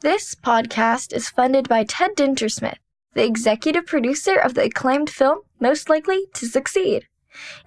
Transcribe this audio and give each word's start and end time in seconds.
This 0.00 0.36
podcast 0.36 1.12
is 1.12 1.28
funded 1.28 1.68
by 1.68 1.82
Ted 1.82 2.12
Dintersmith, 2.14 2.76
the 3.14 3.24
executive 3.24 3.84
producer 3.84 4.36
of 4.36 4.54
the 4.54 4.62
acclaimed 4.62 5.10
film 5.10 5.40
Most 5.58 5.90
Likely 5.90 6.26
to 6.34 6.46
Succeed, 6.46 7.08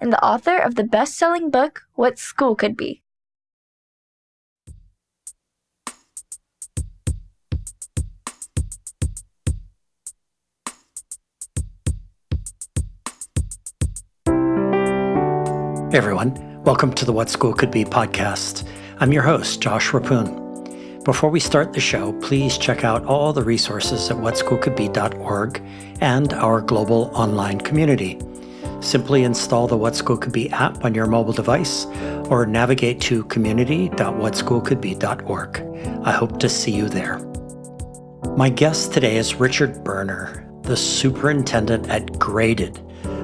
and 0.00 0.10
the 0.10 0.24
author 0.24 0.56
of 0.56 0.76
the 0.76 0.82
best 0.82 1.18
selling 1.18 1.50
book 1.50 1.82
What 1.92 2.18
School 2.18 2.54
Could 2.54 2.74
Be. 2.74 3.02
Hey 15.90 15.98
everyone, 15.98 16.62
welcome 16.64 16.94
to 16.94 17.04
the 17.04 17.12
What 17.12 17.28
School 17.28 17.52
Could 17.52 17.70
Be 17.70 17.84
podcast. 17.84 18.66
I'm 19.00 19.12
your 19.12 19.24
host, 19.24 19.60
Josh 19.60 19.90
Reppun. 19.90 20.51
Before 21.04 21.30
we 21.30 21.40
start 21.40 21.72
the 21.72 21.80
show, 21.80 22.12
please 22.20 22.56
check 22.56 22.84
out 22.84 23.04
all 23.04 23.32
the 23.32 23.42
resources 23.42 24.08
at 24.10 24.16
whatschoolcouldbe.org 24.16 25.60
and 26.00 26.32
our 26.32 26.60
global 26.60 27.10
online 27.12 27.60
community. 27.60 28.20
Simply 28.80 29.24
install 29.24 29.66
the 29.66 29.76
What 29.76 29.96
School 29.96 30.16
Could 30.16 30.32
Be 30.32 30.48
app 30.50 30.84
on 30.84 30.94
your 30.94 31.06
mobile 31.06 31.32
device 31.32 31.86
or 32.30 32.46
navigate 32.46 33.00
to 33.02 33.24
community.whatschoolcouldbe.org. 33.24 36.04
I 36.04 36.12
hope 36.12 36.38
to 36.38 36.48
see 36.48 36.70
you 36.70 36.88
there. 36.88 37.18
My 38.36 38.48
guest 38.48 38.92
today 38.92 39.16
is 39.16 39.34
Richard 39.34 39.82
Boerner, 39.84 40.62
the 40.62 40.76
superintendent 40.76 41.88
at 41.88 42.16
Graded 42.18 42.80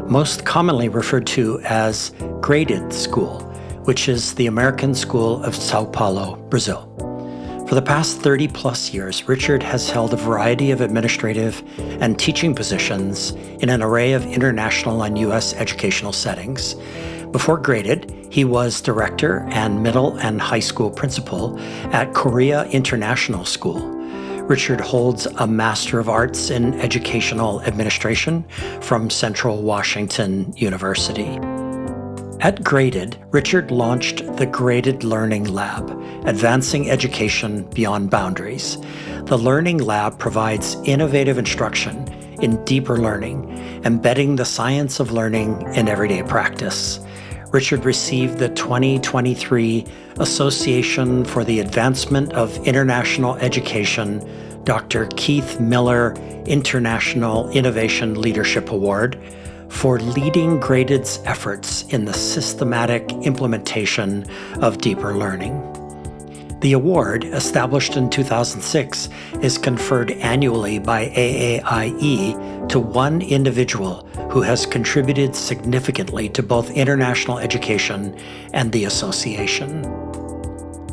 most 0.08 0.46
commonly 0.46 0.88
referred 0.88 1.26
to 1.26 1.60
as 1.60 2.12
Graded 2.40 2.92
School, 2.92 3.40
which 3.84 4.08
is 4.08 4.34
the 4.34 4.46
American 4.46 4.94
School 4.94 5.42
of 5.44 5.54
Sao 5.54 5.84
Paulo, 5.84 6.36
Brazil. 6.48 6.87
For 7.68 7.74
the 7.74 7.82
past 7.82 8.20
30 8.22 8.48
plus 8.48 8.94
years, 8.94 9.28
Richard 9.28 9.62
has 9.62 9.90
held 9.90 10.14
a 10.14 10.16
variety 10.16 10.70
of 10.70 10.80
administrative 10.80 11.62
and 11.78 12.18
teaching 12.18 12.54
positions 12.54 13.32
in 13.60 13.68
an 13.68 13.82
array 13.82 14.14
of 14.14 14.24
international 14.24 15.02
and 15.02 15.18
U.S. 15.18 15.52
educational 15.54 16.12
settings. 16.12 16.74
Before 17.30 17.58
Graded, 17.58 18.28
he 18.30 18.44
was 18.44 18.80
director 18.80 19.46
and 19.50 19.82
middle 19.82 20.16
and 20.18 20.40
high 20.40 20.60
school 20.60 20.90
principal 20.90 21.58
at 21.92 22.14
Korea 22.14 22.64
International 22.70 23.44
School 23.44 23.98
Richard 24.48 24.80
holds 24.80 25.26
a 25.26 25.46
Master 25.46 25.98
of 25.98 26.08
Arts 26.08 26.48
in 26.48 26.72
Educational 26.80 27.60
Administration 27.64 28.44
from 28.80 29.10
Central 29.10 29.60
Washington 29.60 30.54
University. 30.56 31.38
At 32.40 32.62
Graded, 32.62 33.16
Richard 33.32 33.72
launched 33.72 34.24
the 34.36 34.46
Graded 34.46 35.02
Learning 35.02 35.42
Lab, 35.42 35.90
advancing 36.24 36.88
education 36.88 37.64
beyond 37.70 38.10
boundaries. 38.10 38.78
The 39.24 39.36
Learning 39.36 39.78
Lab 39.78 40.20
provides 40.20 40.76
innovative 40.84 41.36
instruction 41.36 42.06
in 42.40 42.64
deeper 42.64 42.96
learning, 42.98 43.82
embedding 43.84 44.36
the 44.36 44.44
science 44.44 45.00
of 45.00 45.10
learning 45.10 45.62
in 45.74 45.88
everyday 45.88 46.22
practice. 46.22 47.00
Richard 47.50 47.84
received 47.84 48.38
the 48.38 48.50
2023 48.50 49.84
Association 50.20 51.24
for 51.24 51.42
the 51.42 51.58
Advancement 51.58 52.32
of 52.34 52.56
International 52.64 53.34
Education 53.38 54.22
Dr. 54.62 55.06
Keith 55.16 55.58
Miller 55.58 56.14
International 56.46 57.50
Innovation 57.50 58.20
Leadership 58.20 58.70
Award 58.70 59.20
for 59.68 59.98
leading 59.98 60.60
Graded's 60.60 61.20
efforts 61.24 61.82
in 61.88 62.04
the 62.04 62.12
systematic 62.12 63.10
implementation 63.24 64.24
of 64.60 64.78
deeper 64.78 65.14
learning. 65.14 65.64
The 66.60 66.72
award, 66.72 67.24
established 67.24 67.96
in 67.96 68.10
2006, 68.10 69.08
is 69.42 69.58
conferred 69.58 70.10
annually 70.10 70.80
by 70.80 71.06
AAIE 71.10 72.68
to 72.68 72.80
one 72.80 73.22
individual 73.22 74.04
who 74.30 74.42
has 74.42 74.66
contributed 74.66 75.36
significantly 75.36 76.28
to 76.30 76.42
both 76.42 76.70
international 76.72 77.38
education 77.38 78.18
and 78.52 78.72
the 78.72 78.86
association. 78.86 80.07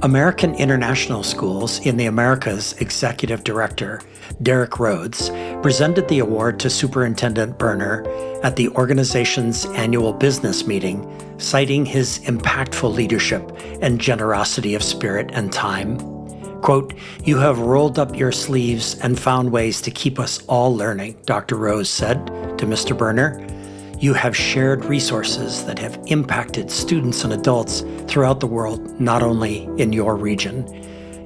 American 0.04 0.54
International 0.56 1.24
Schools 1.24 1.80
in 1.86 1.96
the 1.96 2.06
Americas 2.06 2.74
Executive 2.74 3.44
Director, 3.44 4.02
Derek 4.42 4.78
Rhodes, 4.78 5.30
presented 5.62 6.08
the 6.08 6.20
award 6.20 6.60
to 6.60 6.70
Superintendent 6.70 7.58
Boerner 7.58 8.06
at 8.44 8.58
the 8.58 8.70
organization's 8.70 9.66
annual 9.68 10.12
business 10.12 10.68
meeting, 10.68 11.10
citing 11.40 11.86
his 11.86 12.20
impactful 12.26 12.94
leadership 12.94 13.52
and 13.82 14.00
generosity 14.00 14.76
of 14.76 14.84
spirit 14.84 15.30
and 15.34 15.52
time. 15.54 15.98
Quote, 16.62 16.94
You 17.24 17.38
have 17.38 17.60
rolled 17.60 17.98
up 17.98 18.16
your 18.18 18.32
sleeves 18.32 19.00
and 19.00 19.18
found 19.18 19.52
ways 19.52 19.82
to 19.82 19.92
keep 19.92 20.20
us 20.20 20.44
all 20.48 20.76
learning, 20.76 21.18
Dr. 21.26 21.56
Rose 21.56 21.90
said 21.90 22.26
to 22.58 22.66
Mr. 22.66 22.96
Boerner. 22.98 23.55
You 24.00 24.14
have 24.14 24.36
shared 24.36 24.84
resources 24.84 25.64
that 25.66 25.80
have 25.80 25.98
impacted 26.08 26.70
students 26.70 27.24
and 27.24 27.32
adults 27.32 27.82
throughout 28.08 28.42
the 28.42 28.48
world, 28.48 29.00
not 29.00 29.24
only 29.24 29.70
in 29.78 29.94
your 29.94 30.18
region. 30.18 30.68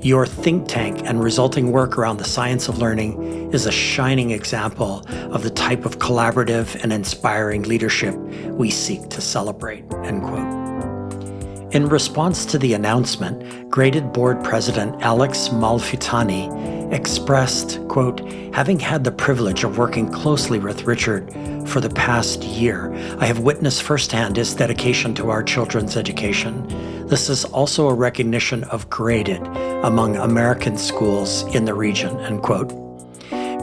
Your 0.03 0.28
think 0.28 0.68
tank 0.68 1.02
and 1.03 1.22
resulting 1.22 1.72
work 1.72 1.97
around 1.97 2.18
the 2.18 2.25
science 2.25 2.69
of 2.69 2.78
learning 2.78 3.52
is 3.52 3.66
a 3.66 3.72
shining 3.72 4.31
example 4.31 5.03
of 5.34 5.41
the 5.41 5.50
type 5.50 5.84
of 5.84 5.97
collaborative 5.97 6.81
and 6.84 6.94
inspiring 6.94 7.63
leadership 7.63 8.16
we 8.16 8.69
seek 8.69 9.09
to 9.09 9.19
celebrate. 9.19 9.84
End 10.03 10.22
quote. 10.22 11.74
In 11.74 11.90
response 11.90 12.46
to 12.46 12.59
the 12.59 12.74
announcement, 12.74 13.69
graded 13.69 14.13
board 14.13 14.44
president 14.44 15.02
Alex 15.02 15.50
Malfitani 15.50 16.78
expressed, 16.91 17.79
quote, 17.88 18.19
having 18.53 18.79
had 18.79 19.03
the 19.03 19.11
privilege 19.11 19.63
of 19.63 19.77
working 19.77 20.11
closely 20.11 20.59
with 20.59 20.85
Richard 20.85 21.31
for 21.67 21.79
the 21.79 21.89
past 21.89 22.44
year, 22.44 22.94
I 23.19 23.25
have 23.25 23.39
witnessed 23.39 23.83
firsthand 23.83 24.38
his 24.38 24.55
dedication 24.55 25.13
to 25.16 25.29
our 25.29 25.44
children's 25.44 25.95
education. 25.95 26.67
This 27.07 27.29
is 27.29 27.45
also 27.45 27.88
a 27.88 27.94
recognition 27.94 28.63
of 28.66 28.89
graded 28.89 29.45
among 29.83 30.16
American 30.17 30.78
schools 30.78 31.44
in 31.55 31.66
the 31.66 31.73
region, 31.73 32.19
end 32.22 32.41
quote. 32.41 32.73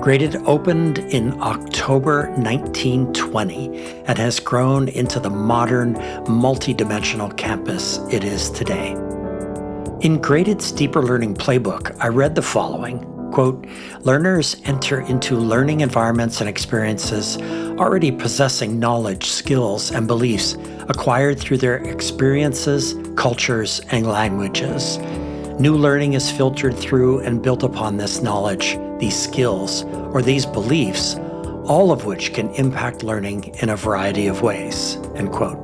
Graded 0.01 0.37
opened 0.45 0.99
in 0.99 1.41
October 1.41 2.31
1920 2.37 4.05
and 4.05 4.19
has 4.19 4.39
grown 4.39 4.89
into 4.89 5.19
the 5.19 5.31
modern, 5.31 5.95
multidimensional 6.27 7.37
campus 7.37 7.99
it 8.13 8.23
is 8.23 8.51
today. 8.51 8.93
In 10.03 10.21
Graded's 10.21 10.71
Deeper 10.71 11.03
Learning 11.03 11.35
Playbook, 11.35 11.97
I 11.99 12.09
read 12.09 12.35
the 12.35 12.43
following 12.43 13.16
quote, 13.33 13.67
learners 14.01 14.57
enter 14.65 15.01
into 15.01 15.37
learning 15.37 15.81
environments 15.81 16.41
and 16.41 16.49
experiences 16.49 17.39
already 17.79 18.11
possessing 18.11 18.79
knowledge, 18.79 19.27
skills, 19.27 19.91
and 19.91 20.07
beliefs 20.07 20.57
acquired 20.89 21.39
through 21.39 21.59
their 21.59 21.77
experiences, 21.77 22.95
cultures, 23.17 23.81
and 23.91 24.07
languages. 24.07 24.99
New 25.59 25.77
learning 25.77 26.15
is 26.15 26.31
filtered 26.31 26.77
through 26.77 27.21
and 27.21 27.43
built 27.43 27.63
upon 27.63 27.97
this 27.97 28.23
knowledge, 28.23 28.79
these 28.99 29.19
skills, 29.19 29.85
or 29.85 30.23
these 30.23 30.47
beliefs, 30.47 31.17
all 31.65 31.93
of 31.93 32.05
which 32.05 32.33
can 32.33 32.49
impact 32.55 33.03
learning 33.03 33.55
in 33.61 33.71
a 33.71 33.77
variety 33.77 34.27
of 34.27 34.43
ways. 34.43 34.97
End 35.15 35.33
quote. 35.33 35.59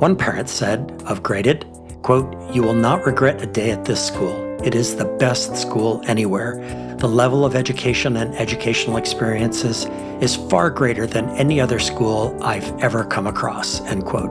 One 0.00 0.16
parent 0.16 0.48
said 0.48 1.02
of 1.06 1.22
Graded, 1.22 1.66
quote, 2.02 2.54
You 2.54 2.62
will 2.62 2.74
not 2.74 3.06
regret 3.06 3.42
a 3.42 3.46
day 3.46 3.70
at 3.70 3.84
this 3.84 4.04
school. 4.04 4.51
It 4.64 4.74
is 4.74 4.96
the 4.96 5.04
best 5.04 5.56
school 5.56 6.02
anywhere. 6.06 6.56
The 6.98 7.08
level 7.08 7.44
of 7.44 7.56
education 7.56 8.16
and 8.16 8.34
educational 8.36 8.96
experiences 8.96 9.86
is 10.20 10.36
far 10.36 10.70
greater 10.70 11.04
than 11.04 11.28
any 11.30 11.60
other 11.60 11.80
school 11.80 12.38
I've 12.40 12.70
ever 12.80 13.04
come 13.04 13.26
across. 13.26 13.80
End 13.86 14.04
quote. 14.04 14.30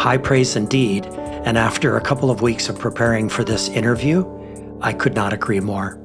High 0.00 0.16
praise 0.16 0.56
indeed, 0.56 1.04
and 1.04 1.58
after 1.58 1.96
a 1.96 2.00
couple 2.00 2.30
of 2.30 2.40
weeks 2.40 2.70
of 2.70 2.78
preparing 2.78 3.28
for 3.28 3.44
this 3.44 3.68
interview, 3.68 4.24
I 4.80 4.94
could 4.94 5.14
not 5.14 5.34
agree 5.34 5.60
more. 5.60 6.02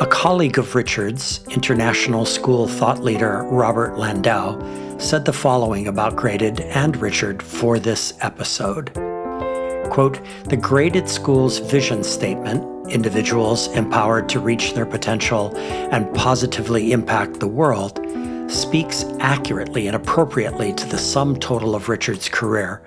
A 0.00 0.06
colleague 0.06 0.58
of 0.58 0.74
Richard's, 0.74 1.42
international 1.48 2.26
school 2.26 2.68
thought 2.68 3.02
leader 3.02 3.44
Robert 3.44 3.98
Landau, 3.98 4.58
said 4.98 5.24
the 5.24 5.32
following 5.32 5.88
about 5.88 6.16
Graded 6.16 6.60
and 6.60 6.96
Richard 6.98 7.42
for 7.42 7.78
this 7.78 8.12
episode. 8.20 9.09
Quote, 9.90 10.20
the 10.44 10.56
Graded 10.56 11.08
School's 11.08 11.58
vision 11.58 12.02
statement, 12.04 12.90
individuals 12.90 13.68
empowered 13.68 14.28
to 14.30 14.40
reach 14.40 14.72
their 14.74 14.86
potential 14.86 15.54
and 15.56 16.12
positively 16.14 16.92
impact 16.92 17.40
the 17.40 17.48
world, 17.48 18.00
speaks 18.50 19.04
accurately 19.18 19.86
and 19.88 19.96
appropriately 19.96 20.72
to 20.72 20.86
the 20.86 20.98
sum 20.98 21.36
total 21.38 21.74
of 21.74 21.88
Richard's 21.88 22.28
career 22.28 22.82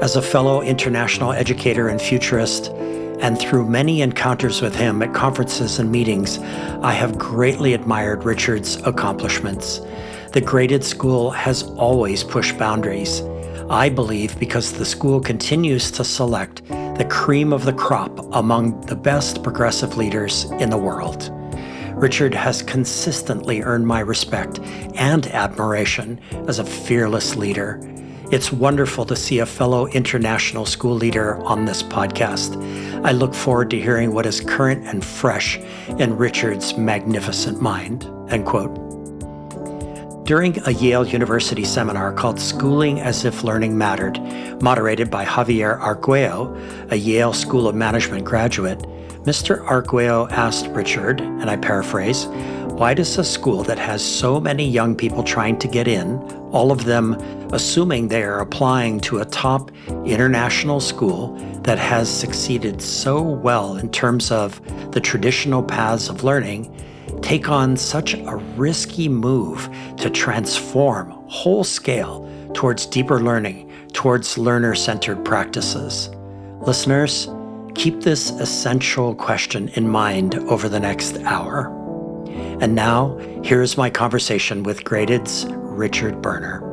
as 0.00 0.16
a 0.16 0.22
fellow 0.22 0.62
international 0.62 1.32
educator 1.32 1.88
and 1.88 2.00
futurist, 2.00 2.68
and 3.20 3.38
through 3.38 3.68
many 3.68 4.00
encounters 4.02 4.62
with 4.62 4.74
him 4.74 5.02
at 5.02 5.12
conferences 5.12 5.78
and 5.78 5.90
meetings, 5.90 6.38
I 6.82 6.92
have 6.92 7.18
greatly 7.18 7.74
admired 7.74 8.24
Richard's 8.24 8.76
accomplishments. 8.86 9.80
The 10.32 10.40
graded 10.40 10.84
school 10.84 11.30
has 11.30 11.64
always 11.76 12.24
pushed 12.24 12.56
boundaries. 12.56 13.20
I 13.70 13.88
believe 13.88 14.36
because 14.40 14.72
the 14.72 14.84
school 14.84 15.20
continues 15.20 15.92
to 15.92 16.02
select 16.02 16.66
the 16.66 17.06
cream 17.08 17.52
of 17.52 17.64
the 17.64 17.72
crop 17.72 18.18
among 18.32 18.80
the 18.86 18.96
best 18.96 19.44
progressive 19.44 19.96
leaders 19.96 20.50
in 20.58 20.70
the 20.70 20.76
world. 20.76 21.30
Richard 21.94 22.34
has 22.34 22.62
consistently 22.62 23.62
earned 23.62 23.86
my 23.86 24.00
respect 24.00 24.58
and 24.96 25.24
admiration 25.28 26.20
as 26.48 26.58
a 26.58 26.64
fearless 26.64 27.36
leader. 27.36 27.78
It's 28.32 28.50
wonderful 28.50 29.04
to 29.04 29.14
see 29.14 29.38
a 29.38 29.46
fellow 29.46 29.86
international 29.86 30.66
school 30.66 30.96
leader 30.96 31.36
on 31.44 31.64
this 31.64 31.80
podcast. 31.80 32.56
I 33.06 33.12
look 33.12 33.34
forward 33.34 33.70
to 33.70 33.80
hearing 33.80 34.12
what 34.12 34.26
is 34.26 34.40
current 34.40 34.84
and 34.84 35.04
fresh 35.04 35.58
in 35.96 36.16
Richard's 36.16 36.76
magnificent 36.76 37.62
mind. 37.62 38.04
End 38.30 38.44
quote. 38.46 38.89
During 40.24 40.62
a 40.66 40.70
Yale 40.70 41.06
University 41.06 41.64
seminar 41.64 42.12
called 42.12 42.38
Schooling 42.38 43.00
as 43.00 43.24
If 43.24 43.42
Learning 43.42 43.76
Mattered, 43.76 44.20
moderated 44.62 45.10
by 45.10 45.24
Javier 45.24 45.80
Arguello, 45.80 46.56
a 46.90 46.96
Yale 46.96 47.32
School 47.32 47.66
of 47.66 47.74
Management 47.74 48.24
graduate, 48.24 48.78
Mr. 49.24 49.60
Arguello 49.66 50.28
asked 50.30 50.68
Richard, 50.68 51.20
and 51.20 51.50
I 51.50 51.56
paraphrase, 51.56 52.26
why 52.80 52.94
does 52.94 53.18
a 53.18 53.24
school 53.24 53.62
that 53.64 53.78
has 53.78 54.02
so 54.02 54.40
many 54.40 54.66
young 54.66 54.94
people 54.94 55.22
trying 55.22 55.58
to 55.58 55.68
get 55.68 55.86
in, 55.86 56.16
all 56.52 56.72
of 56.72 56.84
them 56.84 57.14
assuming 57.52 58.08
they 58.08 58.22
are 58.22 58.40
applying 58.40 59.00
to 59.00 59.18
a 59.18 59.24
top 59.26 59.70
international 60.06 60.80
school 60.80 61.34
that 61.64 61.78
has 61.78 62.08
succeeded 62.08 62.80
so 62.80 63.20
well 63.20 63.76
in 63.76 63.90
terms 63.90 64.30
of 64.30 64.60
the 64.92 65.00
traditional 65.00 65.62
paths 65.62 66.08
of 66.08 66.24
learning, 66.24 66.74
take 67.22 67.48
on 67.48 67.76
such 67.76 68.14
a 68.14 68.36
risky 68.56 69.08
move 69.08 69.68
to 69.98 70.10
transform 70.10 71.10
whole 71.28 71.64
scale 71.64 72.28
towards 72.54 72.86
deeper 72.86 73.20
learning, 73.20 73.70
towards 73.92 74.38
learner 74.38 74.74
centered 74.74 75.24
practices? 75.24 76.10
Listeners, 76.60 77.28
Keep 77.74 78.02
this 78.02 78.30
essential 78.32 79.14
question 79.14 79.68
in 79.70 79.88
mind 79.88 80.34
over 80.34 80.68
the 80.68 80.80
next 80.80 81.16
hour. 81.18 81.68
And 82.60 82.74
now, 82.74 83.16
here's 83.42 83.76
my 83.76 83.88
conversation 83.88 84.64
with 84.64 84.84
Graded's 84.84 85.46
Richard 85.48 86.20
Boerner. 86.20 86.69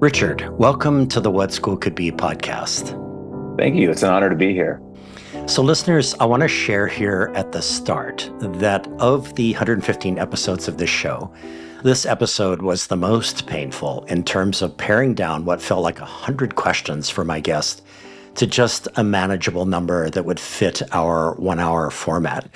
Richard, 0.00 0.48
welcome 0.58 1.06
to 1.08 1.20
the 1.20 1.30
What 1.30 1.52
School 1.52 1.76
Could 1.76 1.94
Be 1.94 2.10
podcast. 2.10 2.96
Thank 3.58 3.76
you. 3.76 3.90
It's 3.90 4.02
an 4.02 4.08
honor 4.08 4.30
to 4.30 4.34
be 4.34 4.54
here. 4.54 4.80
So, 5.44 5.60
listeners, 5.60 6.14
I 6.18 6.24
want 6.24 6.40
to 6.40 6.48
share 6.48 6.86
here 6.86 7.30
at 7.34 7.52
the 7.52 7.60
start 7.60 8.30
that 8.40 8.86
of 8.98 9.34
the 9.34 9.52
115 9.52 10.18
episodes 10.18 10.68
of 10.68 10.78
this 10.78 10.88
show, 10.88 11.30
this 11.82 12.06
episode 12.06 12.62
was 12.62 12.86
the 12.86 12.96
most 12.96 13.46
painful 13.46 14.04
in 14.04 14.24
terms 14.24 14.62
of 14.62 14.74
paring 14.74 15.12
down 15.12 15.44
what 15.44 15.60
felt 15.60 15.82
like 15.82 16.00
100 16.00 16.54
questions 16.54 17.10
for 17.10 17.22
my 17.22 17.38
guest 17.38 17.82
to 18.36 18.46
just 18.46 18.88
a 18.96 19.04
manageable 19.04 19.66
number 19.66 20.08
that 20.08 20.24
would 20.24 20.40
fit 20.40 20.80
our 20.94 21.34
one 21.34 21.60
hour 21.60 21.90
format. 21.90 22.48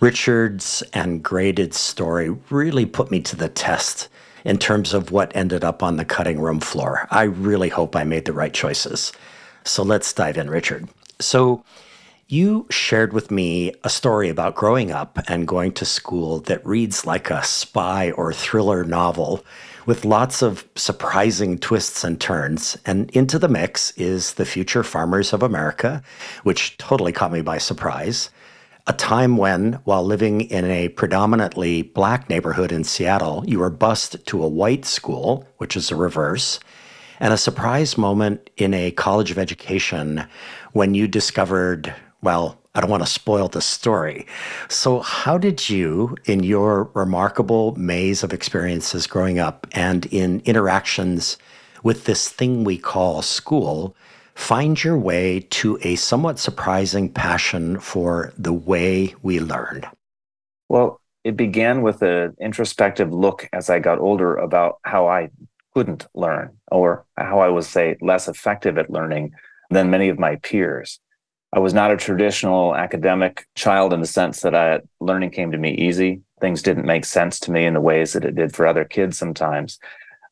Richard's 0.00 0.82
and 0.94 1.22
Graded's 1.22 1.78
story 1.78 2.30
really 2.50 2.86
put 2.86 3.12
me 3.12 3.20
to 3.20 3.36
the 3.36 3.48
test 3.48 4.08
in 4.48 4.56
terms 4.56 4.94
of 4.94 5.12
what 5.12 5.30
ended 5.36 5.62
up 5.62 5.82
on 5.82 5.96
the 5.96 6.06
cutting 6.06 6.40
room 6.40 6.58
floor. 6.58 7.06
I 7.10 7.24
really 7.24 7.68
hope 7.68 7.94
I 7.94 8.04
made 8.04 8.24
the 8.24 8.32
right 8.32 8.52
choices. 8.52 9.12
So 9.64 9.82
let's 9.82 10.10
dive 10.14 10.38
in, 10.38 10.48
Richard. 10.48 10.88
So, 11.20 11.64
you 12.28 12.66
shared 12.70 13.12
with 13.12 13.30
me 13.30 13.72
a 13.84 13.90
story 13.90 14.28
about 14.28 14.54
growing 14.54 14.90
up 14.90 15.18
and 15.28 15.48
going 15.48 15.72
to 15.72 15.86
school 15.86 16.40
that 16.40 16.64
reads 16.66 17.06
like 17.06 17.30
a 17.30 17.42
spy 17.42 18.10
or 18.10 18.34
thriller 18.34 18.84
novel 18.84 19.44
with 19.86 20.04
lots 20.04 20.42
of 20.42 20.66
surprising 20.76 21.58
twists 21.58 22.04
and 22.04 22.20
turns. 22.20 22.76
And 22.84 23.10
into 23.10 23.38
the 23.38 23.48
mix 23.48 23.92
is 23.92 24.34
The 24.34 24.44
Future 24.44 24.82
Farmers 24.82 25.32
of 25.32 25.42
America, 25.42 26.02
which 26.42 26.76
totally 26.76 27.12
caught 27.12 27.32
me 27.32 27.40
by 27.40 27.56
surprise. 27.56 28.28
A 28.88 28.94
time 28.94 29.36
when, 29.36 29.74
while 29.84 30.02
living 30.02 30.40
in 30.40 30.64
a 30.64 30.88
predominantly 30.88 31.82
black 31.82 32.30
neighborhood 32.30 32.72
in 32.72 32.84
Seattle, 32.84 33.44
you 33.46 33.58
were 33.58 33.68
bused 33.68 34.26
to 34.28 34.42
a 34.42 34.48
white 34.48 34.86
school, 34.86 35.46
which 35.58 35.76
is 35.76 35.90
the 35.90 35.94
reverse, 35.94 36.58
and 37.20 37.34
a 37.34 37.36
surprise 37.36 37.98
moment 37.98 38.48
in 38.56 38.72
a 38.72 38.90
college 38.92 39.30
of 39.30 39.36
education 39.36 40.26
when 40.72 40.94
you 40.94 41.06
discovered 41.06 41.94
well, 42.22 42.58
I 42.74 42.80
don't 42.80 42.90
want 42.90 43.02
to 43.02 43.12
spoil 43.12 43.48
the 43.48 43.60
story. 43.60 44.26
So, 44.70 45.00
how 45.00 45.36
did 45.36 45.68
you, 45.68 46.16
in 46.24 46.42
your 46.42 46.84
remarkable 46.94 47.76
maze 47.76 48.22
of 48.22 48.32
experiences 48.32 49.06
growing 49.06 49.38
up 49.38 49.66
and 49.72 50.06
in 50.06 50.40
interactions 50.46 51.36
with 51.82 52.06
this 52.06 52.30
thing 52.30 52.64
we 52.64 52.78
call 52.78 53.20
school, 53.20 53.94
find 54.38 54.82
your 54.82 54.96
way 54.96 55.40
to 55.50 55.78
a 55.82 55.96
somewhat 55.96 56.38
surprising 56.38 57.12
passion 57.12 57.78
for 57.80 58.32
the 58.38 58.52
way 58.52 59.12
we 59.20 59.40
learn? 59.40 59.84
Well, 60.68 61.00
it 61.24 61.36
began 61.36 61.82
with 61.82 62.02
an 62.02 62.36
introspective 62.40 63.12
look 63.12 63.48
as 63.52 63.68
I 63.68 63.80
got 63.80 63.98
older 63.98 64.36
about 64.36 64.78
how 64.84 65.08
I 65.08 65.30
couldn't 65.74 66.06
learn 66.14 66.56
or 66.70 67.04
how 67.16 67.40
I 67.40 67.48
was, 67.48 67.68
say, 67.68 67.96
less 68.00 68.28
effective 68.28 68.78
at 68.78 68.90
learning 68.90 69.32
than 69.70 69.90
many 69.90 70.08
of 70.08 70.20
my 70.20 70.36
peers. 70.36 71.00
I 71.52 71.58
was 71.58 71.74
not 71.74 71.90
a 71.90 71.96
traditional 71.96 72.76
academic 72.76 73.44
child 73.56 73.92
in 73.92 74.00
the 74.00 74.06
sense 74.06 74.40
that 74.42 74.54
I, 74.54 74.80
learning 75.00 75.30
came 75.30 75.50
to 75.50 75.58
me 75.58 75.74
easy. 75.74 76.22
Things 76.40 76.62
didn't 76.62 76.86
make 76.86 77.04
sense 77.04 77.40
to 77.40 77.50
me 77.50 77.64
in 77.64 77.74
the 77.74 77.80
ways 77.80 78.12
that 78.12 78.24
it 78.24 78.36
did 78.36 78.54
for 78.54 78.66
other 78.68 78.84
kids 78.84 79.18
sometimes. 79.18 79.80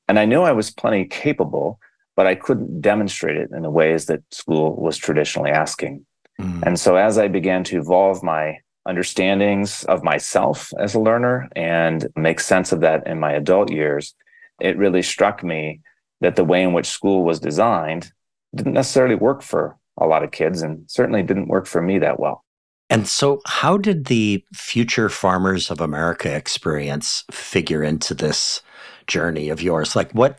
And 0.09 0.17
I 0.19 0.27
knew 0.27 0.43
I 0.43 0.53
was 0.53 0.71
plenty 0.71 1.05
capable, 1.07 1.81
but 2.17 2.27
I 2.27 2.35
couldn't 2.35 2.81
demonstrate 2.81 3.37
it 3.37 3.51
in 3.55 3.63
the 3.63 3.71
ways 3.71 4.07
that 4.07 4.23
school 4.33 4.75
was 4.75 4.97
traditionally 4.97 5.51
asking. 5.51 6.05
Mm. 6.41 6.63
And 6.65 6.81
so 6.81 6.97
as 6.97 7.19
I 7.19 7.29
began 7.29 7.63
to 7.65 7.79
evolve 7.79 8.23
my 8.23 8.59
understandings 8.87 9.85
of 9.85 10.03
myself 10.03 10.73
as 10.79 10.95
a 10.95 11.01
learner 11.01 11.49
and 11.55 12.09
make 12.17 12.41
sense 12.41 12.73
of 12.73 12.81
that 12.81 13.07
in 13.07 13.21
my 13.21 13.33
adult 13.33 13.71
years, 13.71 14.15
it 14.61 14.79
really 14.79 15.03
struck 15.03 15.45
me 15.45 15.81
that 16.21 16.37
the 16.37 16.45
way 16.45 16.63
in 16.63 16.73
which 16.73 16.87
school 16.87 17.23
was 17.25 17.41
designed 17.41 18.11
didn't 18.55 18.73
necessarily 18.73 19.15
work 19.15 19.43
for 19.43 19.77
a 19.99 20.07
lot 20.07 20.23
of 20.23 20.31
kids 20.31 20.63
and 20.63 20.89
certainly 20.91 21.23
didn't 21.23 21.49
work 21.49 21.67
for 21.67 21.83
me 21.83 21.99
that 21.99 22.19
well. 22.19 22.45
And 22.89 23.09
so, 23.09 23.41
how 23.47 23.77
did 23.77 24.07
the 24.07 24.45
Future 24.55 25.09
Farmers 25.09 25.71
of 25.71 25.81
America 25.81 26.35
experience 26.35 27.25
figure 27.33 27.83
into 27.83 28.15
this 28.15 28.63
journey 29.09 29.49
of 29.49 29.61
yours? 29.61 29.97
Like, 29.97 30.13
what 30.13 30.39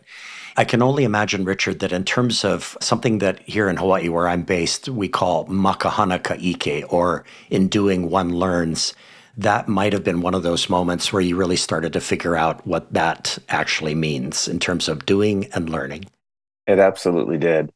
I 0.59 0.65
can 0.65 0.81
only 0.81 1.03
imagine, 1.03 1.45
Richard, 1.45 1.79
that 1.79 1.91
in 1.91 2.03
terms 2.03 2.43
of 2.43 2.75
something 2.81 3.19
that 3.19 3.39
here 3.47 3.69
in 3.69 3.77
Hawaii, 3.77 4.09
where 4.09 4.27
I'm 4.27 4.41
based, 4.41 4.89
we 4.89 5.07
call 5.07 5.45
ma 5.45 5.73
ka 5.73 5.91
hana 5.91 6.17
ka 6.17 6.33
'ike, 6.33 6.83
or 6.89 7.23
in 7.51 7.67
doing 7.67 8.09
one 8.09 8.33
learns, 8.33 8.95
that 9.37 9.67
might 9.67 9.93
have 9.93 10.03
been 10.03 10.21
one 10.21 10.33
of 10.33 10.41
those 10.41 10.67
moments 10.67 11.13
where 11.13 11.21
you 11.21 11.35
really 11.35 11.55
started 11.55 11.93
to 11.93 12.01
figure 12.01 12.35
out 12.35 12.65
what 12.65 12.91
that 12.91 13.37
actually 13.49 13.93
means 13.93 14.47
in 14.47 14.57
terms 14.57 14.89
of 14.89 15.05
doing 15.05 15.47
and 15.53 15.69
learning. 15.69 16.05
It 16.65 16.79
absolutely 16.79 17.37
did 17.37 17.71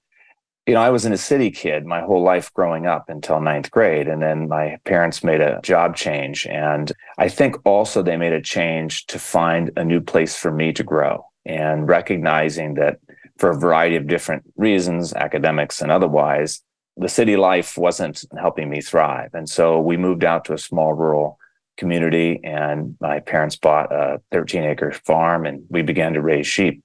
you 0.67 0.75
know, 0.75 0.81
I 0.81 0.91
was 0.91 1.05
in 1.05 1.11
a 1.11 1.17
city 1.17 1.49
kid 1.49 1.87
my 1.87 2.01
whole 2.01 2.21
life 2.21 2.53
growing 2.53 2.85
up 2.85 3.09
until 3.09 3.41
ninth 3.41 3.71
grade. 3.71 4.07
And 4.07 4.21
then 4.21 4.47
my 4.47 4.77
parents 4.85 5.23
made 5.23 5.41
a 5.41 5.59
job 5.63 5.95
change. 5.95 6.45
And 6.45 6.91
I 7.17 7.29
think 7.29 7.57
also 7.65 8.03
they 8.03 8.15
made 8.15 8.31
a 8.31 8.41
change 8.41 9.07
to 9.07 9.17
find 9.17 9.71
a 9.75 9.83
new 9.83 9.99
place 9.99 10.37
for 10.37 10.51
me 10.51 10.71
to 10.73 10.83
grow 10.83 11.25
and 11.45 11.87
recognizing 11.87 12.75
that 12.75 12.99
for 13.37 13.49
a 13.49 13.59
variety 13.59 13.95
of 13.95 14.07
different 14.07 14.43
reasons, 14.55 15.13
academics 15.13 15.81
and 15.81 15.91
otherwise, 15.91 16.61
the 16.97 17.09
city 17.09 17.37
life 17.37 17.77
wasn't 17.77 18.23
helping 18.39 18.69
me 18.69 18.81
thrive. 18.81 19.31
And 19.33 19.49
so 19.49 19.79
we 19.79 19.97
moved 19.97 20.23
out 20.23 20.45
to 20.45 20.53
a 20.53 20.57
small 20.57 20.93
rural 20.93 21.39
community 21.77 22.39
and 22.43 22.95
my 22.99 23.19
parents 23.19 23.55
bought 23.55 23.91
a 23.91 24.21
13 24.31 24.63
acre 24.63 24.91
farm 24.91 25.45
and 25.45 25.63
we 25.69 25.81
began 25.81 26.13
to 26.13 26.21
raise 26.21 26.45
sheep 26.45 26.83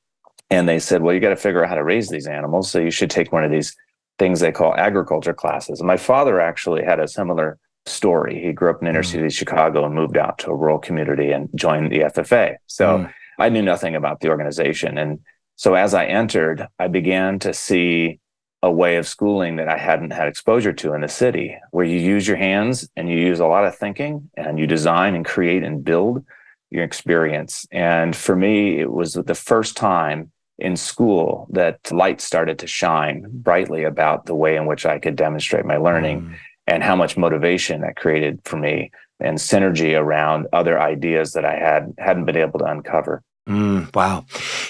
and 0.50 0.68
they 0.68 0.78
said, 0.78 1.02
well, 1.02 1.14
you 1.14 1.20
got 1.20 1.30
to 1.30 1.36
figure 1.36 1.62
out 1.62 1.68
how 1.68 1.74
to 1.74 1.84
raise 1.84 2.08
these 2.08 2.26
animals. 2.26 2.70
So 2.70 2.78
you 2.78 2.90
should 2.90 3.10
take 3.10 3.32
one 3.32 3.44
of 3.44 3.50
these 3.50 3.74
things 4.18 4.40
they 4.40 4.52
call 4.52 4.74
agriculture 4.76 5.34
classes. 5.34 5.80
And 5.80 5.86
my 5.86 5.96
father 5.96 6.40
actually 6.40 6.84
had 6.84 7.00
a 7.00 7.08
similar 7.08 7.58
story. 7.84 8.40
He 8.42 8.52
grew 8.52 8.70
up 8.70 8.80
in 8.80 8.88
inner 8.88 9.02
mm. 9.02 9.10
city 9.10 9.28
Chicago 9.28 9.84
and 9.84 9.94
moved 9.94 10.16
out 10.16 10.38
to 10.38 10.50
a 10.50 10.54
rural 10.54 10.78
community 10.78 11.32
and 11.32 11.48
joined 11.54 11.90
the 11.90 12.00
FFA. 12.00 12.56
So 12.66 12.98
mm. 12.98 13.12
I 13.38 13.48
knew 13.48 13.62
nothing 13.62 13.94
about 13.94 14.20
the 14.20 14.28
organization. 14.28 14.98
And 14.98 15.20
so 15.56 15.74
as 15.74 15.94
I 15.94 16.06
entered, 16.06 16.66
I 16.78 16.88
began 16.88 17.38
to 17.40 17.54
see 17.54 18.20
a 18.62 18.70
way 18.70 18.96
of 18.96 19.06
schooling 19.06 19.56
that 19.56 19.68
I 19.68 19.76
hadn't 19.76 20.12
had 20.12 20.28
exposure 20.28 20.72
to 20.72 20.94
in 20.94 21.02
the 21.02 21.08
city, 21.08 21.56
where 21.70 21.84
you 21.84 21.98
use 21.98 22.26
your 22.26 22.36
hands 22.36 22.88
and 22.96 23.08
you 23.08 23.16
use 23.16 23.38
a 23.38 23.46
lot 23.46 23.64
of 23.64 23.76
thinking 23.76 24.30
and 24.36 24.58
you 24.58 24.66
design 24.66 25.14
and 25.14 25.24
create 25.24 25.62
and 25.62 25.84
build 25.84 26.24
your 26.70 26.82
experience. 26.82 27.66
And 27.70 28.16
for 28.16 28.34
me, 28.34 28.80
it 28.80 28.90
was 28.90 29.14
the 29.14 29.34
first 29.34 29.76
time 29.76 30.32
in 30.58 30.74
school 30.74 31.46
that 31.50 31.92
light 31.92 32.20
started 32.20 32.58
to 32.60 32.66
shine 32.66 33.26
brightly 33.30 33.84
about 33.84 34.24
the 34.24 34.34
way 34.34 34.56
in 34.56 34.66
which 34.66 34.86
I 34.86 34.98
could 34.98 35.16
demonstrate 35.16 35.64
my 35.64 35.76
learning. 35.76 36.22
Mm. 36.22 36.34
and 36.68 36.82
how 36.82 36.96
much 36.96 37.16
motivation 37.16 37.82
that 37.82 37.94
created 37.94 38.40
for 38.44 38.56
me 38.56 38.90
and 39.20 39.38
synergy 39.38 39.98
around 39.98 40.46
other 40.52 40.80
ideas 40.80 41.32
that 41.32 41.44
I 41.44 41.56
had 41.56 41.94
hadn't 41.98 42.24
been 42.24 42.36
able 42.36 42.58
to 42.58 42.64
uncover. 42.64 43.22
Mm, 43.48 43.94
wow. 43.94 44.24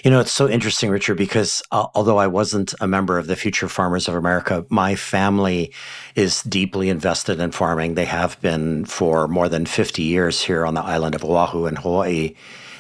You 0.05 0.11
know, 0.11 0.21
it's 0.21 0.33
so 0.33 0.49
interesting, 0.49 0.91
Richard, 0.91 1.17
because 1.17 1.63
uh, 1.73 1.87
although 1.95 2.19
I 2.19 2.27
wasn't 2.27 2.75
a 2.79 2.87
member 2.87 3.19
of 3.19 3.27
the 3.27 3.35
Future 3.35 3.69
Farmers 3.69 4.07
of 4.07 4.15
America, 4.15 4.67
my 4.69 4.95
family 4.95 5.73
is 6.15 6.43
deeply 6.43 6.91
invested 6.91 7.41
in 7.41 7.53
farming. 7.53 7.95
They 7.95 8.05
have 8.05 8.39
been 8.43 8.85
for 8.85 9.29
more 9.29 9.49
than 9.49 9.65
50 9.65 10.03
years 10.03 10.43
here 10.43 10.67
on 10.67 10.75
the 10.75 10.83
island 10.83 11.15
of 11.15 11.25
Oahu 11.25 11.65
in 11.65 11.77
Hawaii. 11.77 12.35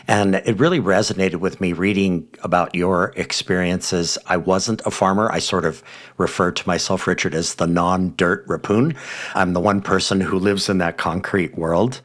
And 0.08 0.36
it 0.36 0.60
really 0.60 0.80
resonated 0.80 1.36
with 1.36 1.60
me 1.60 1.72
reading 1.72 2.28
about 2.42 2.74
your 2.74 3.12
experiences. 3.16 4.18
I 4.26 4.36
wasn't 4.36 4.82
a 4.84 4.90
farmer. 4.90 5.32
I 5.32 5.40
sort 5.40 5.64
of 5.64 5.82
refer 6.18 6.52
to 6.52 6.68
myself, 6.68 7.06
Richard, 7.06 7.34
as 7.34 7.54
the 7.56 7.66
non 7.66 8.14
dirt 8.16 8.46
Reppun. 8.46 8.96
I'm 9.34 9.52
the 9.54 9.60
one 9.60 9.80
person 9.80 10.20
who 10.20 10.38
lives 10.38 10.68
in 10.68 10.78
that 10.78 10.98
concrete 10.98 11.56
world. 11.56 12.02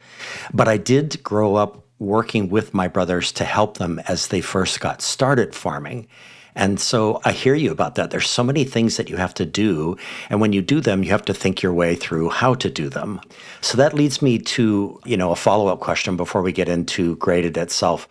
But 0.52 0.66
I 0.66 0.78
did 0.78 1.22
grow 1.22 1.54
up 1.56 1.81
working 2.02 2.48
with 2.50 2.74
my 2.74 2.88
brothers 2.88 3.32
to 3.32 3.44
help 3.44 3.78
them 3.78 4.00
as 4.08 4.28
they 4.28 4.40
first 4.40 4.80
got 4.80 5.00
started 5.00 5.54
farming. 5.54 6.06
And 6.54 6.78
so 6.78 7.20
I 7.24 7.32
hear 7.32 7.54
you 7.54 7.70
about 7.70 7.94
that. 7.94 8.10
There's 8.10 8.28
so 8.28 8.44
many 8.44 8.64
things 8.64 8.98
that 8.98 9.08
you 9.08 9.16
have 9.16 9.32
to 9.34 9.46
do. 9.46 9.96
And 10.28 10.40
when 10.40 10.52
you 10.52 10.60
do 10.60 10.80
them, 10.80 11.02
you 11.02 11.10
have 11.10 11.24
to 11.24 11.34
think 11.34 11.62
your 11.62 11.72
way 11.72 11.94
through 11.94 12.28
how 12.28 12.54
to 12.56 12.68
do 12.68 12.90
them. 12.90 13.20
So 13.62 13.78
that 13.78 13.94
leads 13.94 14.20
me 14.20 14.38
to, 14.38 15.00
you 15.06 15.16
know, 15.16 15.30
a 15.30 15.36
follow-up 15.36 15.80
question 15.80 16.16
before 16.16 16.42
we 16.42 16.52
get 16.52 16.68
into 16.68 17.16
graded 17.16 17.56
itself. 17.56 18.06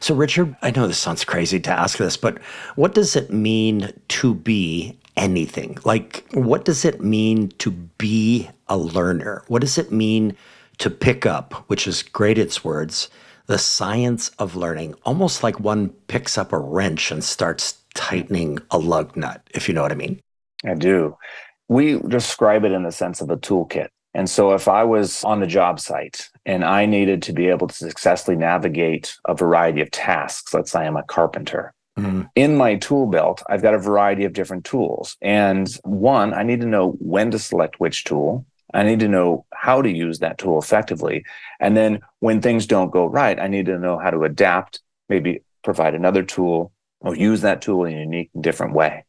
So 0.00 0.14
Richard, 0.14 0.56
I 0.60 0.72
know 0.72 0.88
this 0.88 0.98
sounds 0.98 1.24
crazy 1.24 1.60
to 1.60 1.70
ask 1.70 1.98
this, 1.98 2.16
but 2.16 2.42
what 2.74 2.94
does 2.94 3.14
it 3.14 3.30
mean 3.30 3.92
to 4.08 4.34
be 4.34 4.98
anything? 5.16 5.78
Like 5.84 6.26
what 6.32 6.64
does 6.64 6.84
it 6.84 7.00
mean 7.00 7.50
to 7.58 7.70
be 7.70 8.50
a 8.68 8.76
learner? 8.76 9.44
What 9.46 9.60
does 9.60 9.78
it 9.78 9.92
mean 9.92 10.36
to 10.78 10.90
pick 10.90 11.24
up, 11.24 11.54
which 11.68 11.86
is 11.86 12.02
Graded's 12.02 12.64
words, 12.64 13.08
the 13.46 13.58
science 13.58 14.30
of 14.38 14.56
learning, 14.56 14.94
almost 15.04 15.42
like 15.42 15.60
one 15.60 15.90
picks 16.08 16.38
up 16.38 16.52
a 16.52 16.58
wrench 16.58 17.10
and 17.10 17.22
starts 17.22 17.78
tightening 17.94 18.58
a 18.70 18.78
lug 18.78 19.16
nut, 19.16 19.42
if 19.54 19.68
you 19.68 19.74
know 19.74 19.82
what 19.82 19.92
I 19.92 19.96
mean. 19.96 20.20
I 20.64 20.74
do. 20.74 21.16
We 21.68 21.98
describe 22.00 22.64
it 22.64 22.72
in 22.72 22.82
the 22.82 22.92
sense 22.92 23.20
of 23.20 23.30
a 23.30 23.36
toolkit. 23.36 23.88
And 24.14 24.30
so 24.30 24.52
if 24.52 24.68
I 24.68 24.84
was 24.84 25.24
on 25.24 25.40
the 25.40 25.46
job 25.46 25.80
site 25.80 26.30
and 26.46 26.64
I 26.64 26.86
needed 26.86 27.22
to 27.22 27.32
be 27.32 27.48
able 27.48 27.66
to 27.66 27.74
successfully 27.74 28.36
navigate 28.36 29.16
a 29.26 29.34
variety 29.34 29.80
of 29.80 29.90
tasks, 29.90 30.54
let's 30.54 30.70
say 30.70 30.86
I'm 30.86 30.96
a 30.96 31.02
carpenter, 31.02 31.74
mm-hmm. 31.98 32.22
in 32.36 32.56
my 32.56 32.76
tool 32.76 33.06
belt, 33.06 33.42
I've 33.48 33.62
got 33.62 33.74
a 33.74 33.78
variety 33.78 34.24
of 34.24 34.32
different 34.32 34.64
tools. 34.64 35.16
And 35.20 35.68
one, 35.82 36.32
I 36.32 36.44
need 36.44 36.60
to 36.60 36.66
know 36.66 36.92
when 37.00 37.32
to 37.32 37.38
select 37.38 37.80
which 37.80 38.04
tool. 38.04 38.46
I 38.74 38.82
need 38.82 39.00
to 39.00 39.08
know 39.08 39.46
how 39.52 39.80
to 39.80 39.90
use 39.90 40.18
that 40.18 40.38
tool 40.38 40.58
effectively. 40.58 41.24
And 41.60 41.76
then 41.76 42.00
when 42.20 42.40
things 42.40 42.66
don't 42.66 42.90
go 42.90 43.06
right, 43.06 43.38
I 43.38 43.46
need 43.46 43.66
to 43.66 43.78
know 43.78 43.98
how 43.98 44.10
to 44.10 44.24
adapt, 44.24 44.80
maybe 45.08 45.42
provide 45.62 45.94
another 45.94 46.22
tool 46.22 46.72
or 47.00 47.14
use 47.14 47.40
that 47.42 47.62
tool 47.62 47.84
in 47.84 47.96
a 47.96 48.00
unique 48.00 48.30
different 48.40 48.74
way. 48.74 49.04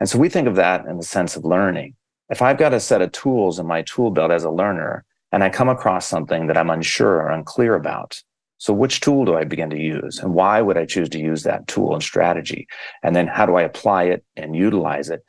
And 0.00 0.08
so 0.08 0.18
we 0.18 0.28
think 0.28 0.48
of 0.48 0.56
that 0.56 0.86
in 0.86 0.96
the 0.96 1.04
sense 1.04 1.36
of 1.36 1.44
learning. 1.44 1.94
If 2.28 2.42
I've 2.42 2.58
got 2.58 2.74
a 2.74 2.80
set 2.80 3.02
of 3.02 3.12
tools 3.12 3.58
in 3.58 3.66
my 3.66 3.82
tool 3.82 4.10
belt 4.10 4.30
as 4.30 4.44
a 4.44 4.50
learner 4.50 5.04
and 5.30 5.44
I 5.44 5.50
come 5.50 5.68
across 5.68 6.06
something 6.06 6.46
that 6.46 6.56
I'm 6.56 6.70
unsure 6.70 7.16
or 7.16 7.30
unclear 7.30 7.74
about, 7.74 8.20
so 8.58 8.72
which 8.72 9.00
tool 9.00 9.24
do 9.24 9.34
I 9.36 9.44
begin 9.44 9.70
to 9.70 9.78
use 9.78 10.20
and 10.20 10.34
why 10.34 10.62
would 10.62 10.78
I 10.78 10.86
choose 10.86 11.08
to 11.10 11.20
use 11.20 11.42
that 11.42 11.66
tool 11.66 11.94
and 11.94 12.02
strategy? 12.02 12.68
And 13.02 13.14
then 13.14 13.26
how 13.26 13.44
do 13.44 13.56
I 13.56 13.62
apply 13.62 14.04
it 14.04 14.24
and 14.36 14.56
utilize 14.56 15.10
it? 15.10 15.24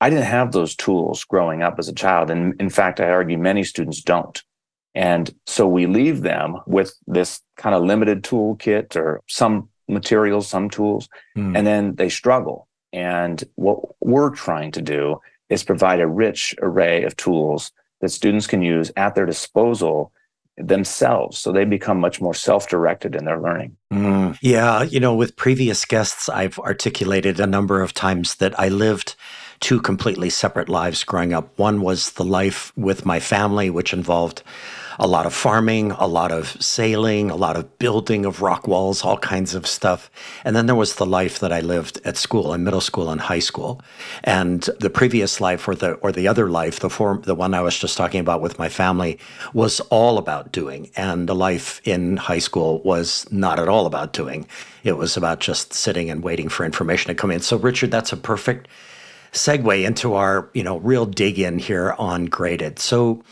I 0.00 0.10
didn't 0.10 0.24
have 0.24 0.52
those 0.52 0.74
tools 0.74 1.24
growing 1.24 1.62
up 1.62 1.78
as 1.78 1.88
a 1.88 1.94
child. 1.94 2.30
And 2.30 2.60
in 2.60 2.70
fact, 2.70 3.00
I 3.00 3.08
argue 3.08 3.38
many 3.38 3.64
students 3.64 4.02
don't. 4.02 4.42
And 4.94 5.34
so 5.46 5.66
we 5.66 5.86
leave 5.86 6.22
them 6.22 6.58
with 6.66 6.94
this 7.06 7.40
kind 7.56 7.74
of 7.74 7.82
limited 7.82 8.22
toolkit 8.22 8.96
or 8.96 9.20
some 9.28 9.68
materials, 9.88 10.46
some 10.46 10.70
tools, 10.70 11.08
mm. 11.36 11.56
and 11.56 11.66
then 11.66 11.96
they 11.96 12.08
struggle. 12.08 12.68
And 12.92 13.42
what 13.56 13.80
we're 14.00 14.30
trying 14.30 14.70
to 14.72 14.82
do 14.82 15.20
is 15.48 15.64
provide 15.64 16.00
a 16.00 16.06
rich 16.06 16.54
array 16.62 17.02
of 17.04 17.16
tools 17.16 17.72
that 18.00 18.10
students 18.10 18.46
can 18.46 18.62
use 18.62 18.92
at 18.96 19.14
their 19.14 19.26
disposal 19.26 20.12
themselves 20.56 21.38
so 21.38 21.50
they 21.50 21.64
become 21.64 21.98
much 21.98 22.20
more 22.20 22.34
self-directed 22.34 23.16
in 23.16 23.24
their 23.24 23.40
learning 23.40 23.76
mm, 23.92 24.38
yeah 24.40 24.84
you 24.84 25.00
know 25.00 25.12
with 25.12 25.34
previous 25.34 25.84
guests 25.84 26.28
i've 26.28 26.60
articulated 26.60 27.40
a 27.40 27.46
number 27.46 27.82
of 27.82 27.92
times 27.92 28.36
that 28.36 28.56
i 28.58 28.68
lived 28.68 29.16
two 29.60 29.80
completely 29.80 30.30
separate 30.30 30.68
lives 30.68 31.04
growing 31.04 31.32
up. 31.32 31.58
One 31.58 31.80
was 31.80 32.12
the 32.12 32.24
life 32.24 32.72
with 32.76 33.06
my 33.06 33.20
family, 33.20 33.70
which 33.70 33.92
involved 33.92 34.42
a 34.98 35.06
lot 35.06 35.26
of 35.26 35.34
farming, 35.34 35.90
a 35.92 36.06
lot 36.06 36.30
of 36.30 36.56
sailing, 36.62 37.30
a 37.30 37.36
lot 37.36 37.56
of 37.56 37.78
building 37.78 38.24
of 38.24 38.42
rock 38.42 38.68
walls, 38.68 39.04
all 39.04 39.18
kinds 39.18 39.54
of 39.54 39.66
stuff. 39.66 40.10
And 40.44 40.54
then 40.54 40.66
there 40.66 40.74
was 40.74 40.96
the 40.96 41.06
life 41.06 41.38
that 41.40 41.52
I 41.52 41.60
lived 41.60 42.00
at 42.04 42.16
school, 42.16 42.52
in 42.52 42.64
middle 42.64 42.80
school 42.80 43.10
and 43.10 43.20
high 43.20 43.40
school. 43.40 43.80
And 44.22 44.62
the 44.80 44.90
previous 44.90 45.40
life 45.40 45.66
or 45.66 45.74
the 45.74 45.94
or 45.94 46.12
the 46.12 46.28
other 46.28 46.48
life, 46.48 46.80
the 46.80 46.90
form 46.90 47.22
the 47.22 47.34
one 47.34 47.54
I 47.54 47.60
was 47.60 47.78
just 47.78 47.96
talking 47.96 48.20
about 48.20 48.40
with 48.40 48.58
my 48.58 48.68
family, 48.68 49.18
was 49.52 49.80
all 49.90 50.18
about 50.18 50.52
doing. 50.52 50.90
And 50.96 51.28
the 51.28 51.34
life 51.34 51.80
in 51.84 52.16
high 52.16 52.38
school 52.38 52.80
was 52.82 53.26
not 53.30 53.58
at 53.58 53.68
all 53.68 53.86
about 53.86 54.12
doing. 54.12 54.46
It 54.84 54.96
was 54.96 55.16
about 55.16 55.40
just 55.40 55.72
sitting 55.72 56.10
and 56.10 56.22
waiting 56.22 56.48
for 56.48 56.64
information 56.64 57.08
to 57.08 57.14
come 57.14 57.30
in. 57.30 57.40
So 57.40 57.56
Richard, 57.56 57.90
that's 57.90 58.12
a 58.12 58.16
perfect 58.16 58.68
segue 59.34 59.84
into 59.84 60.14
our, 60.14 60.48
you 60.54 60.62
know, 60.62 60.78
real 60.78 61.06
dig 61.06 61.38
in 61.38 61.58
here 61.58 61.94
on 61.98 62.26
graded. 62.26 62.78
So 62.78 63.22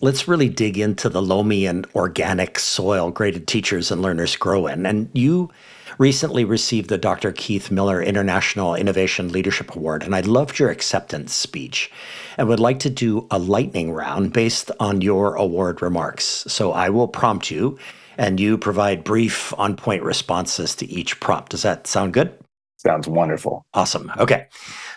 let's 0.00 0.28
really 0.28 0.48
dig 0.48 0.78
into 0.78 1.08
the 1.08 1.22
loamy 1.22 1.66
and 1.66 1.86
organic 1.94 2.58
soil 2.58 3.10
graded 3.10 3.46
teachers 3.46 3.90
and 3.90 4.00
learners 4.00 4.36
grow 4.36 4.66
in. 4.66 4.86
And 4.86 5.10
you 5.12 5.50
recently 5.98 6.44
received 6.44 6.88
the 6.88 6.98
Dr. 6.98 7.32
Keith 7.32 7.70
Miller 7.70 8.00
International 8.00 8.74
Innovation 8.74 9.32
Leadership 9.32 9.74
Award, 9.74 10.04
and 10.04 10.14
I 10.14 10.20
loved 10.20 10.58
your 10.58 10.70
acceptance 10.70 11.34
speech 11.34 11.90
and 12.36 12.48
would 12.48 12.60
like 12.60 12.78
to 12.80 12.90
do 12.90 13.26
a 13.30 13.38
lightning 13.38 13.92
round 13.92 14.32
based 14.32 14.70
on 14.78 15.00
your 15.00 15.34
award 15.34 15.82
remarks. 15.82 16.44
So 16.46 16.72
I 16.72 16.88
will 16.90 17.08
prompt 17.08 17.50
you 17.50 17.78
and 18.16 18.38
you 18.38 18.58
provide 18.58 19.04
brief 19.04 19.52
on 19.58 19.76
point 19.76 20.02
responses 20.02 20.74
to 20.76 20.86
each 20.86 21.18
prompt. 21.20 21.50
Does 21.50 21.62
that 21.62 21.86
sound 21.86 22.12
good? 22.12 22.32
Sounds 22.78 23.08
wonderful. 23.08 23.66
Awesome. 23.74 24.10
Okay. 24.18 24.46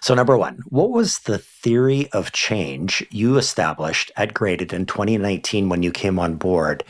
So, 0.02 0.14
number 0.14 0.38
one, 0.38 0.60
what 0.70 0.92
was 0.92 1.20
the 1.20 1.40
theory 1.40 2.10
of 2.12 2.32
change 2.32 3.06
you 3.10 3.38
established 3.38 4.12
at 4.16 4.36
Graded 4.36 4.72
in 4.72 4.86
2019 4.86 5.68
when 5.68 5.82
you 5.82 5.92
came 5.92 6.20
on 6.20 6.36
board 6.36 6.84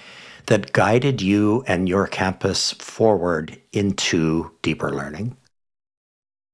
that 0.48 0.74
guided 0.74 1.22
you 1.22 1.64
and 1.66 1.88
your 1.88 2.08
campus 2.08 2.74
forward 2.74 3.60
into 3.72 4.52
deeper 4.62 4.92
learning? 4.92 5.38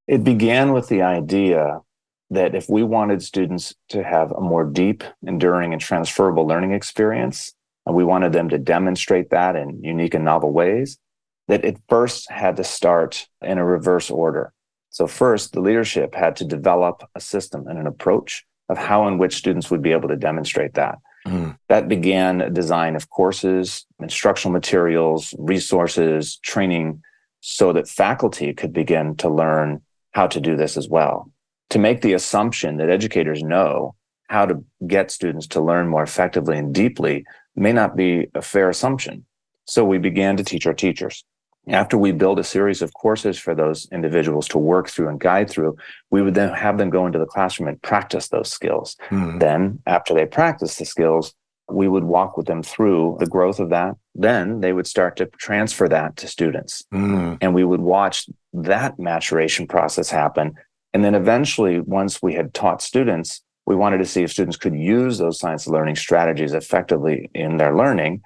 It 0.07 0.23
began 0.23 0.71
with 0.71 0.87
the 0.87 1.01
idea 1.01 1.81
that 2.29 2.53
if 2.53 2.69
we 2.69 2.83
wanted 2.83 3.23
students 3.23 3.73
to 3.89 4.03
have 4.03 4.31
a 4.31 4.41
more 4.41 4.65
deep, 4.65 5.03
enduring, 5.25 5.73
and 5.73 5.81
transferable 5.81 6.45
learning 6.45 6.73
experience, 6.73 7.53
and 7.85 7.95
we 7.95 8.03
wanted 8.03 8.33
them 8.33 8.49
to 8.49 8.57
demonstrate 8.57 9.31
that 9.31 9.55
in 9.55 9.83
unique 9.83 10.13
and 10.13 10.25
novel 10.25 10.51
ways, 10.51 10.99
that 11.47 11.65
it 11.65 11.79
first 11.87 12.29
had 12.29 12.57
to 12.57 12.63
start 12.63 13.27
in 13.41 13.57
a 13.57 13.65
reverse 13.65 14.09
order. 14.09 14.53
So, 14.89 15.07
first, 15.07 15.53
the 15.53 15.61
leadership 15.61 16.15
had 16.15 16.35
to 16.37 16.45
develop 16.45 17.03
a 17.15 17.19
system 17.19 17.67
and 17.67 17.77
an 17.77 17.87
approach 17.87 18.45
of 18.69 18.77
how 18.77 19.07
and 19.07 19.19
which 19.19 19.35
students 19.35 19.71
would 19.71 19.81
be 19.81 19.91
able 19.91 20.09
to 20.09 20.15
demonstrate 20.15 20.73
that. 20.73 20.97
Mm. 21.25 21.57
That 21.69 21.87
began 21.87 22.41
a 22.41 22.49
design 22.49 22.95
of 22.95 23.09
courses, 23.09 23.85
instructional 24.01 24.53
materials, 24.53 25.33
resources, 25.37 26.37
training, 26.37 27.01
so 27.41 27.73
that 27.73 27.87
faculty 27.87 28.53
could 28.53 28.73
begin 28.73 29.15
to 29.17 29.29
learn 29.29 29.81
how 30.11 30.27
to 30.27 30.41
do 30.41 30.55
this 30.55 30.77
as 30.77 30.89
well. 30.89 31.31
To 31.71 31.79
make 31.79 32.01
the 32.01 32.13
assumption 32.13 32.77
that 32.77 32.89
educators 32.89 33.43
know 33.43 33.95
how 34.29 34.45
to 34.45 34.63
get 34.85 35.11
students 35.11 35.47
to 35.47 35.61
learn 35.61 35.87
more 35.87 36.03
effectively 36.03 36.57
and 36.57 36.73
deeply 36.73 37.25
may 37.55 37.71
not 37.71 37.95
be 37.95 38.27
a 38.33 38.41
fair 38.41 38.69
assumption. 38.69 39.25
So 39.65 39.83
we 39.83 39.97
began 39.97 40.37
to 40.37 40.43
teach 40.43 40.65
our 40.65 40.73
teachers. 40.73 41.23
After 41.69 41.97
we 41.97 42.11
build 42.11 42.39
a 42.39 42.43
series 42.43 42.81
of 42.81 42.93
courses 42.93 43.37
for 43.37 43.53
those 43.53 43.87
individuals 43.91 44.47
to 44.49 44.57
work 44.57 44.89
through 44.89 45.09
and 45.09 45.19
guide 45.19 45.49
through, 45.49 45.77
we 46.11 46.21
would 46.21 46.33
then 46.33 46.53
have 46.53 46.77
them 46.77 46.89
go 46.89 47.05
into 47.05 47.19
the 47.19 47.25
classroom 47.25 47.67
and 47.67 47.81
practice 47.81 48.29
those 48.29 48.49
skills. 48.49 48.95
Mm. 49.09 49.39
Then, 49.39 49.79
after 49.85 50.13
they 50.13 50.25
practice 50.25 50.75
the 50.75 50.85
skills, 50.85 51.33
we 51.69 51.87
would 51.87 52.05
walk 52.05 52.37
with 52.37 52.47
them 52.47 52.63
through 52.63 53.17
the 53.19 53.25
growth 53.25 53.59
of 53.59 53.69
that. 53.69 53.95
Then 54.15 54.61
they 54.61 54.71
would 54.71 54.87
start 54.87 55.17
to 55.17 55.25
transfer 55.25 55.89
that 55.89 56.15
to 56.17 56.27
students. 56.27 56.85
Mm. 56.93 57.39
And 57.41 57.53
we 57.53 57.65
would 57.65 57.81
watch 57.81 58.27
that 58.53 58.97
maturation 58.97 59.67
process 59.67 60.09
happen. 60.09 60.55
And 60.93 61.03
then 61.03 61.15
eventually, 61.15 61.81
once 61.81 62.21
we 62.21 62.33
had 62.33 62.53
taught 62.53 62.81
students, 62.81 63.41
we 63.65 63.75
wanted 63.75 63.97
to 63.97 64.05
see 64.05 64.23
if 64.23 64.31
students 64.31 64.55
could 64.55 64.75
use 64.75 65.17
those 65.17 65.39
science 65.39 65.67
learning 65.67 65.97
strategies 65.97 66.53
effectively 66.53 67.29
in 67.33 67.57
their 67.57 67.75
learning. 67.75 68.21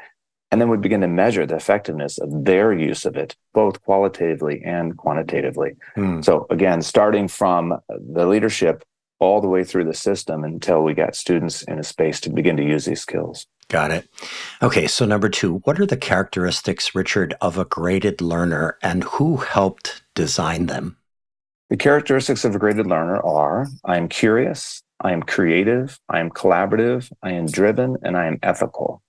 And 0.51 0.59
then 0.59 0.69
we 0.69 0.77
begin 0.77 1.01
to 1.01 1.07
measure 1.07 1.45
the 1.45 1.55
effectiveness 1.55 2.17
of 2.17 2.43
their 2.45 2.73
use 2.73 3.05
of 3.05 3.15
it, 3.15 3.35
both 3.53 3.81
qualitatively 3.83 4.61
and 4.65 4.97
quantitatively. 4.97 5.75
Hmm. 5.95 6.21
So 6.21 6.45
again, 6.49 6.81
starting 6.81 7.27
from 7.29 7.79
the 7.87 8.25
leadership 8.25 8.83
all 9.19 9.39
the 9.39 9.47
way 9.47 9.63
through 9.63 9.85
the 9.85 9.93
system 9.93 10.43
until 10.43 10.81
we 10.81 10.93
got 10.93 11.15
students 11.15 11.61
in 11.63 11.79
a 11.79 11.83
space 11.83 12.19
to 12.21 12.29
begin 12.29 12.57
to 12.57 12.63
use 12.63 12.85
these 12.85 12.99
skills. 12.99 13.47
Got 13.69 13.91
it. 13.91 14.09
Okay, 14.61 14.87
so 14.87 15.05
number 15.05 15.29
two, 15.29 15.59
what 15.59 15.79
are 15.79 15.85
the 15.85 15.95
characteristics, 15.95 16.93
Richard, 16.93 17.35
of 17.39 17.57
a 17.57 17.63
graded 17.63 18.19
learner 18.19 18.77
and 18.81 19.03
who 19.03 19.37
helped 19.37 20.01
design 20.15 20.65
them? 20.65 20.97
The 21.69 21.77
characteristics 21.77 22.43
of 22.43 22.53
a 22.53 22.59
graded 22.59 22.87
learner 22.87 23.21
are 23.21 23.67
I 23.85 23.95
am 23.95 24.09
curious, 24.09 24.83
I 24.99 25.13
am 25.13 25.23
creative, 25.23 25.97
I 26.09 26.19
am 26.19 26.29
collaborative, 26.29 27.09
I 27.23 27.31
am 27.31 27.45
driven, 27.45 27.95
and 28.03 28.17
I 28.17 28.25
am 28.25 28.39
ethical. 28.43 29.01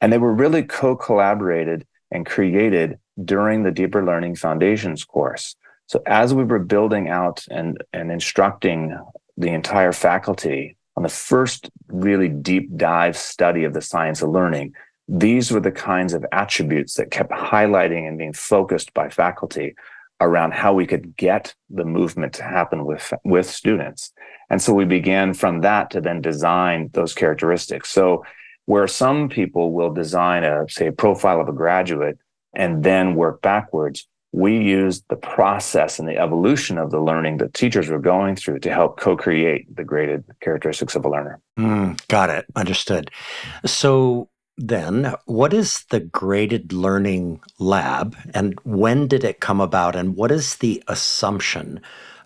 And 0.00 0.12
they 0.12 0.18
were 0.18 0.32
really 0.32 0.62
co 0.62 0.96
collaborated 0.96 1.86
and 2.10 2.26
created 2.26 2.98
during 3.24 3.62
the 3.62 3.70
Deeper 3.70 4.04
Learning 4.04 4.36
Foundations 4.36 5.04
course. 5.04 5.56
So 5.86 6.02
as 6.06 6.34
we 6.34 6.44
were 6.44 6.58
building 6.58 7.08
out 7.08 7.44
and, 7.50 7.82
and 7.92 8.10
instructing 8.10 8.98
the 9.36 9.48
entire 9.48 9.92
faculty 9.92 10.76
on 10.96 11.02
the 11.02 11.08
first 11.08 11.70
really 11.88 12.28
deep 12.28 12.76
dive 12.76 13.16
study 13.16 13.64
of 13.64 13.74
the 13.74 13.80
science 13.80 14.22
of 14.22 14.30
learning, 14.30 14.74
these 15.08 15.50
were 15.52 15.60
the 15.60 15.70
kinds 15.70 16.12
of 16.12 16.26
attributes 16.32 16.94
that 16.94 17.10
kept 17.10 17.30
highlighting 17.30 18.08
and 18.08 18.18
being 18.18 18.32
focused 18.32 18.92
by 18.94 19.08
faculty 19.08 19.74
around 20.20 20.54
how 20.54 20.72
we 20.72 20.86
could 20.86 21.16
get 21.16 21.54
the 21.70 21.84
movement 21.84 22.32
to 22.32 22.42
happen 22.42 22.84
with 22.84 23.12
with 23.24 23.48
students. 23.48 24.12
And 24.50 24.60
so 24.60 24.72
we 24.72 24.84
began 24.84 25.34
from 25.34 25.60
that 25.60 25.90
to 25.90 26.00
then 26.00 26.20
design 26.20 26.90
those 26.94 27.14
characteristics. 27.14 27.90
So 27.90 28.24
where 28.66 28.86
some 28.86 29.28
people 29.28 29.72
will 29.72 29.92
design 29.92 30.44
a 30.44 30.68
say 30.68 30.88
a 30.88 30.92
profile 30.92 31.40
of 31.40 31.48
a 31.48 31.52
graduate 31.52 32.18
and 32.54 32.84
then 32.84 33.14
work 33.14 33.42
backwards, 33.42 34.06
we 34.32 34.58
used 34.58 35.04
the 35.08 35.16
process 35.16 35.98
and 35.98 36.08
the 36.08 36.18
evolution 36.18 36.78
of 36.78 36.90
the 36.90 37.00
learning 37.00 37.38
that 37.38 37.54
teachers 37.54 37.88
were 37.88 37.98
going 37.98 38.36
through 38.36 38.58
to 38.58 38.70
help 38.70 39.00
co-create 39.00 39.74
the 39.74 39.84
graded 39.84 40.24
characteristics 40.42 40.94
of 40.94 41.04
a 41.04 41.08
learner. 41.08 41.40
Mm, 41.58 42.06
got 42.08 42.28
it. 42.28 42.44
Understood. 42.54 43.10
So 43.64 44.28
then, 44.58 45.14
what 45.26 45.52
is 45.52 45.84
the 45.90 46.00
graded 46.00 46.72
learning 46.72 47.40
lab 47.58 48.16
and 48.34 48.58
when 48.64 49.06
did 49.06 49.22
it 49.22 49.40
come 49.40 49.60
about? 49.60 49.94
And 49.94 50.16
what 50.16 50.30
is 50.30 50.56
the 50.56 50.82
assumption 50.88 51.80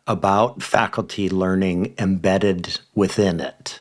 about 0.06 0.62
faculty 0.62 1.28
learning 1.28 1.94
embedded 1.98 2.80
within 2.94 3.40
it? 3.40 3.80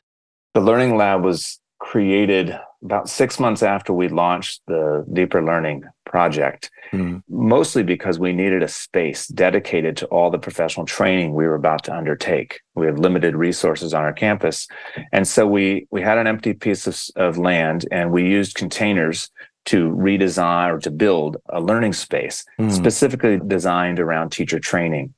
The 0.54 0.62
learning 0.62 0.98
lab 0.98 1.24
was 1.24 1.60
created 1.90 2.56
about 2.84 3.10
six 3.10 3.40
months 3.40 3.64
after 3.64 3.92
we 3.92 4.08
launched 4.08 4.62
the 4.68 5.04
deeper 5.12 5.44
learning 5.44 5.84
project, 6.06 6.70
mm. 6.92 7.20
mostly 7.28 7.82
because 7.82 8.20
we 8.20 8.32
needed 8.32 8.62
a 8.62 8.68
space 8.68 9.28
dedicated 9.28 9.98
to 9.98 10.06
all 10.06 10.30
the 10.30 10.38
professional 10.38 10.86
training 10.86 11.34
we 11.34 11.48
were 11.48 11.56
about 11.56 11.84
to 11.84 11.96
undertake. 11.96 12.62
We 12.76 12.86
had 12.86 13.00
limited 13.00 13.36
resources 13.36 13.92
on 13.96 14.04
our 14.04 14.14
campus. 14.14 14.68
And 15.12 15.28
so 15.28 15.48
we, 15.48 15.88
we 15.90 16.04
had 16.04 16.20
an 16.20 16.28
empty 16.28 16.54
piece 16.54 16.86
of, 16.86 16.96
of 17.16 17.40
land 17.40 17.88
and 17.92 18.12
we 18.12 18.22
used 18.22 18.54
containers 18.54 19.32
to 19.66 19.90
redesign 19.90 20.72
or 20.72 20.80
to 20.82 20.92
build 20.92 21.38
a 21.50 21.60
learning 21.60 21.94
space 21.94 22.46
mm. 22.60 22.72
specifically 22.72 23.40
designed 23.48 24.00
around 24.00 24.30
teacher 24.30 24.60
training. 24.60 25.16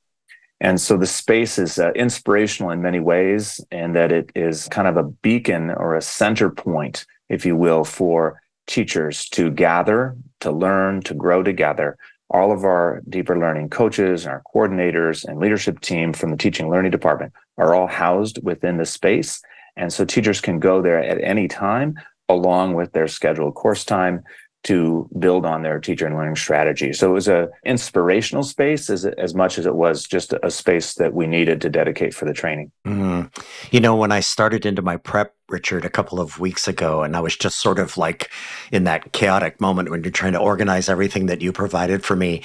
And 0.62 0.80
so 0.80 0.96
the 0.96 1.08
space 1.08 1.58
is 1.58 1.80
uh, 1.80 1.92
inspirational 1.94 2.72
in 2.72 2.84
many 2.84 3.00
ways, 3.00 3.60
in 3.72 3.94
that 3.94 4.12
it 4.12 4.32
is 4.36 4.68
kind 4.70 4.88
of 4.88 4.96
a 4.96 5.04
beacon 5.04 5.72
or 5.72 5.96
a 5.96 6.02
center 6.02 6.52
point, 6.52 7.06
if 7.30 7.48
you 7.48 7.56
will, 7.56 7.84
for 7.84 8.40
teachers 8.68 9.28
to 9.30 9.50
gather, 9.50 10.16
to 10.42 10.52
learn, 10.52 11.02
to 11.02 11.16
grow 11.16 11.42
together. 11.42 11.98
All 12.30 12.52
of 12.52 12.64
our 12.64 13.02
deeper 13.10 13.38
learning 13.40 13.72
coaches, 13.72 14.28
our 14.28 14.44
coordinators, 14.54 15.26
and 15.26 15.40
leadership 15.40 15.82
team 15.82 16.14
from 16.14 16.30
the 16.30 16.38
teaching 16.38 16.70
learning 16.70 16.92
department 16.92 17.34
are 17.58 17.74
all 17.74 17.88
housed 17.88 18.40
within 18.44 18.78
the 18.78 18.86
space. 18.86 19.42
And 19.76 19.92
so 19.92 20.06
teachers 20.06 20.42
can 20.42 20.60
go 20.60 20.84
there 20.84 21.04
at 21.04 21.22
any 21.24 21.48
time 21.48 21.96
along 22.30 22.76
with 22.76 22.94
their 22.94 23.08
scheduled 23.08 23.56
course 23.56 23.84
time 23.84 24.24
to 24.64 25.10
build 25.18 25.46
on 25.46 25.64
their 25.64 25.80
teacher 25.80 26.06
and 26.06 26.16
learning 26.16 26.36
strategy. 26.36 26.94
So 26.94 27.10
it 27.10 27.14
was 27.14 27.28
a 27.28 27.50
inspirational 27.66 28.44
space 28.44 28.90
as, 28.90 29.06
as 29.06 29.34
much 29.34 29.58
as 29.58 29.66
it 29.66 29.76
was 29.76 30.06
just 30.06 30.34
a, 30.34 30.52
space 30.52 30.96
that 30.96 31.14
we 31.14 31.26
needed 31.28 31.62
to 31.62 31.70
dedicate 31.70 32.14
for 32.14 32.26
the 32.26 32.34
training. 32.34 32.72
Mm. 32.86 33.34
You 33.72 33.80
know, 33.80 33.96
when 33.96 34.12
I 34.12 34.20
started 34.20 34.66
into 34.66 34.82
my 34.82 34.98
prep, 34.98 35.34
Richard, 35.50 35.84
a 35.84 35.90
couple 35.90 36.20
of 36.20 36.40
weeks 36.40 36.68
ago, 36.68 37.04
and 37.04 37.16
I 37.16 37.20
was 37.20 37.36
just 37.36 37.60
sort 37.60 37.80
of 37.80 37.98
like 37.98 38.30
in 38.72 38.84
that 38.84 39.12
chaotic 39.14 39.60
moment 39.60 39.90
when 39.90 40.04
you're 40.04 40.12
trying 40.12 40.34
to 40.34 40.40
organize 40.40 40.88
everything 40.88 41.26
that 41.26 41.42
you 41.42 41.52
provided 41.52 42.04
for 42.04 42.16
me, 42.16 42.44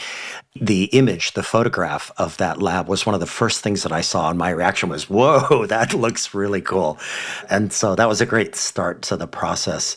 the 0.55 0.85
image, 0.87 1.33
the 1.33 1.43
photograph 1.43 2.11
of 2.17 2.37
that 2.39 2.63
lab 2.63 2.89
was 2.89 3.05
one 3.05 3.15
of 3.15 3.21
the 3.21 3.27
first 3.27 3.61
things 3.61 3.83
that 3.83 3.93
I 3.93 4.01
saw, 4.01 4.31
and 4.31 4.39
my 4.39 4.51
reaction 4.51 4.89
was, 4.89 5.11
whoa, 5.11 5.67
that 5.69 5.95
looks 5.95 6.35
really 6.35 6.63
cool. 6.63 6.99
And 7.51 7.73
so 7.73 7.95
that 7.95 8.09
was 8.09 8.21
a 8.21 8.27
great 8.27 8.57
start 8.57 9.03
to 9.03 9.17
the 9.17 9.29
process. 9.29 9.97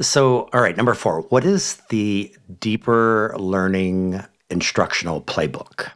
So, 0.00 0.48
all 0.52 0.60
right, 0.60 0.76
number 0.76 0.94
four, 0.94 1.22
what 1.22 1.44
is 1.44 1.80
the 1.90 2.34
deeper 2.60 3.34
learning 3.36 4.22
instructional 4.50 5.20
playbook? 5.22 5.90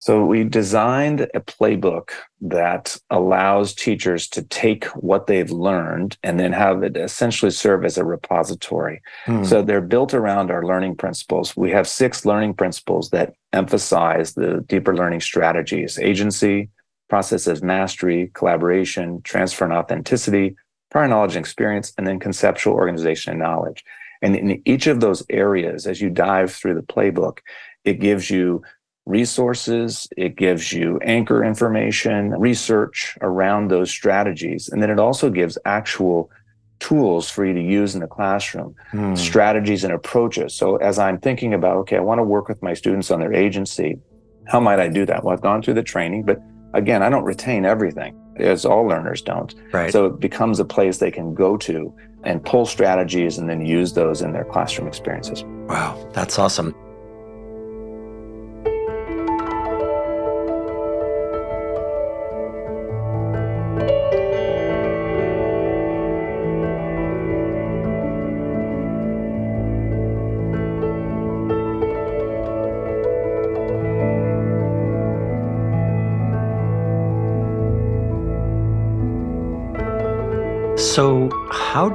So, 0.00 0.24
we 0.24 0.44
designed 0.44 1.22
a 1.34 1.40
playbook 1.40 2.10
that 2.40 2.96
allows 3.10 3.74
teachers 3.74 4.28
to 4.28 4.42
take 4.42 4.84
what 4.94 5.26
they've 5.26 5.50
learned 5.50 6.16
and 6.22 6.38
then 6.38 6.52
have 6.52 6.84
it 6.84 6.96
essentially 6.96 7.50
serve 7.50 7.84
as 7.84 7.98
a 7.98 8.04
repository. 8.04 9.02
Hmm. 9.24 9.42
So, 9.42 9.62
they're 9.62 9.80
built 9.80 10.14
around 10.14 10.52
our 10.52 10.64
learning 10.64 10.96
principles. 10.96 11.56
We 11.56 11.72
have 11.72 11.88
six 11.88 12.24
learning 12.24 12.54
principles 12.54 13.10
that 13.10 13.34
emphasize 13.52 14.34
the 14.34 14.64
deeper 14.68 14.94
learning 14.94 15.20
strategies 15.20 15.98
agency, 15.98 16.70
process 17.08 17.48
as 17.48 17.62
mastery, 17.62 18.30
collaboration, 18.34 19.20
transfer 19.22 19.64
and 19.64 19.72
authenticity, 19.72 20.54
prior 20.90 21.08
knowledge 21.08 21.36
and 21.36 21.44
experience, 21.44 21.92
and 21.98 22.06
then 22.06 22.18
conceptual 22.18 22.74
organization 22.74 23.32
and 23.32 23.40
knowledge. 23.40 23.84
And 24.22 24.34
in 24.34 24.62
each 24.64 24.86
of 24.86 25.00
those 25.00 25.22
areas, 25.30 25.86
as 25.86 26.00
you 26.00 26.10
dive 26.10 26.52
through 26.52 26.74
the 26.74 26.82
playbook, 26.82 27.38
it 27.84 28.00
gives 28.00 28.30
you 28.30 28.62
resources, 29.06 30.08
it 30.16 30.36
gives 30.36 30.72
you 30.72 30.98
anchor 31.02 31.42
information, 31.42 32.30
research 32.32 33.16
around 33.22 33.68
those 33.68 33.90
strategies. 33.90 34.68
And 34.68 34.82
then 34.82 34.90
it 34.90 34.98
also 34.98 35.30
gives 35.30 35.56
actual 35.64 36.30
tools 36.78 37.28
for 37.28 37.44
you 37.44 37.54
to 37.54 37.62
use 37.62 37.94
in 37.94 38.00
the 38.00 38.06
classroom, 38.06 38.74
hmm. 38.90 39.14
strategies 39.14 39.82
and 39.82 39.92
approaches. 39.92 40.54
So 40.54 40.76
as 40.76 40.98
I'm 40.98 41.18
thinking 41.18 41.54
about, 41.54 41.76
okay, 41.78 41.96
I 41.96 42.00
want 42.00 42.18
to 42.18 42.22
work 42.22 42.48
with 42.48 42.62
my 42.62 42.74
students 42.74 43.10
on 43.10 43.20
their 43.20 43.32
agency, 43.32 43.98
how 44.46 44.60
might 44.60 44.78
I 44.78 44.88
do 44.88 45.04
that? 45.06 45.24
Well, 45.24 45.32
I've 45.32 45.40
gone 45.40 45.62
through 45.62 45.74
the 45.74 45.82
training, 45.82 46.24
but 46.24 46.40
again, 46.74 47.02
I 47.02 47.08
don't 47.08 47.24
retain 47.24 47.64
everything 47.64 48.18
as 48.40 48.64
all 48.64 48.84
learners 48.84 49.22
don't. 49.22 49.54
Right. 49.72 49.92
So 49.92 50.06
it 50.06 50.20
becomes 50.20 50.60
a 50.60 50.64
place 50.64 50.98
they 50.98 51.10
can 51.10 51.34
go 51.34 51.56
to 51.58 51.94
and 52.24 52.44
pull 52.44 52.66
strategies 52.66 53.38
and 53.38 53.48
then 53.48 53.64
use 53.64 53.92
those 53.92 54.22
in 54.22 54.32
their 54.32 54.44
classroom 54.44 54.88
experiences. 54.88 55.44
Wow, 55.68 56.08
that's 56.12 56.38
awesome. 56.38 56.74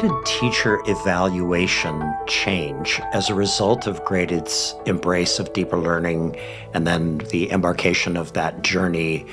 Did 0.04 0.26
teacher 0.26 0.82
evaluation 0.86 2.14
change 2.28 3.00
as 3.14 3.30
a 3.30 3.34
result 3.34 3.88
of 3.88 4.04
Graded's 4.04 4.76
embrace 4.86 5.40
of 5.40 5.54
deeper 5.54 5.78
learning 5.78 6.36
and 6.74 6.86
then 6.86 7.20
the 7.32 7.50
embarkation 7.52 8.18
of 8.18 8.34
that 8.34 8.64
journey 8.64 9.26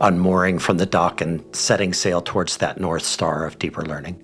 unmooring 0.00 0.58
from 0.58 0.78
the 0.78 0.86
dock 0.86 1.20
and 1.20 1.44
setting 1.54 1.92
sail 1.92 2.20
towards 2.20 2.56
that 2.56 2.80
North 2.80 3.04
Star 3.04 3.46
of 3.46 3.60
deeper 3.60 3.82
learning? 3.82 4.20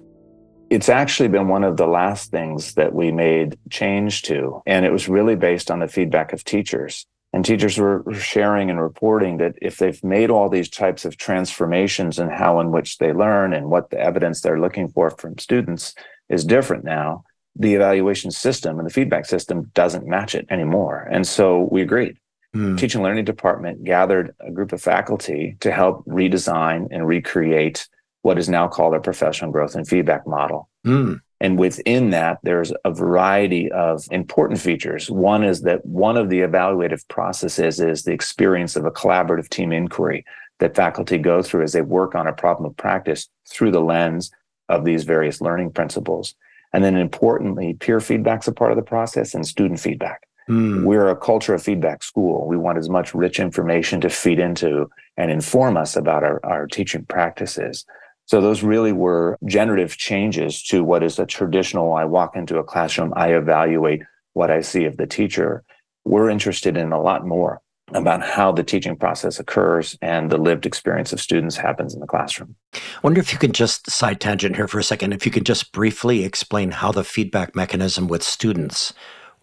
It's 0.68 0.88
actually 0.88 1.28
been 1.28 1.46
one 1.46 1.62
of 1.62 1.76
the 1.76 1.86
last 1.86 2.32
things 2.32 2.74
that 2.74 2.92
we 2.92 3.12
made 3.12 3.56
change 3.70 4.22
to. 4.22 4.62
And 4.66 4.84
it 4.84 4.90
was 4.90 5.08
really 5.08 5.36
based 5.36 5.70
on 5.70 5.78
the 5.78 5.86
feedback 5.86 6.32
of 6.32 6.42
teachers. 6.42 7.06
And 7.34 7.44
teachers 7.44 7.76
were 7.78 8.04
sharing 8.12 8.70
and 8.70 8.80
reporting 8.80 9.38
that 9.38 9.56
if 9.60 9.78
they've 9.78 10.02
made 10.04 10.30
all 10.30 10.48
these 10.48 10.68
types 10.68 11.04
of 11.04 11.16
transformations 11.16 12.20
in 12.20 12.30
how 12.30 12.60
in 12.60 12.70
which 12.70 12.98
they 12.98 13.12
learn 13.12 13.52
and 13.52 13.70
what 13.70 13.90
the 13.90 13.98
evidence 13.98 14.40
they're 14.40 14.60
looking 14.60 14.88
for 14.88 15.10
from 15.10 15.36
students 15.38 15.96
is 16.28 16.44
different 16.44 16.84
now, 16.84 17.24
the 17.56 17.74
evaluation 17.74 18.30
system 18.30 18.78
and 18.78 18.88
the 18.88 18.92
feedback 18.92 19.26
system 19.26 19.72
doesn't 19.74 20.06
match 20.06 20.36
it 20.36 20.46
anymore. 20.48 21.08
And 21.10 21.26
so 21.26 21.68
we 21.72 21.82
agreed. 21.82 22.18
Mm. 22.54 22.78
Teaching 22.78 23.02
learning 23.02 23.24
department 23.24 23.82
gathered 23.82 24.32
a 24.38 24.52
group 24.52 24.70
of 24.70 24.80
faculty 24.80 25.56
to 25.58 25.72
help 25.72 26.04
redesign 26.04 26.86
and 26.92 27.04
recreate 27.04 27.88
what 28.22 28.38
is 28.38 28.48
now 28.48 28.68
called 28.68 28.94
a 28.94 29.00
professional 29.00 29.50
growth 29.50 29.74
and 29.74 29.88
feedback 29.88 30.24
model. 30.24 30.68
Mm. 30.86 31.20
And 31.40 31.58
within 31.58 32.10
that, 32.10 32.38
there's 32.42 32.72
a 32.84 32.92
variety 32.92 33.70
of 33.72 34.04
important 34.10 34.60
features. 34.60 35.10
One 35.10 35.44
is 35.44 35.62
that 35.62 35.84
one 35.84 36.16
of 36.16 36.30
the 36.30 36.40
evaluative 36.40 37.06
processes 37.08 37.80
is 37.80 38.04
the 38.04 38.12
experience 38.12 38.76
of 38.76 38.84
a 38.84 38.90
collaborative 38.90 39.48
team 39.48 39.72
inquiry. 39.72 40.24
that 40.60 40.76
faculty 40.76 41.18
go 41.18 41.42
through 41.42 41.62
as 41.62 41.72
they 41.72 41.82
work 41.82 42.14
on 42.14 42.28
a 42.28 42.32
problem 42.32 42.70
of 42.70 42.76
practice 42.76 43.28
through 43.48 43.72
the 43.72 43.80
lens 43.80 44.30
of 44.68 44.84
these 44.84 45.04
various 45.04 45.40
learning 45.40 45.70
principles. 45.70 46.34
And 46.72 46.82
then 46.82 46.96
importantly, 46.96 47.74
peer 47.74 48.00
feedback's 48.00 48.48
a 48.48 48.52
part 48.52 48.70
of 48.72 48.76
the 48.76 48.82
process 48.82 49.34
and 49.34 49.46
student 49.46 49.80
feedback. 49.80 50.26
Mm. 50.48 50.84
We're 50.84 51.08
a 51.08 51.16
culture 51.16 51.54
of 51.54 51.62
feedback 51.62 52.02
school. 52.02 52.46
We 52.46 52.56
want 52.56 52.78
as 52.78 52.88
much 52.88 53.14
rich 53.14 53.40
information 53.40 54.00
to 54.02 54.10
feed 54.10 54.38
into 54.38 54.90
and 55.16 55.30
inform 55.30 55.76
us 55.76 55.96
about 55.96 56.22
our, 56.22 56.40
our 56.44 56.66
teaching 56.66 57.04
practices. 57.04 57.86
So 58.26 58.40
those 58.40 58.62
really 58.62 58.92
were 58.92 59.36
generative 59.44 59.96
changes 59.96 60.62
to 60.64 60.82
what 60.82 61.02
is 61.02 61.18
a 61.18 61.26
traditional 61.26 61.94
I 61.94 62.04
walk 62.04 62.36
into 62.36 62.58
a 62.58 62.64
classroom, 62.64 63.12
I 63.16 63.34
evaluate 63.34 64.02
what 64.32 64.50
I 64.50 64.60
see 64.60 64.84
of 64.84 64.96
the 64.96 65.06
teacher. 65.06 65.62
We're 66.04 66.30
interested 66.30 66.76
in 66.76 66.92
a 66.92 67.00
lot 67.00 67.26
more 67.26 67.60
about 67.92 68.22
how 68.22 68.50
the 68.50 68.62
teaching 68.62 68.96
process 68.96 69.38
occurs 69.38 69.96
and 70.00 70.30
the 70.30 70.38
lived 70.38 70.64
experience 70.64 71.12
of 71.12 71.20
students 71.20 71.56
happens 71.56 71.92
in 71.92 72.00
the 72.00 72.06
classroom. 72.06 72.56
I 72.74 72.80
wonder 73.02 73.20
if 73.20 73.32
you 73.32 73.38
could 73.38 73.54
just 73.54 73.90
side 73.90 74.20
tangent 74.20 74.56
here 74.56 74.68
for 74.68 74.78
a 74.78 74.84
second, 74.84 75.12
if 75.12 75.26
you 75.26 75.32
could 75.32 75.46
just 75.46 75.70
briefly 75.72 76.24
explain 76.24 76.70
how 76.70 76.92
the 76.92 77.04
feedback 77.04 77.54
mechanism 77.54 78.08
with 78.08 78.22
students 78.22 78.94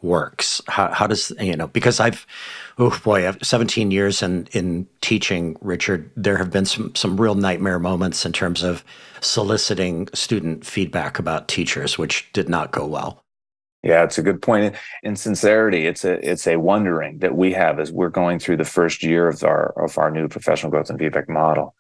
works. 0.02 0.62
How, 0.68 0.92
how 0.92 1.06
does, 1.06 1.32
you 1.40 1.56
know, 1.56 1.68
because 1.68 2.00
I've, 2.00 2.26
oh 2.82 3.00
boy, 3.04 3.32
17 3.44 3.92
years 3.92 4.24
in, 4.24 4.48
in 4.54 4.88
teaching, 5.02 5.56
Richard, 5.62 6.10
there 6.16 6.38
have 6.38 6.50
been 6.50 6.66
some, 6.66 6.94
some 6.96 7.20
real 7.22 7.36
nightmare 7.36 7.78
moments 7.78 8.26
in 8.26 8.34
terms 8.34 8.64
of 8.64 8.84
soliciting 9.22 10.08
student 10.14 10.66
feedback 10.66 11.20
about 11.20 11.48
teachers, 11.48 12.00
which 12.00 12.32
did 12.34 12.50
not 12.50 12.72
go 12.72 12.88
well. 12.88 13.24
Yeah, 13.84 14.04
it's 14.04 14.18
a 14.18 14.24
good 14.24 14.42
point. 14.42 14.76
In 15.04 15.16
sincerity, 15.16 15.88
it's 15.88 16.06
a 16.06 16.14
it's 16.28 16.46
a 16.46 16.58
wondering 16.58 17.18
that 17.20 17.36
we 17.36 17.52
have 17.54 17.80
as 17.80 17.92
we're 17.92 18.10
going 18.10 18.38
through 18.38 18.58
the 18.58 18.64
first 18.64 19.02
year 19.02 19.28
of 19.28 19.44
our 19.44 19.74
of 19.84 19.98
our 19.98 20.12
new 20.12 20.28
professional 20.28 20.72
growth 20.72 20.92
and 20.92 21.00
feedback 21.00 21.28
model. 21.28 21.74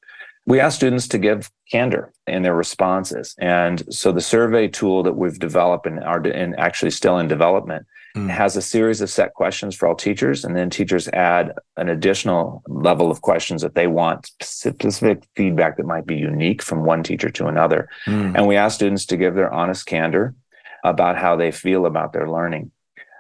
We 0.48 0.60
ask 0.60 0.78
students 0.78 1.08
to 1.10 1.20
give 1.20 1.52
candor 1.72 2.12
in 2.26 2.42
their 2.42 2.56
responses, 2.56 3.36
and 3.38 3.84
so 3.94 4.12
the 4.12 4.20
survey 4.20 4.68
tool 4.68 5.04
that 5.04 5.14
we've 5.14 5.38
developed 5.38 5.86
and 5.86 6.00
are 6.04 6.22
and 6.26 6.60
actually 6.60 6.90
still 6.90 7.20
in 7.20 7.28
development 7.28 7.86
mm. 8.15 8.30
has 8.30 8.56
a 8.56 8.62
series 8.62 9.02
of 9.02 9.10
set 9.10 9.34
questions 9.34 9.76
for 9.76 9.88
all 9.88 9.95
teachers, 9.95 10.43
and 10.43 10.56
then 10.56 10.69
teachers 10.69 11.08
add 11.10 11.54
an 11.78 11.89
additional 11.89 12.63
level 12.67 13.12
of 13.12 13.21
questions 13.21 13.62
that 13.62 13.76
they 13.76 13.88
want 13.88 14.32
specific 14.41 15.24
feedback 15.36 15.78
that 15.78 15.86
might 15.86 16.06
be 16.06 16.15
unique 16.15 16.62
from 16.62 16.84
one 16.84 17.04
teacher 17.04 17.30
to 17.30 17.47
another. 17.47 17.89
Mm. 18.06 18.36
And 18.36 18.47
we 18.47 18.58
ask 18.58 18.76
students 18.76 19.06
to 19.08 19.17
give 19.17 19.36
their 19.36 19.52
honest 19.54 19.86
candor 19.86 20.36
about 20.84 21.17
how 21.17 21.36
they 21.36 21.52
feel 21.52 21.86
about 21.86 22.13
their 22.13 22.30
learning. 22.30 22.71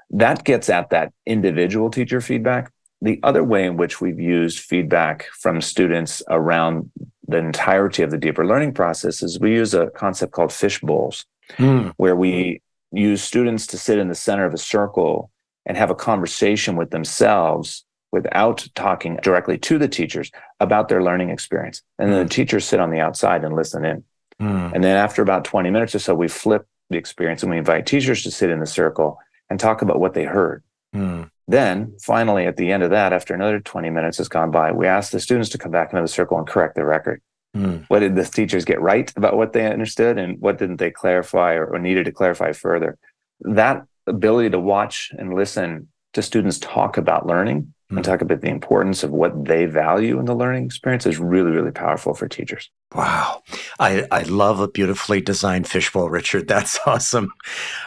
That 0.09 0.43
gets 0.43 0.69
at 0.69 0.89
that 0.89 1.13
individual 1.25 1.89
teacher 1.89 2.21
feedback. 2.21 2.71
The 3.01 3.19
other 3.23 3.43
way 3.43 3.65
in 3.65 3.77
which 3.77 4.01
we've 4.01 4.19
used 4.19 4.59
feedback 4.59 5.27
from 5.39 5.61
students 5.61 6.21
around 6.29 6.91
the 7.27 7.37
entirety 7.37 8.03
of 8.03 8.11
the 8.11 8.17
deeper 8.17 8.45
learning 8.45 8.73
process 8.73 9.23
is 9.23 9.39
we 9.39 9.53
use 9.53 9.73
a 9.73 9.89
concept 9.91 10.33
called 10.33 10.51
fish 10.51 10.81
bowls, 10.81 11.25
mm. 11.51 11.93
where 11.97 12.15
we 12.15 12.61
use 12.91 13.23
students 13.23 13.67
to 13.67 13.77
sit 13.77 13.97
in 13.97 14.07
the 14.07 14.15
center 14.15 14.45
of 14.45 14.53
a 14.53 14.57
circle 14.57 15.31
and 15.65 15.77
have 15.77 15.89
a 15.89 15.95
conversation 15.95 16.75
with 16.75 16.91
themselves 16.91 17.85
without 18.11 18.67
talking 18.75 19.17
directly 19.23 19.57
to 19.57 19.77
the 19.77 19.87
teachers 19.87 20.31
about 20.59 20.89
their 20.89 21.01
learning 21.01 21.29
experience. 21.29 21.81
And 21.97 22.11
then 22.11 22.19
the 22.19 22.23
hmm. 22.25 22.29
teachers 22.29 22.65
sit 22.65 22.79
on 22.79 22.91
the 22.91 22.99
outside 22.99 23.43
and 23.43 23.55
listen 23.55 23.85
in. 23.85 24.03
Mm. 24.41 24.73
And 24.73 24.83
then 24.83 24.97
after 24.97 25.21
about 25.21 25.45
20 25.45 25.69
minutes 25.69 25.93
or 25.93 25.99
so, 25.99 26.15
we 26.15 26.27
flip 26.27 26.65
the 26.89 26.97
experience 26.97 27.43
and 27.43 27.51
we 27.51 27.57
invite 27.57 27.85
teachers 27.85 28.23
to 28.23 28.31
sit 28.31 28.49
in 28.49 28.59
the 28.59 28.65
circle 28.65 29.19
and 29.49 29.59
talk 29.59 29.81
about 29.81 29.99
what 29.99 30.13
they 30.13 30.23
heard. 30.23 30.63
Mm. 30.95 31.29
Then 31.47 31.95
finally, 32.01 32.45
at 32.45 32.57
the 32.57 32.71
end 32.71 32.81
of 32.83 32.89
that, 32.89 33.13
after 33.13 33.33
another 33.33 33.59
20 33.59 33.89
minutes 33.89 34.17
has 34.17 34.27
gone 34.27 34.51
by, 34.51 34.71
we 34.71 34.87
ask 34.87 35.11
the 35.11 35.19
students 35.19 35.49
to 35.49 35.57
come 35.57 35.71
back 35.71 35.91
into 35.91 36.01
the 36.01 36.07
circle 36.07 36.37
and 36.37 36.47
correct 36.47 36.75
the 36.75 36.85
record. 36.85 37.21
Mm. 37.55 37.85
What 37.87 37.99
did 37.99 38.15
the 38.15 38.23
teachers 38.23 38.65
get 38.65 38.81
right 38.81 39.11
about 39.15 39.35
what 39.35 39.53
they 39.53 39.69
understood 39.69 40.17
and 40.17 40.39
what 40.39 40.57
didn't 40.57 40.77
they 40.77 40.91
clarify 40.91 41.53
or, 41.53 41.65
or 41.65 41.79
needed 41.79 42.05
to 42.05 42.11
clarify 42.11 42.53
further? 42.53 42.97
That 43.41 43.85
ability 44.07 44.51
to 44.51 44.59
watch 44.59 45.11
and 45.17 45.33
listen 45.33 45.89
to 46.13 46.21
students 46.21 46.59
talk 46.59 46.97
about 46.97 47.27
learning 47.27 47.73
and 47.97 48.05
talk 48.05 48.21
about 48.21 48.41
the 48.41 48.49
importance 48.49 49.03
of 49.03 49.11
what 49.11 49.45
they 49.45 49.65
value 49.65 50.19
in 50.19 50.25
the 50.25 50.35
learning 50.35 50.65
experience 50.65 51.05
is 51.05 51.17
really, 51.17 51.51
really 51.51 51.71
powerful 51.71 52.13
for 52.13 52.27
teachers. 52.27 52.69
Wow. 52.95 53.43
I, 53.79 54.07
I 54.11 54.23
love 54.23 54.59
a 54.59 54.67
beautifully 54.67 55.21
designed 55.21 55.67
fishbowl, 55.67 56.09
Richard. 56.09 56.47
That's 56.47 56.79
awesome. 56.85 57.31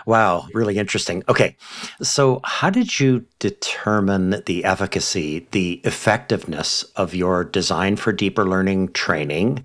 Wow. 0.06 0.46
Really 0.54 0.78
interesting. 0.78 1.22
Okay. 1.28 1.56
So, 2.02 2.40
how 2.44 2.70
did 2.70 3.00
you 3.00 3.24
determine 3.38 4.42
the 4.46 4.64
efficacy, 4.64 5.46
the 5.50 5.80
effectiveness 5.84 6.82
of 6.96 7.14
your 7.14 7.44
design 7.44 7.96
for 7.96 8.12
deeper 8.12 8.46
learning 8.46 8.92
training? 8.92 9.64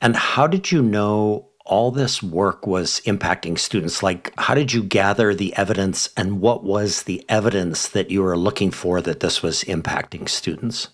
And 0.00 0.16
how 0.16 0.46
did 0.46 0.72
you 0.72 0.82
know 0.82 1.49
all 1.70 1.90
this 1.92 2.22
work 2.22 2.66
was 2.66 3.00
impacting 3.06 3.58
students? 3.58 4.02
Like, 4.02 4.34
how 4.36 4.54
did 4.54 4.72
you 4.72 4.82
gather 4.82 5.34
the 5.34 5.56
evidence, 5.56 6.10
and 6.16 6.40
what 6.40 6.64
was 6.64 7.04
the 7.04 7.24
evidence 7.28 7.88
that 7.88 8.10
you 8.10 8.22
were 8.22 8.36
looking 8.36 8.70
for 8.70 9.00
that 9.00 9.20
this 9.20 9.42
was 9.42 9.64
impacting 9.64 10.28
students? 10.28 10.88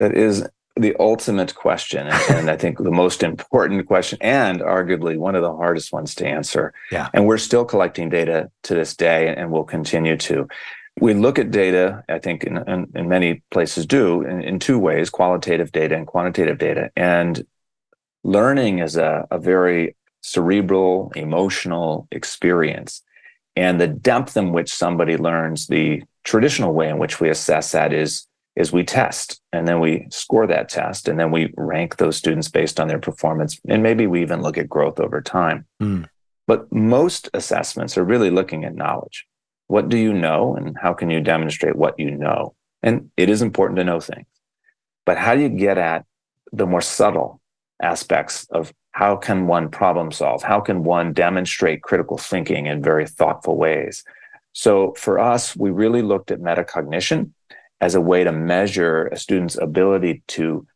That 0.00 0.16
is 0.16 0.48
the 0.76 0.96
ultimate 0.98 1.54
question, 1.54 2.06
and 2.30 2.50
I 2.50 2.56
think 2.56 2.78
the 2.78 2.90
most 2.90 3.22
important 3.22 3.86
question, 3.86 4.18
and 4.20 4.60
arguably 4.60 5.18
one 5.18 5.34
of 5.34 5.42
the 5.42 5.54
hardest 5.54 5.92
ones 5.92 6.14
to 6.16 6.26
answer. 6.26 6.72
Yeah. 6.90 7.08
And 7.12 7.26
we're 7.26 7.38
still 7.38 7.64
collecting 7.64 8.08
data 8.08 8.50
to 8.62 8.74
this 8.74 8.96
day, 8.96 9.34
and 9.34 9.50
we'll 9.50 9.64
continue 9.64 10.16
to. 10.16 10.48
We 11.00 11.14
look 11.14 11.38
at 11.38 11.50
data, 11.50 12.02
I 12.08 12.18
think, 12.18 12.44
in, 12.44 12.56
in, 12.56 12.90
in 12.94 13.08
many 13.08 13.42
places 13.50 13.86
do 13.86 14.22
in, 14.22 14.40
in 14.42 14.58
two 14.58 14.78
ways 14.78 15.10
qualitative 15.10 15.70
data 15.70 15.96
and 15.96 16.06
quantitative 16.06 16.58
data. 16.58 16.90
And 16.96 17.44
learning 18.24 18.78
is 18.80 18.96
a, 18.96 19.26
a 19.30 19.38
very 19.38 19.96
cerebral, 20.28 21.12
emotional 21.16 22.06
experience. 22.10 23.02
And 23.56 23.80
the 23.80 23.88
depth 23.88 24.36
in 24.36 24.52
which 24.52 24.72
somebody 24.72 25.16
learns, 25.16 25.66
the 25.66 26.02
traditional 26.24 26.72
way 26.72 26.88
in 26.88 26.98
which 26.98 27.20
we 27.20 27.28
assess 27.28 27.72
that 27.72 27.92
is, 27.92 28.26
is 28.54 28.72
we 28.72 28.84
test 28.84 29.40
and 29.52 29.68
then 29.68 29.78
we 29.80 30.06
score 30.10 30.46
that 30.46 30.68
test 30.68 31.08
and 31.08 31.18
then 31.18 31.30
we 31.30 31.52
rank 31.56 31.96
those 31.96 32.16
students 32.16 32.48
based 32.48 32.80
on 32.80 32.88
their 32.88 32.98
performance. 32.98 33.60
And 33.68 33.82
maybe 33.82 34.06
we 34.06 34.20
even 34.22 34.42
look 34.42 34.58
at 34.58 34.68
growth 34.68 34.98
over 35.00 35.20
time. 35.20 35.64
Mm. 35.80 36.08
But 36.46 36.72
most 36.72 37.30
assessments 37.34 37.96
are 37.96 38.04
really 38.04 38.30
looking 38.30 38.64
at 38.64 38.74
knowledge. 38.74 39.26
What 39.68 39.88
do 39.88 39.96
you 39.96 40.12
know 40.12 40.56
and 40.56 40.76
how 40.80 40.92
can 40.92 41.10
you 41.10 41.20
demonstrate 41.20 41.76
what 41.76 41.98
you 41.98 42.10
know? 42.10 42.54
And 42.82 43.10
it 43.16 43.28
is 43.28 43.42
important 43.42 43.76
to 43.78 43.84
know 43.84 44.00
things. 44.00 44.26
But 45.06 45.18
how 45.18 45.34
do 45.34 45.40
you 45.40 45.48
get 45.48 45.78
at 45.78 46.04
the 46.52 46.66
more 46.66 46.80
subtle 46.80 47.40
aspects 47.80 48.46
of 48.50 48.72
how 48.98 49.14
can 49.14 49.46
one 49.46 49.68
problem 49.68 50.10
solve? 50.10 50.42
How 50.42 50.58
can 50.58 50.82
one 50.82 51.12
demonstrate 51.12 51.82
critical 51.82 52.18
thinking 52.18 52.66
in 52.66 52.82
very 52.82 53.06
thoughtful 53.06 53.56
ways? 53.56 54.02
So 54.54 54.92
for 54.94 55.20
us, 55.20 55.54
we 55.54 55.70
really 55.70 56.02
looked 56.02 56.32
at 56.32 56.40
metacognition 56.40 57.30
as 57.80 57.94
a 57.94 58.00
way 58.00 58.24
to 58.24 58.32
measure 58.32 59.06
a 59.06 59.16
student's 59.16 59.56
ability 59.56 60.24
to 60.38 60.66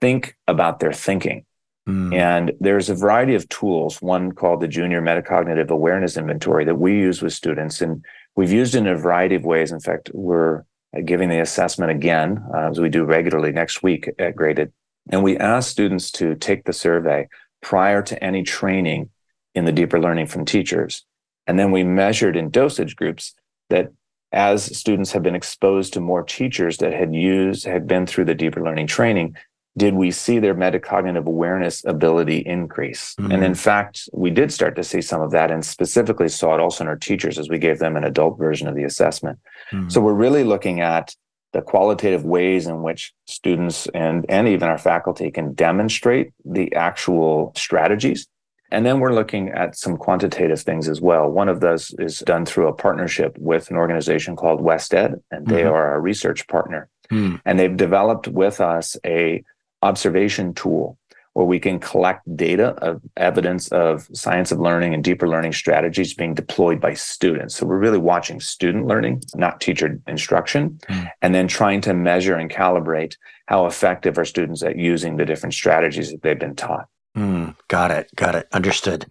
think 0.00 0.36
about 0.46 0.78
their 0.78 0.92
thinking. 0.92 1.46
Mm. 1.88 2.14
And 2.14 2.52
there's 2.60 2.90
a 2.90 2.94
variety 2.94 3.34
of 3.34 3.48
tools, 3.48 4.00
one 4.00 4.30
called 4.30 4.60
the 4.60 4.68
Junior 4.68 5.02
Metacognitive 5.02 5.70
Awareness 5.70 6.16
Inventory 6.16 6.64
that 6.64 6.76
we 6.76 6.92
use 6.92 7.22
with 7.22 7.32
students. 7.32 7.80
And 7.80 8.04
we've 8.36 8.52
used 8.52 8.76
it 8.76 8.78
in 8.78 8.86
a 8.86 8.94
variety 8.94 9.34
of 9.34 9.44
ways. 9.44 9.72
In 9.72 9.80
fact, 9.80 10.12
we're 10.14 10.62
giving 11.04 11.28
the 11.28 11.40
assessment 11.40 11.90
again, 11.90 12.40
uh, 12.54 12.70
as 12.70 12.78
we 12.78 12.88
do 12.88 13.02
regularly 13.02 13.50
next 13.50 13.82
week 13.82 14.08
at 14.20 14.36
Graded. 14.36 14.72
And 15.10 15.24
we 15.24 15.36
ask 15.38 15.70
students 15.70 16.12
to 16.12 16.36
take 16.36 16.64
the 16.64 16.72
survey 16.72 17.26
prior 17.62 18.02
to 18.02 18.22
any 18.22 18.42
training 18.42 19.10
in 19.54 19.64
the 19.64 19.72
deeper 19.72 20.00
learning 20.00 20.26
from 20.26 20.44
teachers. 20.44 21.04
And 21.46 21.58
then 21.58 21.70
we 21.70 21.82
measured 21.82 22.36
in 22.36 22.50
dosage 22.50 22.96
groups 22.96 23.34
that 23.70 23.92
as 24.32 24.76
students 24.76 25.12
have 25.12 25.22
been 25.22 25.34
exposed 25.34 25.94
to 25.94 26.00
more 26.00 26.22
teachers 26.22 26.76
that 26.78 26.92
had 26.92 27.14
used, 27.14 27.64
had 27.64 27.86
been 27.86 28.06
through 28.06 28.26
the 28.26 28.34
deeper 28.34 28.62
learning 28.62 28.86
training, 28.86 29.36
did 29.76 29.94
we 29.94 30.10
see 30.10 30.38
their 30.38 30.54
metacognitive 30.54 31.26
awareness 31.26 31.84
ability 31.84 32.38
increase? 32.38 33.14
Mm-hmm. 33.14 33.32
And 33.32 33.44
in 33.44 33.54
fact, 33.54 34.08
we 34.12 34.30
did 34.30 34.52
start 34.52 34.76
to 34.76 34.84
see 34.84 35.00
some 35.00 35.22
of 35.22 35.30
that 35.30 35.50
and 35.50 35.64
specifically 35.64 36.28
saw 36.28 36.54
it 36.54 36.60
also 36.60 36.84
in 36.84 36.88
our 36.88 36.96
teachers 36.96 37.38
as 37.38 37.48
we 37.48 37.58
gave 37.58 37.78
them 37.78 37.96
an 37.96 38.04
adult 38.04 38.38
version 38.38 38.68
of 38.68 38.74
the 38.74 38.84
assessment. 38.84 39.38
Mm-hmm. 39.72 39.88
So 39.88 40.00
we're 40.00 40.12
really 40.12 40.44
looking 40.44 40.80
at 40.80 41.14
the 41.58 41.62
qualitative 41.62 42.24
ways 42.24 42.68
in 42.68 42.82
which 42.82 43.12
students 43.26 43.88
and, 43.88 44.24
and 44.28 44.46
even 44.46 44.68
our 44.68 44.78
faculty 44.78 45.28
can 45.28 45.54
demonstrate 45.54 46.30
the 46.44 46.72
actual 46.76 47.52
strategies. 47.56 48.28
And 48.70 48.86
then 48.86 49.00
we're 49.00 49.12
looking 49.12 49.48
at 49.48 49.76
some 49.76 49.96
quantitative 49.96 50.60
things 50.60 50.88
as 50.88 51.00
well. 51.00 51.28
One 51.28 51.48
of 51.48 51.58
those 51.58 51.92
is 51.98 52.20
done 52.20 52.46
through 52.46 52.68
a 52.68 52.72
partnership 52.72 53.36
with 53.38 53.70
an 53.70 53.76
organization 53.76 54.36
called 54.36 54.60
WestEd, 54.60 55.20
and 55.32 55.46
they 55.48 55.62
mm-hmm. 55.62 55.74
are 55.74 55.90
our 55.94 56.00
research 56.00 56.46
partner. 56.46 56.88
Mm. 57.10 57.40
And 57.44 57.58
they've 57.58 57.76
developed 57.76 58.28
with 58.28 58.60
us 58.60 58.96
a 59.04 59.42
observation 59.82 60.54
tool 60.54 60.96
where 61.38 61.46
we 61.46 61.60
can 61.60 61.78
collect 61.78 62.36
data 62.36 62.70
of 62.82 63.00
evidence 63.16 63.68
of 63.68 64.08
science 64.12 64.50
of 64.50 64.58
learning 64.58 64.92
and 64.92 65.04
deeper 65.04 65.28
learning 65.28 65.52
strategies 65.52 66.12
being 66.12 66.34
deployed 66.34 66.80
by 66.80 66.92
students. 66.94 67.54
So 67.54 67.64
we're 67.64 67.78
really 67.78 67.96
watching 67.96 68.40
student 68.40 68.88
learning, 68.88 69.22
not 69.36 69.60
teacher 69.60 70.00
instruction, 70.08 70.80
mm. 70.90 71.08
and 71.22 71.36
then 71.36 71.46
trying 71.46 71.80
to 71.82 71.94
measure 71.94 72.34
and 72.34 72.50
calibrate 72.50 73.14
how 73.46 73.66
effective 73.66 74.18
are 74.18 74.24
students 74.24 74.64
at 74.64 74.74
using 74.74 75.16
the 75.16 75.24
different 75.24 75.54
strategies 75.54 76.10
that 76.10 76.22
they've 76.22 76.36
been 76.36 76.56
taught. 76.56 76.88
Mm, 77.16 77.54
got 77.68 77.92
it. 77.92 78.10
Got 78.16 78.34
it. 78.34 78.48
Understood. 78.50 79.06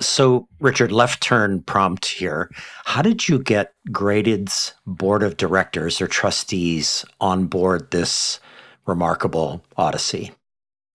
So, 0.00 0.48
Richard, 0.60 0.92
left 0.92 1.22
turn 1.22 1.60
prompt 1.60 2.06
here. 2.06 2.50
How 2.86 3.02
did 3.02 3.28
you 3.28 3.38
get 3.38 3.74
Graded's 3.90 4.72
board 4.86 5.22
of 5.22 5.36
directors 5.36 6.00
or 6.00 6.06
trustees 6.06 7.04
on 7.20 7.48
board 7.48 7.90
this 7.90 8.40
remarkable 8.86 9.62
odyssey? 9.76 10.32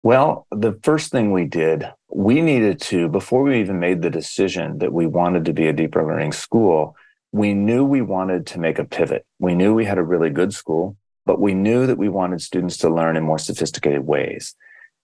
Well, 0.03 0.47
the 0.51 0.77
first 0.83 1.11
thing 1.11 1.31
we 1.31 1.45
did, 1.45 1.89
we 2.09 2.41
needed 2.41 2.81
to, 2.81 3.07
before 3.07 3.41
we 3.41 3.61
even 3.61 3.79
made 3.79 4.01
the 4.01 4.09
decision 4.09 4.79
that 4.79 4.91
we 4.91 5.07
wanted 5.07 5.45
to 5.45 5.53
be 5.53 5.67
a 5.67 5.73
deeper 5.73 6.05
learning 6.05 6.33
school, 6.33 6.97
we 7.31 7.53
knew 7.53 7.85
we 7.85 8.01
wanted 8.01 8.45
to 8.47 8.59
make 8.59 8.79
a 8.79 8.83
pivot. 8.83 9.25
We 9.39 9.55
knew 9.55 9.73
we 9.73 9.85
had 9.85 9.97
a 9.97 10.03
really 10.03 10.29
good 10.29 10.53
school, 10.53 10.97
but 11.25 11.39
we 11.39 11.53
knew 11.53 11.87
that 11.87 11.97
we 11.97 12.09
wanted 12.09 12.41
students 12.41 12.77
to 12.79 12.93
learn 12.93 13.15
in 13.15 13.23
more 13.23 13.39
sophisticated 13.39 14.05
ways. 14.05 14.55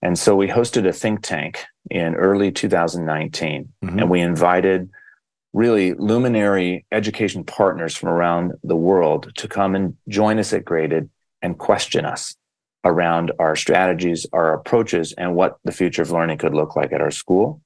And 0.02 0.18
so 0.18 0.36
we 0.36 0.48
hosted 0.48 0.86
a 0.86 0.92
think 0.92 1.22
tank 1.22 1.64
in 1.90 2.14
early 2.14 2.52
2019, 2.52 3.72
mm-hmm. 3.82 3.98
and 3.98 4.10
we 4.10 4.20
invited 4.20 4.90
really 5.54 5.94
luminary 5.94 6.84
education 6.92 7.42
partners 7.42 7.96
from 7.96 8.10
around 8.10 8.52
the 8.62 8.76
world 8.76 9.32
to 9.36 9.48
come 9.48 9.74
and 9.74 9.96
join 10.08 10.38
us 10.38 10.52
at 10.52 10.64
Graded 10.64 11.08
and 11.42 11.58
question 11.58 12.04
us 12.04 12.36
around 12.84 13.32
our 13.38 13.56
strategies, 13.56 14.26
our 14.32 14.54
approaches, 14.54 15.12
and 15.12 15.34
what 15.34 15.58
the 15.64 15.72
future 15.72 16.02
of 16.02 16.10
learning 16.10 16.38
could 16.38 16.54
look 16.54 16.76
like 16.76 16.92
at 16.92 17.00
our 17.00 17.10
school. 17.10 17.60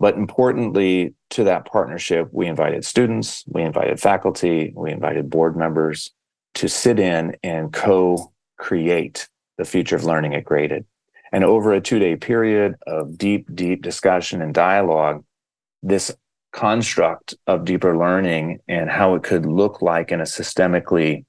But 0.00 0.16
importantly, 0.16 1.14
to 1.30 1.44
that 1.44 1.66
partnership, 1.66 2.28
we 2.32 2.46
invited 2.46 2.84
students, 2.84 3.44
we 3.46 3.62
invited 3.62 4.00
faculty, 4.00 4.72
we 4.76 4.90
invited 4.90 5.30
board 5.30 5.56
members 5.56 6.10
to 6.54 6.68
sit 6.68 6.98
in 6.98 7.36
and 7.42 7.72
co 7.72 8.32
create 8.58 9.28
the 9.56 9.64
future 9.64 9.96
of 9.96 10.04
learning 10.04 10.34
at 10.34 10.44
Graded. 10.44 10.84
And 11.32 11.44
over 11.44 11.72
a 11.72 11.80
two 11.80 11.98
day 11.98 12.16
period 12.16 12.74
of 12.86 13.16
deep, 13.16 13.48
deep 13.54 13.82
discussion 13.82 14.42
and 14.42 14.54
dialogue, 14.54 15.24
this 15.82 16.14
construct 16.52 17.34
of 17.46 17.64
deeper 17.64 17.96
learning 17.96 18.60
and 18.68 18.88
how 18.88 19.16
it 19.16 19.24
could 19.24 19.44
look 19.44 19.82
like 19.82 20.12
in 20.12 20.20
a 20.20 20.24
systemically 20.24 21.24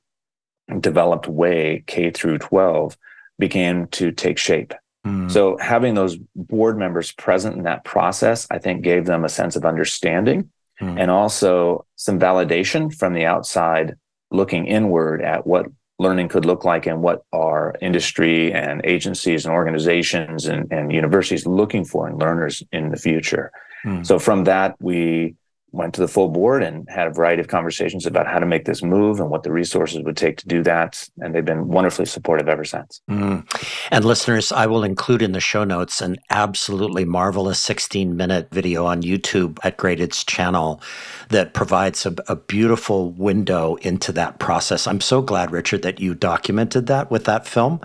developed 0.80 1.28
way, 1.28 1.84
K 1.88 2.12
through 2.12 2.40
12, 2.40 2.98
began 3.40 3.88
to 3.90 4.12
take 4.12 4.38
shape. 4.38 4.74
Mm. 5.06 5.30
So 5.30 5.58
having 5.58 5.94
those 5.94 6.18
board 6.36 6.78
members 6.78 7.12
present 7.12 7.56
in 7.56 7.64
that 7.64 7.84
process, 7.84 8.48
I 8.50 8.58
think 8.58 8.82
gave 8.82 9.06
them 9.06 9.24
a 9.24 9.30
sense 9.30 9.56
of 9.56 9.66
understanding 9.66 10.50
mm. 10.82 11.00
and 11.00 11.12
also 11.12 11.86
some 11.96 12.20
validation 12.20 12.94
from 12.94 13.14
the 13.14 13.26
outside 13.26 13.96
looking 14.32 14.66
inward 14.66 15.22
at 15.22 15.46
what 15.46 15.68
learning 16.00 16.28
could 16.28 16.46
look 16.46 16.66
like 16.66 16.88
and 16.88 17.02
what 17.02 17.24
our 17.32 17.76
industry 17.82 18.52
and 18.52 18.82
agencies 18.84 19.46
and 19.46 19.54
organizations 19.54 20.46
and, 20.46 20.72
and 20.72 20.92
universities 20.92 21.46
looking 21.46 21.86
for 21.86 22.10
in 22.10 22.18
learners 22.18 22.64
in 22.72 22.90
the 22.90 22.98
future. 22.98 23.52
Mm. 23.86 24.06
So 24.06 24.20
from 24.20 24.44
that, 24.46 24.76
we 24.82 25.36
went 25.76 25.94
to 25.94 26.02
the 26.02 26.08
full 26.08 26.30
board 26.30 26.64
and 26.64 26.88
had 26.90 27.08
a 27.08 27.12
variety 27.12 27.42
of 27.42 27.48
conversations 27.48 28.06
about 28.06 28.28
how 28.28 28.40
to 28.40 28.46
make 28.46 28.66
this 28.66 28.82
move 28.82 29.20
and 29.20 29.30
what 29.30 29.44
the 29.44 29.52
resources 29.52 30.02
would 30.04 30.18
take 30.18 30.38
to 30.38 30.48
do 30.48 30.64
that. 30.64 31.08
And 31.20 31.36
they've 31.36 31.46
been 31.46 31.68
wonderfully 31.68 32.06
supportive 32.06 32.48
ever 32.48 32.64
since. 32.64 33.02
Mm. 33.10 33.46
And 33.92 34.06
listeners, 34.06 34.52
I 34.52 34.66
will 34.68 34.84
include 34.84 35.22
in 35.22 35.34
the 35.34 35.40
show 35.40 35.64
notes 35.64 36.02
an 36.02 36.18
absolutely 36.30 37.06
marvelous 37.06 37.60
16 37.60 38.16
minute 38.16 38.48
video 38.52 38.86
on 38.86 39.02
YouTube 39.02 39.60
at 39.64 39.78
Graded's 39.78 40.24
channel 40.24 40.82
that 41.30 41.54
provides 41.54 42.06
a, 42.06 42.16
a 42.28 42.36
beautiful 42.36 43.12
window 43.12 43.76
into 43.78 44.12
that 44.14 44.40
process. 44.40 44.88
I'm 44.88 45.02
so 45.02 45.22
glad, 45.22 45.52
Richard, 45.52 45.82
that 45.82 46.00
you 46.00 46.16
documented 46.16 46.88
that 46.88 47.12
with 47.12 47.26
that 47.26 47.46
film, 47.48 47.82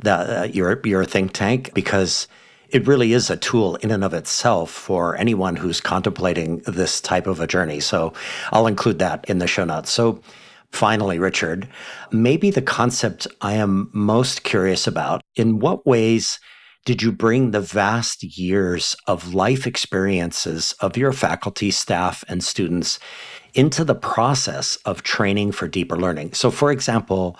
that 0.00 0.30
uh, 0.30 0.44
your, 0.44 0.80
your 0.84 1.04
think 1.04 1.32
tank, 1.32 1.72
because 1.74 2.28
it 2.72 2.86
really 2.86 3.12
is 3.12 3.28
a 3.28 3.36
tool 3.36 3.76
in 3.76 3.90
and 3.90 4.02
of 4.02 4.14
itself 4.14 4.70
for 4.70 5.14
anyone 5.16 5.56
who's 5.56 5.80
contemplating 5.80 6.58
this 6.60 7.00
type 7.00 7.26
of 7.26 7.38
a 7.38 7.46
journey. 7.46 7.80
So 7.80 8.14
I'll 8.50 8.66
include 8.66 8.98
that 8.98 9.24
in 9.28 9.38
the 9.38 9.46
show 9.46 9.64
notes. 9.64 9.90
So 9.90 10.20
finally, 10.70 11.18
Richard, 11.18 11.68
maybe 12.10 12.50
the 12.50 12.62
concept 12.62 13.26
I 13.42 13.52
am 13.54 13.90
most 13.92 14.42
curious 14.42 14.86
about 14.86 15.22
in 15.36 15.58
what 15.58 15.86
ways 15.86 16.40
did 16.84 17.02
you 17.02 17.12
bring 17.12 17.50
the 17.50 17.60
vast 17.60 18.24
years 18.24 18.96
of 19.06 19.34
life 19.34 19.66
experiences 19.66 20.74
of 20.80 20.96
your 20.96 21.12
faculty, 21.12 21.70
staff, 21.70 22.24
and 22.26 22.42
students 22.42 22.98
into 23.54 23.84
the 23.84 23.94
process 23.94 24.76
of 24.84 25.02
training 25.02 25.52
for 25.52 25.68
deeper 25.68 25.96
learning? 25.96 26.32
So, 26.32 26.50
for 26.50 26.72
example, 26.72 27.38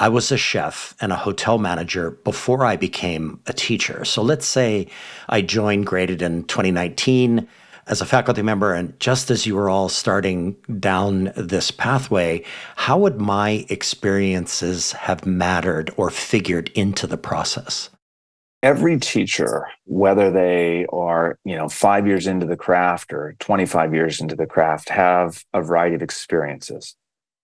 I 0.00 0.08
was 0.08 0.32
a 0.32 0.38
chef 0.38 0.94
and 1.02 1.12
a 1.12 1.16
hotel 1.16 1.58
manager 1.58 2.12
before 2.12 2.64
I 2.64 2.76
became 2.76 3.38
a 3.46 3.52
teacher. 3.52 4.02
So 4.06 4.22
let's 4.22 4.46
say 4.46 4.86
I 5.28 5.42
joined 5.42 5.86
Graded 5.86 6.22
in 6.22 6.44
2019 6.44 7.46
as 7.86 8.00
a 8.00 8.06
faculty 8.06 8.40
member, 8.40 8.72
and 8.72 8.98
just 8.98 9.30
as 9.30 9.44
you 9.44 9.56
were 9.56 9.68
all 9.68 9.90
starting 9.90 10.56
down 10.78 11.32
this 11.36 11.70
pathway, 11.70 12.42
how 12.76 12.96
would 12.96 13.20
my 13.20 13.66
experiences 13.68 14.92
have 14.92 15.26
mattered 15.26 15.90
or 15.98 16.08
figured 16.08 16.70
into 16.70 17.06
the 17.06 17.18
process? 17.18 17.90
Every 18.62 18.98
teacher, 18.98 19.66
whether 19.84 20.30
they 20.30 20.86
are, 20.90 21.38
you 21.44 21.56
know, 21.56 21.68
five 21.68 22.06
years 22.06 22.26
into 22.26 22.46
the 22.46 22.56
craft 22.56 23.12
or 23.12 23.34
25 23.38 23.92
years 23.92 24.20
into 24.20 24.36
the 24.36 24.46
craft, 24.46 24.88
have 24.88 25.44
a 25.52 25.60
variety 25.60 25.96
of 25.96 26.02
experiences. 26.02 26.96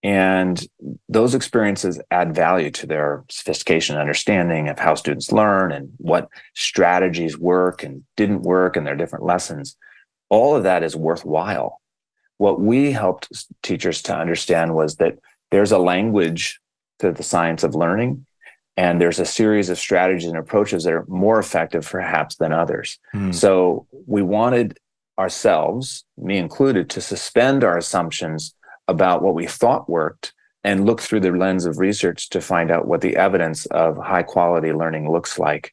And 0.06 0.64
those 1.08 1.34
experiences 1.34 2.00
add 2.12 2.32
value 2.32 2.70
to 2.70 2.86
their 2.86 3.24
sophistication 3.28 3.96
and 3.96 4.00
understanding 4.00 4.68
of 4.68 4.78
how 4.78 4.94
students 4.94 5.32
learn 5.32 5.72
and 5.72 5.90
what 5.96 6.28
strategies 6.54 7.36
work 7.36 7.82
and 7.82 8.04
didn't 8.16 8.42
work 8.42 8.76
and 8.76 8.86
their 8.86 8.94
different 8.94 9.24
lessons. 9.24 9.76
All 10.28 10.54
of 10.54 10.62
that 10.62 10.84
is 10.84 10.94
worthwhile. 10.94 11.80
What 12.38 12.60
we 12.60 12.92
helped 12.92 13.32
teachers 13.64 14.00
to 14.02 14.16
understand 14.16 14.76
was 14.76 14.94
that 14.96 15.18
there's 15.50 15.72
a 15.72 15.78
language 15.78 16.60
to 17.00 17.10
the 17.10 17.24
science 17.24 17.64
of 17.64 17.74
learning, 17.74 18.26
and 18.76 19.00
there's 19.00 19.18
a 19.18 19.26
series 19.26 19.70
of 19.70 19.78
strategies 19.78 20.28
and 20.28 20.38
approaches 20.38 20.84
that 20.84 20.92
are 20.92 21.04
more 21.08 21.40
effective 21.40 21.84
perhaps 21.84 22.36
than 22.36 22.52
others. 22.52 23.00
Mm. 23.12 23.34
So 23.34 23.88
we 24.06 24.22
wanted 24.22 24.78
ourselves, 25.18 26.04
me 26.16 26.38
included, 26.38 26.90
to 26.90 27.00
suspend 27.00 27.64
our 27.64 27.76
assumptions 27.76 28.54
about 28.88 29.22
what 29.22 29.34
we 29.34 29.46
thought 29.46 29.88
worked 29.88 30.32
and 30.64 30.84
look 30.84 31.00
through 31.00 31.20
the 31.20 31.30
lens 31.30 31.64
of 31.64 31.78
research 31.78 32.28
to 32.30 32.40
find 32.40 32.70
out 32.70 32.88
what 32.88 33.00
the 33.00 33.16
evidence 33.16 33.66
of 33.66 33.96
high 33.96 34.22
quality 34.22 34.72
learning 34.72 35.10
looks 35.10 35.38
like. 35.38 35.70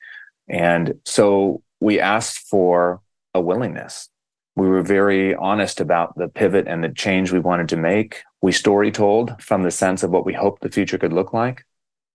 And 0.48 1.00
so 1.06 1.64
we 1.80 2.00
asked 2.00 2.48
for 2.48 3.02
a 3.34 3.42
willingness. 3.42 4.10
We 4.56 4.68
were 4.68 4.84
very 4.84 5.34
honest 5.36 5.82
about 5.82 6.16
the 6.16 6.28
pivot 6.28 6.68
and 6.68 6.84
the 6.84 6.90
change 6.90 7.32
we 7.32 7.40
wanted 7.40 7.70
to 7.70 7.78
make. 7.78 8.22
We 8.42 8.52
story 8.52 8.92
told 8.92 9.42
from 9.42 9.64
the 9.64 9.72
sense 9.72 10.04
of 10.04 10.12
what 10.12 10.26
we 10.26 10.34
hoped 10.34 10.62
the 10.62 10.70
future 10.70 11.00
could 11.00 11.14
look 11.14 11.34
like. 11.34 11.66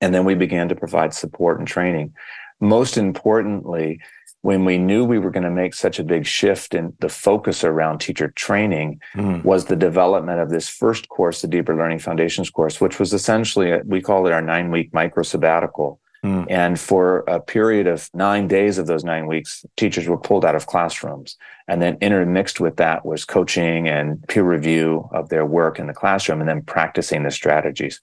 And 0.00 0.14
then 0.14 0.24
we 0.24 0.36
began 0.36 0.68
to 0.68 0.76
provide 0.76 1.12
support 1.12 1.58
and 1.58 1.66
training. 1.66 2.14
Most 2.60 2.96
importantly, 2.96 4.00
when 4.48 4.64
we 4.64 4.78
knew 4.78 5.04
we 5.04 5.18
were 5.18 5.30
going 5.30 5.44
to 5.44 5.50
make 5.50 5.74
such 5.74 5.98
a 5.98 6.02
big 6.02 6.24
shift 6.24 6.72
in 6.72 6.94
the 7.00 7.08
focus 7.10 7.64
around 7.64 7.98
teacher 7.98 8.28
training 8.28 8.98
mm. 9.14 9.44
was 9.44 9.66
the 9.66 9.76
development 9.76 10.40
of 10.40 10.48
this 10.48 10.70
first 10.70 11.06
course, 11.10 11.42
the 11.42 11.46
Deeper 11.46 11.76
Learning 11.76 11.98
Foundations 11.98 12.48
course, 12.48 12.80
which 12.80 12.98
was 12.98 13.12
essentially, 13.12 13.72
a, 13.72 13.82
we 13.84 14.00
call 14.00 14.26
it 14.26 14.32
our 14.32 14.40
nine 14.40 14.70
week 14.70 14.94
micro 14.94 15.22
sabbatical. 15.22 16.00
Mm. 16.24 16.46
And 16.48 16.80
for 16.80 17.24
a 17.28 17.40
period 17.40 17.86
of 17.86 18.08
nine 18.14 18.48
days 18.48 18.78
of 18.78 18.86
those 18.86 19.04
nine 19.04 19.26
weeks, 19.26 19.66
teachers 19.76 20.08
were 20.08 20.16
pulled 20.16 20.46
out 20.46 20.54
of 20.54 20.64
classrooms. 20.64 21.36
And 21.68 21.82
then 21.82 21.98
intermixed 22.00 22.58
with 22.58 22.76
that 22.76 23.04
was 23.04 23.26
coaching 23.26 23.86
and 23.86 24.26
peer 24.28 24.44
review 24.44 25.10
of 25.12 25.28
their 25.28 25.44
work 25.44 25.78
in 25.78 25.88
the 25.88 25.92
classroom 25.92 26.40
and 26.40 26.48
then 26.48 26.62
practicing 26.62 27.22
the 27.22 27.30
strategies. 27.30 28.00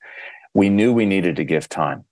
We 0.54 0.70
knew 0.70 0.94
we 0.94 1.08
needed 1.08 1.38
to 1.38 1.44
give 1.44 1.68
time 1.70 2.06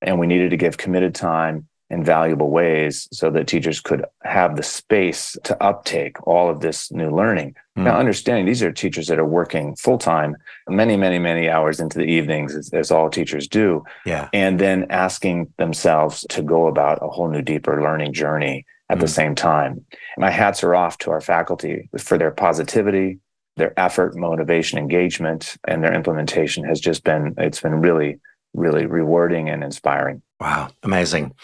and 0.00 0.18
we 0.18 0.26
needed 0.26 0.48
to 0.52 0.56
give 0.56 0.78
committed 0.78 1.14
time 1.14 1.68
in 1.88 2.02
valuable 2.02 2.50
ways 2.50 3.08
so 3.12 3.30
that 3.30 3.46
teachers 3.46 3.80
could 3.80 4.04
have 4.24 4.56
the 4.56 4.62
space 4.62 5.36
to 5.44 5.62
uptake 5.62 6.16
all 6.26 6.50
of 6.50 6.60
this 6.60 6.90
new 6.90 7.10
learning. 7.10 7.54
Mm. 7.78 7.84
Now, 7.84 7.98
understanding 7.98 8.44
these 8.44 8.62
are 8.62 8.72
teachers 8.72 9.06
that 9.06 9.20
are 9.20 9.26
working 9.26 9.76
full 9.76 9.98
time, 9.98 10.36
many, 10.68 10.96
many, 10.96 11.18
many 11.18 11.48
hours 11.48 11.78
into 11.78 11.98
the 11.98 12.04
evenings, 12.04 12.56
as, 12.56 12.70
as, 12.72 12.90
all 12.90 13.08
teachers 13.08 13.46
do. 13.46 13.84
Yeah. 14.04 14.28
And 14.32 14.58
then 14.58 14.86
asking 14.90 15.52
themselves 15.58 16.26
to 16.30 16.42
go 16.42 16.66
about 16.66 16.98
a 17.02 17.08
whole 17.08 17.28
new, 17.28 17.42
deeper 17.42 17.80
learning 17.80 18.14
journey 18.14 18.66
at 18.90 18.98
mm. 18.98 19.02
the 19.02 19.08
same 19.08 19.36
time. 19.36 19.84
My 20.18 20.30
hats 20.30 20.64
are 20.64 20.74
off 20.74 20.98
to 20.98 21.12
our 21.12 21.20
faculty 21.20 21.88
for 21.98 22.18
their 22.18 22.32
positivity, 22.32 23.20
their 23.56 23.78
effort, 23.78 24.16
motivation, 24.16 24.78
engagement, 24.78 25.56
and 25.68 25.84
their 25.84 25.94
implementation 25.94 26.64
has 26.64 26.80
just 26.80 27.04
been, 27.04 27.34
it's 27.38 27.60
been 27.60 27.80
really 27.80 28.18
really 28.56 28.86
rewarding 28.86 29.48
and 29.48 29.62
inspiring. 29.62 30.22
Wow, 30.40 30.68
amazing. 30.82 31.34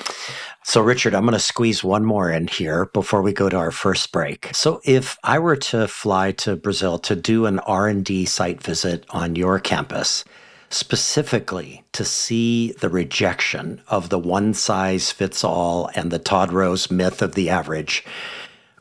So 0.65 0.81
Richard, 0.81 1.15
I'm 1.15 1.23
going 1.23 1.33
to 1.33 1.39
squeeze 1.39 1.83
one 1.83 2.05
more 2.05 2.31
in 2.31 2.47
here 2.47 2.87
before 2.87 3.23
we 3.23 3.33
go 3.33 3.49
to 3.49 3.57
our 3.57 3.71
first 3.71 4.13
break. 4.13 4.51
So 4.53 4.81
if 4.85 5.17
I 5.25 5.39
were 5.39 5.57
to 5.57 5.89
fly 5.89 6.33
to 6.33 6.57
Brazil 6.57 6.99
to 7.01 7.17
do 7.17 7.47
an 7.47 7.59
R&D 7.61 8.27
site 8.27 8.63
visit 8.63 9.05
on 9.11 9.37
your 9.37 9.59
campus, 9.59 10.25
specifically 10.71 11.85
to 11.93 12.05
see 12.05 12.73
the 12.73 12.89
rejection 12.89 13.83
of 13.89 14.09
the 14.09 14.19
one 14.19 14.55
size 14.55 15.11
fits 15.11 15.45
all 15.45 15.91
and 15.95 16.11
the 16.11 16.19
Todd 16.19 16.53
Rose 16.53 16.91
myth 16.91 17.23
of 17.23 17.35
the 17.35 17.51
average, 17.51 18.05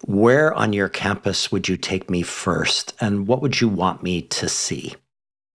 where 0.06 0.54
on 0.54 0.74
your 0.74 0.90
campus 0.90 1.52
would 1.52 1.68
you 1.68 1.78
take 1.78 2.10
me 2.10 2.22
first 2.22 2.94
and 3.02 3.28
what 3.28 3.42
would 3.42 3.60
you 3.60 3.68
want 3.68 4.04
me 4.04 4.22
to 4.22 4.48
see? 4.48 4.96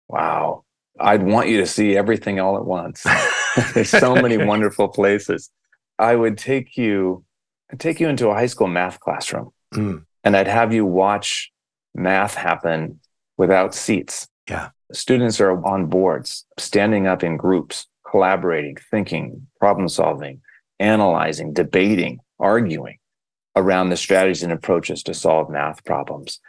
Wow. 0.07 0.64
I'd 0.99 1.23
want 1.23 1.49
you 1.49 1.59
to 1.59 1.67
see 1.67 1.97
everything 1.97 2.39
all 2.39 2.57
at 2.57 2.65
once. 2.65 3.05
There's 3.73 3.89
so 3.89 4.15
many 4.15 4.37
wonderful 4.37 4.87
places. 4.87 5.49
I 5.99 6.15
would 6.15 6.37
take 6.37 6.77
you 6.77 7.23
I'd 7.71 7.79
take 7.79 7.99
you 7.99 8.07
into 8.07 8.29
a 8.29 8.33
high 8.33 8.45
school 8.45 8.67
math 8.67 8.99
classroom 8.99 9.51
mm. 9.73 10.03
and 10.23 10.37
I'd 10.37 10.47
have 10.47 10.73
you 10.73 10.85
watch 10.85 11.51
math 11.95 12.35
happen 12.35 12.99
without 13.37 13.73
seats. 13.73 14.27
Yeah. 14.49 14.69
Students 14.91 15.41
are 15.41 15.65
on 15.65 15.87
boards, 15.87 16.45
standing 16.59 17.07
up 17.07 17.23
in 17.23 17.37
groups, 17.37 17.87
collaborating, 18.09 18.77
thinking, 18.91 19.47
problem 19.59 19.89
solving, 19.89 20.41
analyzing, 20.79 21.53
debating, 21.53 22.19
arguing 22.39 22.99
around 23.55 23.89
the 23.89 23.97
strategies 23.97 24.43
and 24.43 24.51
approaches 24.51 25.01
to 25.03 25.13
solve 25.13 25.49
math 25.49 25.83
problems. 25.85 26.39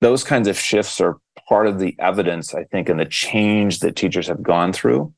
Those 0.00 0.24
kinds 0.24 0.48
of 0.48 0.58
shifts 0.58 1.00
are 1.00 1.18
part 1.48 1.66
of 1.66 1.78
the 1.78 1.94
evidence, 1.98 2.54
I 2.54 2.64
think, 2.64 2.88
and 2.88 2.98
the 2.98 3.04
change 3.04 3.80
that 3.80 3.96
teachers 3.96 4.28
have 4.28 4.42
gone 4.42 4.72
through 4.72 5.12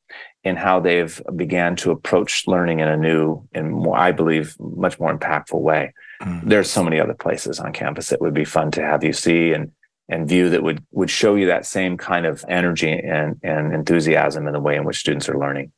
in 0.45 0.57
how 0.57 0.81
they've 0.81 1.21
began 1.37 1.77
to 1.77 1.91
approach 1.93 2.47
learning 2.47 2.81
in 2.81 2.89
a 2.89 2.97
new 2.97 3.47
and 3.53 3.71
more, 3.71 3.97
I 3.97 4.13
believe, 4.13 4.57
much 4.59 4.99
more 4.99 5.17
impactful 5.17 5.61
way. 5.61 5.95
Mm. 6.21 6.49
There's 6.49 6.71
so 6.71 6.83
many 6.83 6.99
other 6.99 7.15
places 7.15 7.61
on 7.61 7.73
campus 7.73 8.09
that 8.09 8.21
would 8.21 8.35
be 8.35 8.45
fun 8.45 8.71
to 8.73 8.83
have 8.83 9.05
you 9.05 9.13
see 9.13 9.53
and 9.53 9.71
and 10.09 10.29
view 10.29 10.51
that 10.51 10.63
would 10.63 10.85
would 10.91 11.11
show 11.11 11.37
you 11.37 11.47
that 11.47 11.65
same 11.65 11.97
kind 11.97 12.27
of 12.27 12.45
energy 12.49 12.91
and 12.91 13.39
and 13.43 13.73
enthusiasm 13.73 14.47
in 14.47 14.53
the 14.53 14.61
way 14.61 14.77
in 14.77 14.85
which 14.85 14.99
students 14.99 15.29
are 15.29 15.39
learning. 15.39 15.73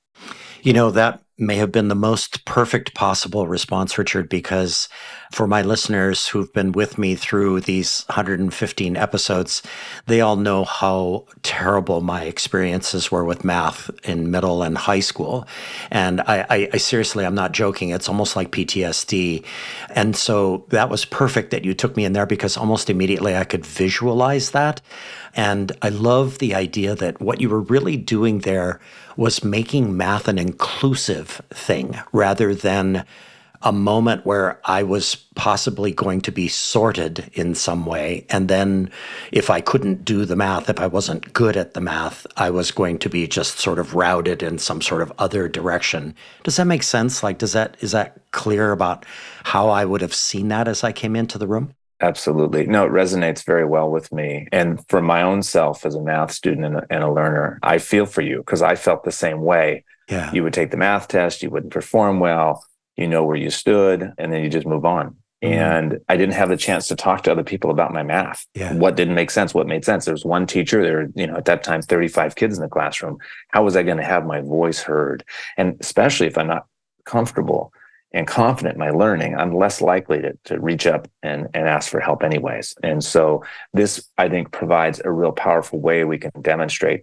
You 0.62 0.72
know 0.72 0.90
that 0.92 1.20
may 1.36 1.56
have 1.56 1.72
been 1.72 1.88
the 1.88 1.96
most 1.96 2.44
perfect 2.44 2.94
possible 2.94 3.48
response, 3.48 3.98
Richard, 3.98 4.28
because 4.28 4.88
for 5.32 5.48
my 5.48 5.62
listeners 5.62 6.28
who've 6.28 6.52
been 6.52 6.70
with 6.70 6.96
me 6.96 7.16
through 7.16 7.60
these 7.60 8.04
115 8.06 8.96
episodes, 8.96 9.60
they 10.06 10.20
all 10.20 10.36
know 10.36 10.64
how 10.64 11.26
terrible 11.42 12.00
my 12.00 12.22
experiences 12.22 13.10
were 13.10 13.24
with 13.24 13.44
math 13.44 13.90
in 14.04 14.30
middle 14.30 14.62
and 14.62 14.78
high 14.78 15.00
school. 15.00 15.46
And 15.90 16.20
I, 16.20 16.46
I, 16.48 16.68
I 16.74 16.76
seriously, 16.76 17.26
I'm 17.26 17.34
not 17.34 17.50
joking. 17.50 17.90
It's 17.90 18.08
almost 18.08 18.36
like 18.36 18.52
PTSD. 18.52 19.44
And 19.90 20.14
so 20.14 20.66
that 20.68 20.88
was 20.88 21.04
perfect 21.04 21.50
that 21.50 21.64
you 21.64 21.74
took 21.74 21.96
me 21.96 22.04
in 22.04 22.12
there 22.12 22.26
because 22.26 22.56
almost 22.56 22.88
immediately 22.88 23.34
I 23.34 23.44
could 23.44 23.66
visualize 23.66 24.52
that. 24.52 24.80
And 25.34 25.72
I 25.82 25.88
love 25.88 26.38
the 26.38 26.54
idea 26.54 26.94
that 26.94 27.20
what 27.20 27.40
you 27.40 27.48
were 27.48 27.60
really 27.60 27.96
doing 27.96 28.40
there 28.40 28.80
was 29.16 29.44
making 29.44 29.96
math 29.96 30.29
an 30.29 30.38
inclusive 30.38 31.40
thing 31.50 31.98
rather 32.12 32.55
than 32.55 33.05
a 33.64 33.72
moment 33.72 34.27
where 34.27 34.61
I 34.66 34.83
was 34.83 35.14
possibly 35.37 35.90
going 35.90 36.20
to 36.22 36.31
be 36.31 36.48
sorted 36.48 37.31
in 37.33 37.55
some 37.55 37.87
way. 37.87 38.27
And 38.29 38.48
then 38.48 38.90
if 39.33 39.48
I 39.48 39.62
couldn't 39.62 40.05
do 40.05 40.27
the 40.27 40.37
math, 40.37 40.68
if 40.68 40.79
I 40.79 40.87
wasn't 40.87 41.33
good 41.33 41.57
at 41.57 41.72
the 41.72 41.81
math, 41.81 42.27
I 42.37 42.50
was 42.50 42.70
going 42.70 42.98
to 42.98 43.09
be 43.09 43.27
just 43.27 43.59
sort 43.59 43.79
of 43.79 43.94
routed 43.94 44.42
in 44.42 44.59
some 44.59 44.83
sort 44.83 45.00
of 45.00 45.11
other 45.18 45.48
direction. 45.48 46.14
Does 46.42 46.57
that 46.57 46.66
make 46.66 46.83
sense? 46.83 47.22
Like, 47.22 47.38
does 47.38 47.55
that, 47.55 47.79
is 47.81 47.92
that 47.92 48.18
clear 48.33 48.70
about 48.70 49.07
how 49.44 49.70
I 49.70 49.87
would 49.87 50.03
have 50.03 50.14
seen 50.14 50.48
that 50.48 50.68
as 50.68 50.85
I 50.85 50.92
came 50.92 51.16
into 51.16 51.38
the 51.38 51.46
room? 51.46 51.74
Absolutely. 52.04 52.66
No, 52.66 52.84
it 52.84 52.92
resonates 52.92 53.46
very 53.46 53.64
well 53.64 53.90
with 53.90 54.12
me. 54.12 54.46
And 54.52 54.86
for 54.88 55.00
my 55.00 55.22
own 55.22 55.42
self 55.42 55.86
as 55.86 55.94
a 55.94 56.02
math 56.02 56.32
student 56.32 56.66
and 56.66 56.76
a, 56.76 56.86
and 56.90 57.02
a 57.02 57.10
learner, 57.10 57.58
I 57.62 57.78
feel 57.78 58.04
for 58.04 58.20
you 58.20 58.38
because 58.38 58.60
I 58.60 58.74
felt 58.74 59.04
the 59.04 59.12
same 59.12 59.40
way. 59.40 59.84
Yeah. 60.10 60.30
You 60.32 60.42
would 60.42 60.52
take 60.52 60.70
the 60.70 60.76
math 60.76 61.08
test, 61.08 61.42
you 61.42 61.48
wouldn't 61.48 61.72
perform 61.72 62.20
well, 62.20 62.62
you 62.94 63.08
know 63.08 63.24
where 63.24 63.36
you 63.36 63.48
stood, 63.48 64.12
and 64.18 64.30
then 64.30 64.42
you 64.42 64.50
just 64.50 64.66
move 64.66 64.84
on. 64.84 65.16
Mm-hmm. 65.42 65.52
And 65.54 66.00
I 66.10 66.18
didn't 66.18 66.34
have 66.34 66.50
the 66.50 66.58
chance 66.58 66.88
to 66.88 66.96
talk 66.96 67.22
to 67.22 67.32
other 67.32 67.42
people 67.42 67.70
about 67.70 67.94
my 67.94 68.02
math. 68.02 68.46
Yeah. 68.54 68.74
What 68.74 68.96
didn't 68.96 69.14
make 69.14 69.30
sense? 69.30 69.54
What 69.54 69.66
made 69.66 69.86
sense? 69.86 70.04
There 70.04 70.12
was 70.12 70.26
one 70.26 70.46
teacher, 70.46 70.82
there 70.82 70.96
were, 70.98 71.08
you 71.14 71.26
know, 71.26 71.36
at 71.36 71.46
that 71.46 71.64
time, 71.64 71.80
35 71.80 72.34
kids 72.34 72.58
in 72.58 72.62
the 72.62 72.68
classroom. 72.68 73.16
How 73.48 73.64
was 73.64 73.76
I 73.76 73.82
going 73.82 73.96
to 73.96 74.04
have 74.04 74.26
my 74.26 74.42
voice 74.42 74.80
heard? 74.82 75.24
And 75.56 75.78
especially 75.80 76.26
if 76.26 76.36
I'm 76.36 76.48
not 76.48 76.66
comfortable 77.06 77.72
and 78.14 78.29
confident 78.29 78.77
in 78.77 78.79
my 78.79 78.90
learning, 78.90 79.37
I'm 79.37 79.55
less 79.55 79.83
likely 79.83 80.22
to, 80.22 80.38
to 80.44 80.61
reach 80.61 80.87
up 80.87 81.09
and, 81.22 81.48
and 81.53 81.68
ask 81.68 81.90
for 81.90 81.98
help 82.00 82.22
anyways. 82.22 82.74
And 82.83 83.03
so 83.03 83.44
this, 83.74 84.09
I 84.16 84.29
think, 84.29 84.53
provides 84.53 85.03
a 85.05 85.11
real 85.11 85.33
powerful 85.33 85.81
way 85.81 86.05
we 86.05 86.18
can 86.18 86.31
demonstrate 86.40 87.03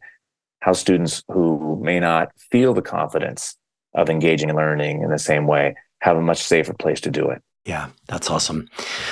how 0.61 0.71
students 0.71 1.21
who 1.27 1.79
may 1.83 1.99
not 1.99 2.31
feel 2.39 2.73
the 2.73 2.81
confidence 2.81 3.57
of 3.93 4.09
engaging 4.09 4.49
in 4.49 4.55
learning 4.55 5.03
in 5.03 5.09
the 5.09 5.19
same 5.19 5.47
way 5.47 5.75
have 5.99 6.15
a 6.15 6.21
much 6.21 6.41
safer 6.41 6.73
place 6.73 7.01
to 7.01 7.11
do 7.11 7.29
it. 7.29 7.43
Yeah, 7.65 7.89
that's 8.07 8.29
awesome. 8.31 8.69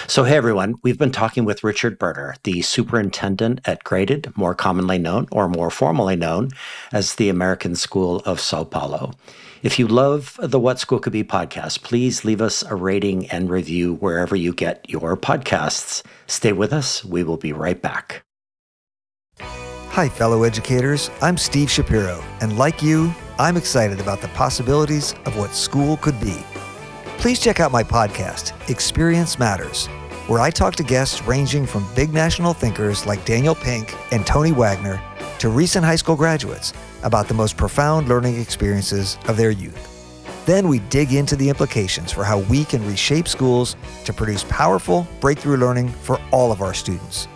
So, 0.07 0.23
hey 0.23 0.35
everyone, 0.35 0.75
we've 0.81 0.97
been 0.97 1.11
talking 1.11 1.45
with 1.45 1.63
Richard 1.63 1.99
Boerner, 1.99 2.35
the 2.43 2.63
superintendent 2.63 3.61
at 3.65 3.83
Graded, 3.83 4.35
more 4.35 4.55
commonly 4.55 4.97
known 4.97 5.27
or 5.31 5.47
more 5.47 5.69
formally 5.69 6.15
known 6.15 6.49
as 6.91 7.15
the 7.15 7.29
American 7.29 7.75
School 7.75 8.21
of 8.25 8.39
Sao 8.39 8.63
Paulo. 8.63 9.13
If 9.61 9.77
you 9.77 9.87
love 9.87 10.39
the 10.41 10.59
What 10.59 10.79
School 10.79 10.99
Could 10.99 11.11
Be 11.11 11.25
podcast, 11.25 11.83
please 11.83 12.23
leave 12.23 12.39
us 12.39 12.63
a 12.63 12.75
rating 12.75 13.29
and 13.29 13.49
review 13.49 13.95
wherever 13.95 14.33
you 14.33 14.53
get 14.53 14.89
your 14.89 15.17
podcasts. 15.17 16.01
Stay 16.27 16.53
with 16.53 16.71
us. 16.71 17.03
We 17.03 17.23
will 17.23 17.35
be 17.35 17.51
right 17.51 17.81
back. 17.81 18.23
Hi, 19.41 20.07
fellow 20.07 20.43
educators. 20.43 21.11
I'm 21.21 21.35
Steve 21.35 21.69
Shapiro, 21.69 22.23
and 22.39 22.57
like 22.57 22.81
you, 22.81 23.13
I'm 23.37 23.57
excited 23.57 23.99
about 23.99 24.21
the 24.21 24.29
possibilities 24.29 25.13
of 25.25 25.37
what 25.37 25.53
school 25.53 25.97
could 25.97 26.17
be. 26.21 26.41
Please 27.17 27.41
check 27.41 27.59
out 27.59 27.73
my 27.73 27.83
podcast, 27.83 28.53
Experience 28.69 29.37
Matters, 29.39 29.87
where 30.27 30.39
I 30.39 30.51
talk 30.51 30.77
to 30.77 30.83
guests 30.83 31.21
ranging 31.23 31.65
from 31.65 31.85
big 31.95 32.13
national 32.13 32.53
thinkers 32.53 33.05
like 33.05 33.25
Daniel 33.25 33.55
Pink 33.55 33.93
and 34.13 34.25
Tony 34.25 34.53
Wagner 34.53 35.01
to 35.39 35.49
recent 35.49 35.83
high 35.83 35.97
school 35.97 36.15
graduates 36.15 36.71
about 37.03 37.27
the 37.27 37.33
most 37.33 37.57
profound 37.57 38.07
learning 38.07 38.39
experiences 38.39 39.17
of 39.27 39.37
their 39.37 39.51
youth. 39.51 39.95
Then 40.45 40.67
we 40.67 40.79
dig 40.79 41.13
into 41.13 41.35
the 41.35 41.47
implications 41.47 42.11
for 42.11 42.23
how 42.23 42.39
we 42.39 42.65
can 42.65 42.85
reshape 42.87 43.27
schools 43.27 43.75
to 44.05 44.13
produce 44.13 44.43
powerful 44.49 45.07
breakthrough 45.19 45.57
learning 45.57 45.89
for 45.89 46.19
all 46.31 46.51
of 46.51 46.61
our 46.61 46.73
students. 46.73 47.27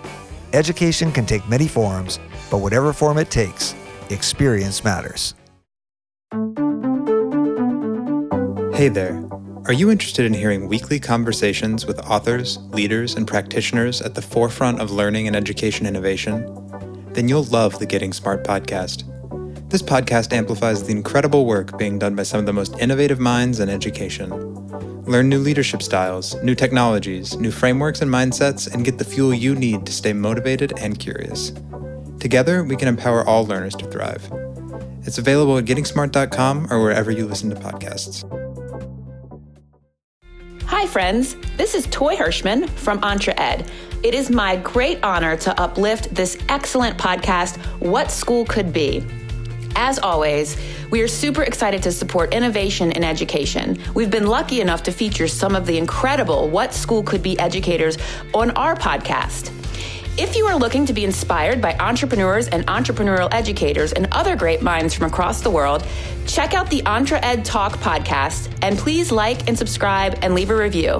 Education 0.54 1.12
can 1.12 1.26
take 1.26 1.48
many 1.48 1.68
forms, 1.68 2.20
but 2.50 2.58
whatever 2.58 2.94
form 2.94 3.18
it 3.18 3.30
takes, 3.30 3.76
experience 4.10 4.84
matters. 4.84 5.36
Hey 8.74 8.90
there. 8.90 9.24
Are 9.66 9.74
you 9.74 9.92
interested 9.92 10.26
in 10.26 10.34
hearing 10.34 10.68
weekly 10.68 11.00
conversations 11.00 11.86
with 11.86 12.00
authors, 12.00 12.58
leaders, 12.72 13.16
and 13.16 13.26
practitioners 13.26 14.02
at 14.02 14.14
the 14.14 14.22
forefront 14.22 14.82
of 14.82 14.92
learning 14.92 15.28
and 15.28 15.36
education 15.36 15.86
innovation? 15.86 16.44
Then 17.14 17.30
you'll 17.30 17.46
love 17.46 17.80
the 17.80 17.86
Getting 17.86 18.12
Smart 18.12 18.44
podcast. 18.44 19.13
This 19.74 19.82
podcast 19.82 20.34
amplifies 20.34 20.84
the 20.84 20.92
incredible 20.92 21.48
work 21.48 21.80
being 21.80 21.98
done 21.98 22.14
by 22.16 22.22
some 22.22 22.40
of 22.40 22.46
the 22.46 22.54
most 22.54 22.78
innovative 22.78 23.20
minds 23.20 23.60
in 23.60 23.70
education. 23.70 24.30
Learn 25.06 25.30
new 25.30 25.40
leadership 25.40 25.82
styles, 25.82 26.36
new 26.44 26.54
technologies, 26.54 27.36
new 27.38 27.50
frameworks 27.50 28.04
and 28.04 28.12
mindsets, 28.12 28.72
and 28.72 28.86
get 28.86 29.00
the 29.00 29.04
fuel 29.04 29.34
you 29.34 29.56
need 29.56 29.84
to 29.88 29.92
stay 29.92 30.14
motivated 30.14 30.74
and 30.78 31.00
curious. 31.00 31.54
Together, 32.20 32.64
we 32.64 32.76
can 32.76 32.88
empower 32.88 33.28
all 33.28 33.48
learners 33.48 33.74
to 33.78 33.88
thrive. 33.88 34.32
It's 35.08 35.18
available 35.18 35.58
at 35.58 35.66
gettingsmart.com 35.66 36.72
or 36.72 36.80
wherever 36.80 37.10
you 37.10 37.26
listen 37.26 37.50
to 37.50 37.56
podcasts. 37.56 38.22
Hi, 40.66 40.86
friends. 40.86 41.36
This 41.58 41.74
is 41.74 41.88
Toy 41.88 42.16
Hirschman 42.16 42.70
from 42.70 43.02
EntreEd. 43.02 43.68
It 44.04 44.14
is 44.14 44.30
my 44.30 44.58
great 44.58 45.04
honor 45.04 45.36
to 45.38 45.60
uplift 45.60 46.14
this 46.14 46.38
excellent 46.48 47.00
podcast, 47.00 47.58
What 47.82 48.12
School 48.12 48.46
Could 48.46 48.72
Be. 48.72 49.04
As 49.76 50.00
always, 50.00 50.58
we 50.92 51.02
are 51.02 51.08
super 51.08 51.44
excited 51.44 51.82
to 51.84 51.92
support 51.92 52.34
innovation 52.34 52.92
in 52.92 53.04
education. 53.04 53.80
We've 53.96 54.12
been 54.12 54.28
lucky 54.28 54.62
enough 54.62 54.84
to 54.84 54.92
feature 54.92 55.28
some 55.28 55.56
of 55.56 55.66
the 55.66 55.78
incredible 55.78 56.50
What 56.50 56.74
School 56.74 57.04
Could 57.04 57.24
Be 57.24 57.38
educators 57.40 57.98
on 58.34 58.52
our 58.52 58.76
podcast. 58.76 59.52
If 60.16 60.36
you 60.36 60.46
are 60.46 60.56
looking 60.56 60.86
to 60.86 60.94
be 60.94 61.04
inspired 61.04 61.60
by 61.60 61.76
entrepreneurs 61.80 62.48
and 62.48 62.68
entrepreneurial 62.68 63.34
educators 63.34 63.94
and 63.94 64.08
other 64.12 64.36
great 64.36 64.62
minds 64.62 64.94
from 64.94 65.08
across 65.08 65.42
the 65.42 65.50
world, 65.50 65.84
check 66.28 66.54
out 66.54 66.70
the 66.70 66.84
EntreEd 66.84 67.44
Talk 67.44 67.78
podcast 67.78 68.56
and 68.62 68.78
please 68.78 69.12
like 69.12 69.48
and 69.48 69.58
subscribe 69.58 70.20
and 70.22 70.36
leave 70.36 70.52
a 70.52 70.56
review. 70.56 71.00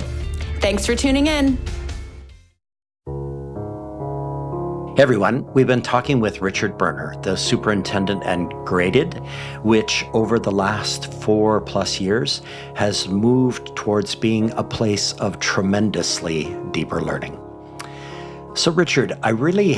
Thanks 0.62 0.86
for 0.86 0.96
tuning 0.96 1.28
in. 1.28 1.60
Hey 4.96 5.02
everyone, 5.02 5.52
we've 5.56 5.66
been 5.66 5.82
talking 5.82 6.20
with 6.20 6.40
Richard 6.40 6.78
Boerner, 6.78 7.20
the 7.24 7.36
superintendent 7.36 8.22
and 8.26 8.52
Graded, 8.64 9.16
which 9.64 10.06
over 10.14 10.38
the 10.38 10.52
last 10.52 11.12
four 11.12 11.62
plus 11.62 12.00
years 12.00 12.44
has 12.76 13.08
moved 13.08 13.76
towards 13.76 14.14
being 14.14 14.52
a 14.52 14.64
place 14.64 15.14
of 15.14 15.40
tremendously 15.40 16.56
deeper 16.70 17.02
learning. 17.02 17.40
So, 18.54 18.72
Richard, 18.72 19.18
I 19.24 19.30
really 19.30 19.78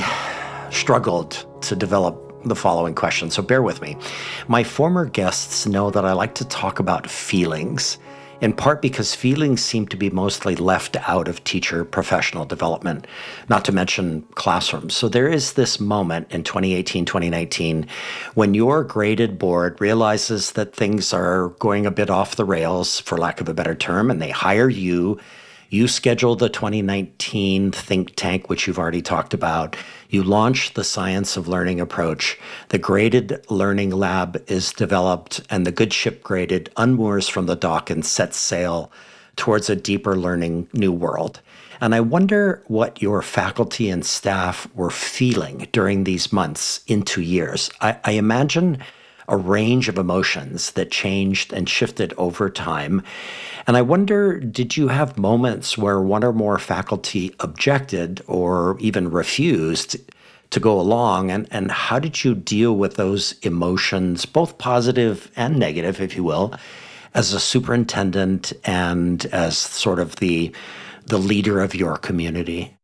struggled 0.70 1.46
to 1.62 1.74
develop 1.74 2.42
the 2.44 2.54
following 2.54 2.94
question, 2.94 3.30
so 3.30 3.40
bear 3.40 3.62
with 3.62 3.80
me. 3.80 3.96
My 4.48 4.62
former 4.64 5.06
guests 5.06 5.66
know 5.66 5.90
that 5.92 6.04
I 6.04 6.12
like 6.12 6.34
to 6.34 6.44
talk 6.44 6.78
about 6.78 7.08
feelings 7.08 7.96
in 8.40 8.52
part 8.52 8.82
because 8.82 9.14
feelings 9.14 9.62
seem 9.62 9.86
to 9.88 9.96
be 9.96 10.10
mostly 10.10 10.56
left 10.56 10.96
out 11.08 11.28
of 11.28 11.42
teacher 11.44 11.84
professional 11.84 12.44
development, 12.44 13.06
not 13.48 13.64
to 13.64 13.72
mention 13.72 14.22
classrooms. 14.34 14.94
So 14.94 15.08
there 15.08 15.28
is 15.28 15.54
this 15.54 15.80
moment 15.80 16.30
in 16.30 16.44
2018, 16.44 17.04
2019 17.04 17.86
when 18.34 18.54
your 18.54 18.84
graded 18.84 19.38
board 19.38 19.80
realizes 19.80 20.52
that 20.52 20.74
things 20.74 21.12
are 21.12 21.50
going 21.58 21.86
a 21.86 21.90
bit 21.90 22.10
off 22.10 22.36
the 22.36 22.44
rails, 22.44 23.00
for 23.00 23.18
lack 23.18 23.40
of 23.40 23.48
a 23.48 23.54
better 23.54 23.74
term, 23.74 24.10
and 24.10 24.20
they 24.20 24.30
hire 24.30 24.68
you 24.68 25.18
you 25.70 25.88
schedule 25.88 26.36
the 26.36 26.48
2019 26.48 27.72
think 27.72 28.14
tank, 28.16 28.48
which 28.48 28.66
you've 28.66 28.78
already 28.78 29.02
talked 29.02 29.34
about. 29.34 29.76
You 30.08 30.22
launch 30.22 30.74
the 30.74 30.84
science 30.84 31.36
of 31.36 31.48
learning 31.48 31.80
approach. 31.80 32.38
The 32.68 32.78
graded 32.78 33.44
learning 33.50 33.90
lab 33.90 34.42
is 34.48 34.72
developed, 34.72 35.40
and 35.50 35.66
the 35.66 35.72
good 35.72 35.92
ship 35.92 36.22
graded 36.22 36.70
unmoors 36.76 37.30
from 37.30 37.46
the 37.46 37.56
dock 37.56 37.90
and 37.90 38.04
sets 38.04 38.36
sail 38.36 38.90
towards 39.36 39.68
a 39.68 39.76
deeper 39.76 40.16
learning 40.16 40.68
new 40.72 40.92
world. 40.92 41.40
And 41.80 41.94
I 41.94 42.00
wonder 42.00 42.62
what 42.68 43.02
your 43.02 43.20
faculty 43.20 43.90
and 43.90 44.04
staff 44.04 44.66
were 44.74 44.90
feeling 44.90 45.68
during 45.72 46.04
these 46.04 46.32
months 46.32 46.80
into 46.86 47.20
years. 47.20 47.70
I, 47.80 47.98
I 48.04 48.12
imagine 48.12 48.78
a 49.28 49.36
range 49.36 49.88
of 49.88 49.98
emotions 49.98 50.70
that 50.72 50.90
changed 50.90 51.52
and 51.52 51.68
shifted 51.68 52.14
over 52.16 52.48
time. 52.48 53.02
And 53.66 53.76
I 53.76 53.82
wonder 53.82 54.38
did 54.38 54.76
you 54.76 54.88
have 54.88 55.18
moments 55.18 55.76
where 55.76 56.00
one 56.00 56.22
or 56.22 56.32
more 56.32 56.58
faculty 56.58 57.34
objected 57.40 58.22
or 58.26 58.76
even 58.78 59.10
refused 59.10 59.96
to 60.50 60.60
go 60.60 60.78
along? 60.78 61.30
And, 61.30 61.48
and 61.50 61.70
how 61.70 61.98
did 61.98 62.22
you 62.22 62.34
deal 62.34 62.76
with 62.76 62.94
those 62.94 63.32
emotions, 63.40 64.24
both 64.24 64.58
positive 64.58 65.30
and 65.36 65.58
negative, 65.58 66.00
if 66.00 66.16
you 66.16 66.22
will, 66.22 66.54
as 67.14 67.32
a 67.32 67.40
superintendent 67.40 68.52
and 68.64 69.26
as 69.26 69.58
sort 69.58 69.98
of 69.98 70.16
the, 70.16 70.52
the 71.06 71.18
leader 71.18 71.60
of 71.60 71.74
your 71.74 71.96
community? 71.96 72.76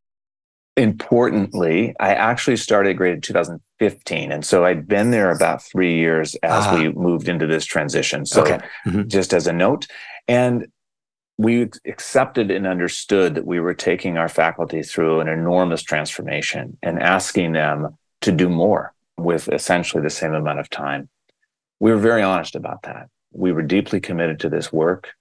importantly, 0.77 1.95
I 2.01 2.15
actually 2.15 2.57
started 2.57 2.97
grade 2.97 3.15
in 3.15 3.21
2015. 3.21 4.33
And 4.33 4.45
so 4.45 4.65
I'd 4.65 4.89
been 4.89 5.11
there 5.11 5.31
about 5.31 5.63
three 5.63 5.97
years 5.97 6.35
as 6.37 6.67
ah. 6.67 6.75
we 6.75 6.91
moved 6.93 7.29
into 7.29 7.47
this 7.47 7.65
transition. 7.65 8.25
So 8.25 8.43
okay. 8.43 8.61
mm-hmm. 8.87 9.09
just 9.09 9.35
as 9.35 9.47
a 9.47 9.53
note. 9.53 9.87
And 10.29 10.69
we 11.43 11.69
accepted 11.87 12.51
and 12.51 12.67
understood 12.67 13.35
that 13.35 13.47
we 13.47 13.59
were 13.59 13.75
taking 13.75 14.17
our 14.17 14.29
faculty 14.29 14.83
through 14.83 15.21
an 15.21 15.29
enormous 15.29 15.83
transformation 15.83 16.79
and 16.83 17.03
asking 17.03 17.53
them 17.53 17.99
to 18.21 18.31
do 18.31 18.49
more 18.49 18.95
with 19.17 19.49
essentially 19.49 20.03
the 20.03 20.11
same 20.11 20.35
amount 20.35 20.61
of 20.61 20.71
time. 20.71 21.09
We 21.81 21.91
were 21.91 21.99
very 21.99 22.23
honest 22.23 22.55
about 22.55 22.83
that. 22.83 23.09
We 23.33 23.51
were 23.51 23.63
deeply 23.63 24.01
committed 24.01 24.39
to 24.41 24.49
this 24.49 24.73
work. 24.73 25.15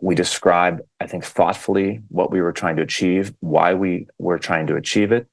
We 0.00 0.14
described, 0.14 0.80
I 0.98 1.06
think, 1.06 1.24
thoughtfully 1.24 2.02
what 2.08 2.30
we 2.30 2.40
were 2.40 2.52
trying 2.52 2.76
to 2.76 2.82
achieve, 2.82 3.34
why 3.40 3.74
we 3.74 4.06
were 4.18 4.38
trying 4.38 4.66
to 4.68 4.76
achieve 4.76 5.12
it. 5.12 5.26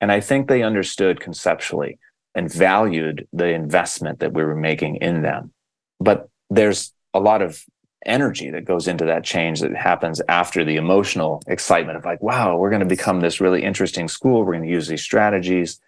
And 0.00 0.12
I 0.12 0.20
think 0.20 0.48
they 0.48 0.62
understood 0.62 1.20
conceptually 1.20 1.98
and 2.34 2.52
valued 2.52 3.26
the 3.32 3.48
investment 3.48 4.20
that 4.20 4.34
we 4.34 4.44
were 4.44 4.54
making 4.54 4.96
in 4.96 5.22
them. 5.22 5.52
But 5.98 6.28
there's 6.50 6.92
a 7.14 7.20
lot 7.20 7.40
of 7.40 7.64
energy 8.06 8.50
that 8.50 8.64
goes 8.64 8.88
into 8.88 9.04
that 9.04 9.24
change 9.24 9.60
that 9.60 9.74
happens 9.74 10.20
after 10.28 10.64
the 10.64 10.76
emotional 10.76 11.42
excitement 11.46 11.98
of 11.98 12.04
like, 12.04 12.22
wow, 12.22 12.56
we're 12.56 12.70
going 12.70 12.80
to 12.80 12.86
become 12.86 13.20
this 13.20 13.40
really 13.40 13.62
interesting 13.62 14.08
school. 14.08 14.44
We're 14.44 14.54
going 14.54 14.66
to 14.66 14.70
use 14.70 14.88
these 14.88 15.02
strategies. 15.02 15.80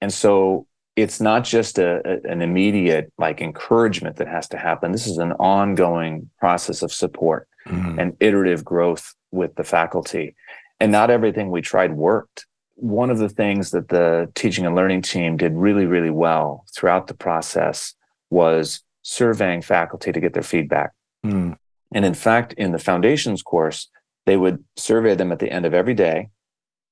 And 0.00 0.12
so 0.12 0.66
it's 0.96 1.20
not 1.20 1.44
just 1.44 1.78
a, 1.78 2.02
a, 2.04 2.30
an 2.30 2.42
immediate 2.42 3.12
like 3.18 3.40
encouragement 3.40 4.16
that 4.16 4.28
has 4.28 4.48
to 4.48 4.58
happen. 4.58 4.92
This 4.92 5.06
is 5.06 5.18
an 5.18 5.32
ongoing 5.32 6.30
process 6.38 6.82
of 6.82 6.92
support 6.92 7.48
mm-hmm. 7.66 7.98
and 7.98 8.16
iterative 8.20 8.64
growth 8.64 9.14
with 9.30 9.54
the 9.54 9.64
faculty. 9.64 10.34
And 10.80 10.90
not 10.90 11.10
everything 11.10 11.50
we 11.50 11.62
tried 11.62 11.92
worked. 11.92 12.46
One 12.74 13.10
of 13.10 13.18
the 13.18 13.28
things 13.28 13.70
that 13.70 13.88
the 13.88 14.30
teaching 14.34 14.66
and 14.66 14.74
learning 14.74 15.02
team 15.02 15.36
did 15.36 15.52
really, 15.52 15.86
really 15.86 16.10
well 16.10 16.64
throughout 16.74 17.06
the 17.06 17.14
process 17.14 17.94
was 18.30 18.82
surveying 19.02 19.62
faculty 19.62 20.10
to 20.10 20.20
get 20.20 20.32
their 20.32 20.42
feedback. 20.42 20.92
Mm. 21.24 21.56
And 21.94 22.04
in 22.04 22.14
fact, 22.14 22.54
in 22.54 22.72
the 22.72 22.78
foundations 22.78 23.42
course, 23.42 23.88
they 24.26 24.36
would 24.36 24.64
survey 24.76 25.14
them 25.14 25.32
at 25.32 25.38
the 25.38 25.50
end 25.50 25.66
of 25.66 25.74
every 25.74 25.94
day, 25.94 26.30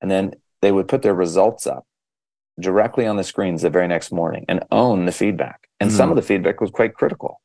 and 0.01 0.11
then 0.11 0.35
they 0.63 0.73
would 0.73 0.89
put 0.89 1.03
their 1.03 1.15
results 1.15 1.67
up 1.67 1.87
directly 2.59 3.07
on 3.07 3.17
the 3.17 3.25
screens 3.25 3.63
the 3.63 3.71
very 3.71 3.89
next 3.89 4.13
morning 4.13 4.45
and 4.49 4.65
own 4.71 5.07
the 5.07 5.13
feedback. 5.13 5.69
And 5.79 5.91
mm. 5.91 5.97
some 5.97 6.11
of 6.11 6.17
the 6.17 6.23
feedback 6.23 6.61
was 6.61 6.71
quite 6.71 6.95
critical. 6.95 7.41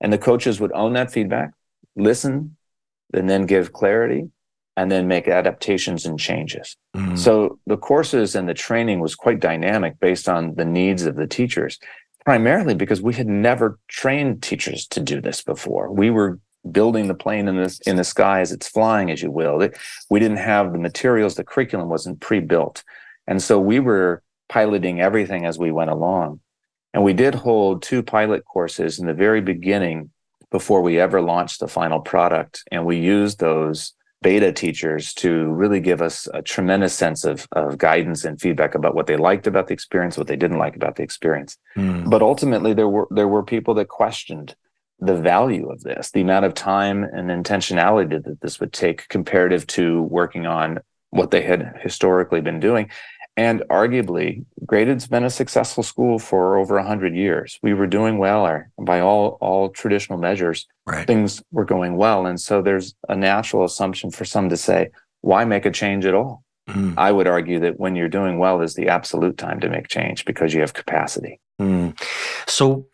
And 0.00 0.12
the 0.12 0.18
coaches 0.18 0.60
would 0.60 0.72
own 0.72 0.92
that 0.94 1.10
feedback, 1.10 1.50
listen, 1.96 2.56
and 3.12 3.28
then 3.28 3.46
give 3.46 3.72
clarity 3.72 4.30
and 4.76 4.92
then 4.92 5.08
make 5.08 5.26
adaptations 5.26 6.06
and 6.06 6.18
changes. 6.18 6.76
Mm. 6.96 7.18
So 7.18 7.58
the 7.66 7.76
courses 7.76 8.36
and 8.36 8.48
the 8.48 8.54
training 8.54 9.00
was 9.00 9.16
quite 9.16 9.40
dynamic 9.40 9.98
based 9.98 10.28
on 10.28 10.54
the 10.54 10.64
needs 10.64 11.04
of 11.04 11.16
the 11.16 11.26
teachers, 11.26 11.78
primarily 12.28 12.74
because 12.74 13.00
we 13.00 13.14
had 13.14 13.26
never 13.26 13.78
trained 13.88 14.42
teachers 14.42 14.86
to 14.86 15.00
do 15.00 15.18
this 15.18 15.40
before. 15.40 15.90
We 15.90 16.10
were 16.10 16.38
building 16.70 17.08
the 17.08 17.14
plane 17.14 17.48
in 17.48 17.56
the, 17.56 17.80
in 17.86 17.96
the 17.96 18.04
sky 18.04 18.40
as 18.40 18.52
it's 18.52 18.68
flying, 18.68 19.10
as 19.10 19.22
you 19.22 19.30
will. 19.30 19.66
We 20.10 20.20
didn't 20.20 20.36
have 20.36 20.72
the 20.72 20.78
materials, 20.78 21.36
the 21.36 21.42
curriculum 21.42 21.88
wasn't 21.88 22.20
pre-built. 22.20 22.84
And 23.26 23.42
so 23.42 23.58
we 23.58 23.80
were 23.80 24.22
piloting 24.50 25.00
everything 25.00 25.46
as 25.46 25.58
we 25.58 25.72
went 25.72 25.88
along. 25.88 26.40
And 26.92 27.02
we 27.02 27.14
did 27.14 27.34
hold 27.34 27.80
two 27.80 28.02
pilot 28.02 28.44
courses 28.44 28.98
in 28.98 29.06
the 29.06 29.14
very 29.14 29.40
beginning 29.40 30.10
before 30.50 30.82
we 30.82 31.00
ever 31.00 31.22
launched 31.22 31.60
the 31.60 31.66
final 31.66 32.00
product. 32.00 32.62
And 32.70 32.84
we 32.84 32.98
used 32.98 33.38
those 33.38 33.94
beta 34.22 34.52
teachers 34.52 35.14
to 35.14 35.46
really 35.52 35.80
give 35.80 36.02
us 36.02 36.28
a 36.34 36.42
tremendous 36.42 36.94
sense 36.94 37.24
of, 37.24 37.46
of 37.52 37.78
guidance 37.78 38.24
and 38.24 38.40
feedback 38.40 38.74
about 38.74 38.94
what 38.94 39.06
they 39.06 39.16
liked 39.16 39.46
about 39.46 39.68
the 39.68 39.74
experience, 39.74 40.18
what 40.18 40.26
they 40.26 40.36
didn't 40.36 40.58
like 40.58 40.74
about 40.74 40.96
the 40.96 41.02
experience. 41.02 41.56
Mm. 41.76 42.10
But 42.10 42.22
ultimately 42.22 42.74
there 42.74 42.88
were 42.88 43.06
there 43.10 43.28
were 43.28 43.42
people 43.42 43.74
that 43.74 43.88
questioned 43.88 44.56
the 45.00 45.16
value 45.16 45.70
of 45.70 45.82
this, 45.82 46.10
the 46.10 46.20
amount 46.20 46.44
of 46.44 46.54
time 46.54 47.04
and 47.04 47.30
intentionality 47.30 48.22
that 48.22 48.40
this 48.40 48.58
would 48.58 48.72
take 48.72 49.08
comparative 49.08 49.66
to 49.68 50.02
working 50.02 50.46
on 50.46 50.80
what 51.10 51.30
they 51.30 51.42
had 51.42 51.74
historically 51.80 52.40
been 52.40 52.60
doing. 52.60 52.90
And 53.38 53.62
arguably, 53.70 54.44
Graded's 54.66 55.06
been 55.06 55.22
a 55.22 55.30
successful 55.30 55.84
school 55.84 56.18
for 56.18 56.58
over 56.58 56.74
100 56.74 57.14
years. 57.14 57.56
We 57.62 57.72
were 57.72 57.86
doing 57.86 58.18
well, 58.18 58.44
or 58.44 58.72
by 58.76 58.98
all, 58.98 59.38
all 59.40 59.68
traditional 59.68 60.18
measures, 60.18 60.66
right. 60.86 61.06
things 61.06 61.40
were 61.52 61.64
going 61.64 61.96
well. 61.96 62.26
And 62.26 62.40
so 62.40 62.62
there's 62.62 62.96
a 63.08 63.14
natural 63.14 63.62
assumption 63.62 64.10
for 64.10 64.24
some 64.24 64.48
to 64.48 64.56
say, 64.56 64.90
why 65.20 65.44
make 65.44 65.66
a 65.66 65.70
change 65.70 66.04
at 66.04 66.14
all? 66.14 66.42
Mm. 66.68 66.94
I 66.96 67.12
would 67.12 67.26
argue 67.26 67.58
that 67.60 67.80
when 67.80 67.96
you're 67.96 68.08
doing 68.08 68.38
well 68.38 68.60
is 68.60 68.74
the 68.74 68.88
absolute 68.88 69.38
time 69.38 69.60
to 69.60 69.68
make 69.68 69.88
change 69.88 70.24
because 70.24 70.52
you 70.52 70.60
have 70.60 70.74
capacity. 70.74 71.40
Mm. 71.60 71.98
So, 72.46 72.86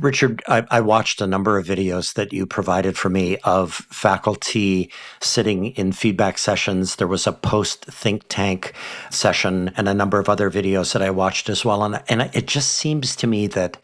Richard, 0.00 0.42
I, 0.46 0.66
I, 0.70 0.80
watched 0.82 1.20
a 1.20 1.26
number 1.26 1.56
of 1.56 1.66
videos 1.66 2.14
that 2.14 2.32
you 2.32 2.44
provided 2.44 2.96
for 2.98 3.08
me 3.08 3.38
of 3.38 3.72
faculty 3.72 4.92
sitting 5.20 5.66
in 5.68 5.92
feedback 5.92 6.36
sessions. 6.36 6.96
There 6.96 7.08
was 7.08 7.26
a 7.26 7.32
post 7.32 7.86
think 7.86 8.24
tank 8.28 8.74
session 9.10 9.72
and 9.76 9.88
a 9.88 9.94
number 9.94 10.18
of 10.18 10.28
other 10.28 10.50
videos 10.50 10.92
that 10.92 11.02
I 11.02 11.10
watched 11.10 11.48
as 11.48 11.64
well. 11.64 11.82
And, 11.82 12.02
and 12.08 12.30
it 12.34 12.46
just 12.46 12.72
seems 12.72 13.16
to 13.16 13.26
me 13.26 13.46
that 13.48 13.78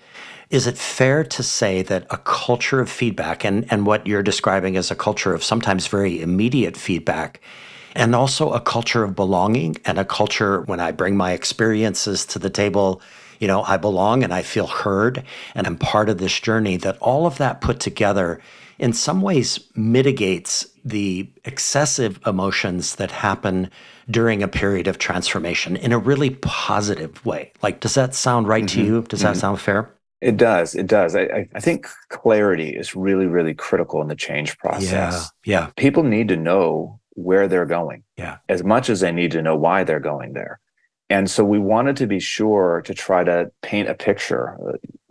is 0.51 0.67
it 0.67 0.77
fair 0.79 1.25
to 1.25 1.43
say 1.43 1.83
that 1.83 2.07
a 2.11 2.19
culture 2.19 2.81
of 2.81 2.91
feedback 2.91 3.45
and, 3.45 3.67
and 3.71 3.87
what 3.87 4.07
you're 4.07 4.23
describing 4.23 4.77
as 4.77 4.91
a 4.91 4.95
culture 4.95 5.35
of 5.35 5.43
sometimes 5.43 5.87
very 5.87 6.21
immediate 6.21 6.77
feedback 6.77 7.41
and 7.97 8.15
also 8.15 8.53
a 8.53 8.61
culture 8.61 9.03
of 9.03 9.17
belonging 9.17 9.77
and 9.85 9.99
a 9.99 10.05
culture 10.05 10.61
when 10.63 10.81
I 10.81 10.93
bring 10.93 11.17
my 11.17 11.33
experiences 11.33 12.25
to 12.27 12.39
the 12.39 12.51
table 12.51 13.03
you 13.41 13.49
know, 13.49 13.63
I 13.63 13.77
belong 13.77 14.23
and 14.23 14.33
I 14.33 14.43
feel 14.43 14.67
heard 14.67 15.23
and 15.55 15.67
I'm 15.67 15.77
part 15.77 16.09
of 16.09 16.19
this 16.19 16.39
journey, 16.41 16.77
that 16.79 16.99
all 16.99 17.27
of 17.27 17.39
that 17.39 17.61
put 17.61 17.81
together 17.81 18.41
in 18.79 18.93
some 18.93 19.23
ways 19.23 19.61
mitigates 19.75 20.67
the 20.85 21.31
excessive 21.45 22.21
emotions 22.27 22.97
that 22.97 23.11
happen 23.11 23.71
during 24.09 24.43
a 24.43 24.49
period 24.49 24.87
of 24.87 24.99
transformation 24.99 25.77
in 25.77 25.93
a 25.93 25.99
really 25.99 26.31
positive 26.31 27.25
way. 27.25 27.53
Like, 27.63 27.81
does 27.81 27.95
that 27.95 28.15
sound 28.15 28.47
right 28.47 28.65
mm-hmm. 28.65 28.81
to 28.81 28.87
you? 28.87 29.03
Does 29.03 29.21
mm-hmm. 29.21 29.33
that 29.33 29.39
sound 29.39 29.61
fair? 29.61 29.93
It 30.21 30.37
does. 30.37 30.75
It 30.75 30.87
does. 30.87 31.15
I, 31.15 31.49
I 31.55 31.61
think 31.61 31.89
clarity 32.09 32.71
is 32.71 32.97
really, 32.97 33.27
really 33.27 33.55
critical 33.55 34.01
in 34.01 34.09
the 34.09 34.17
change 34.17 34.57
process. 34.59 35.31
Yeah. 35.45 35.61
Yeah. 35.61 35.71
People 35.77 36.05
need 36.05 36.29
to 36.29 36.37
know 36.37 37.01
where 37.17 37.49
they're 37.49 37.67
going. 37.67 38.05
Yeah. 38.17 38.39
As 38.49 38.63
much 38.63 38.89
as 38.89 39.01
they 39.01 39.13
need 39.13 39.33
to 39.33 39.43
know 39.43 39.57
why 39.57 39.85
they're 39.85 40.01
going 40.01 40.33
there. 40.33 40.61
And 41.09 41.31
so 41.31 41.45
we 41.45 41.59
wanted 41.59 41.97
to 41.99 42.07
be 42.07 42.21
sure 42.21 42.83
to 42.85 42.95
try 42.95 43.25
to 43.25 43.51
paint 43.63 43.89
a 43.89 43.95
picture, 43.95 44.57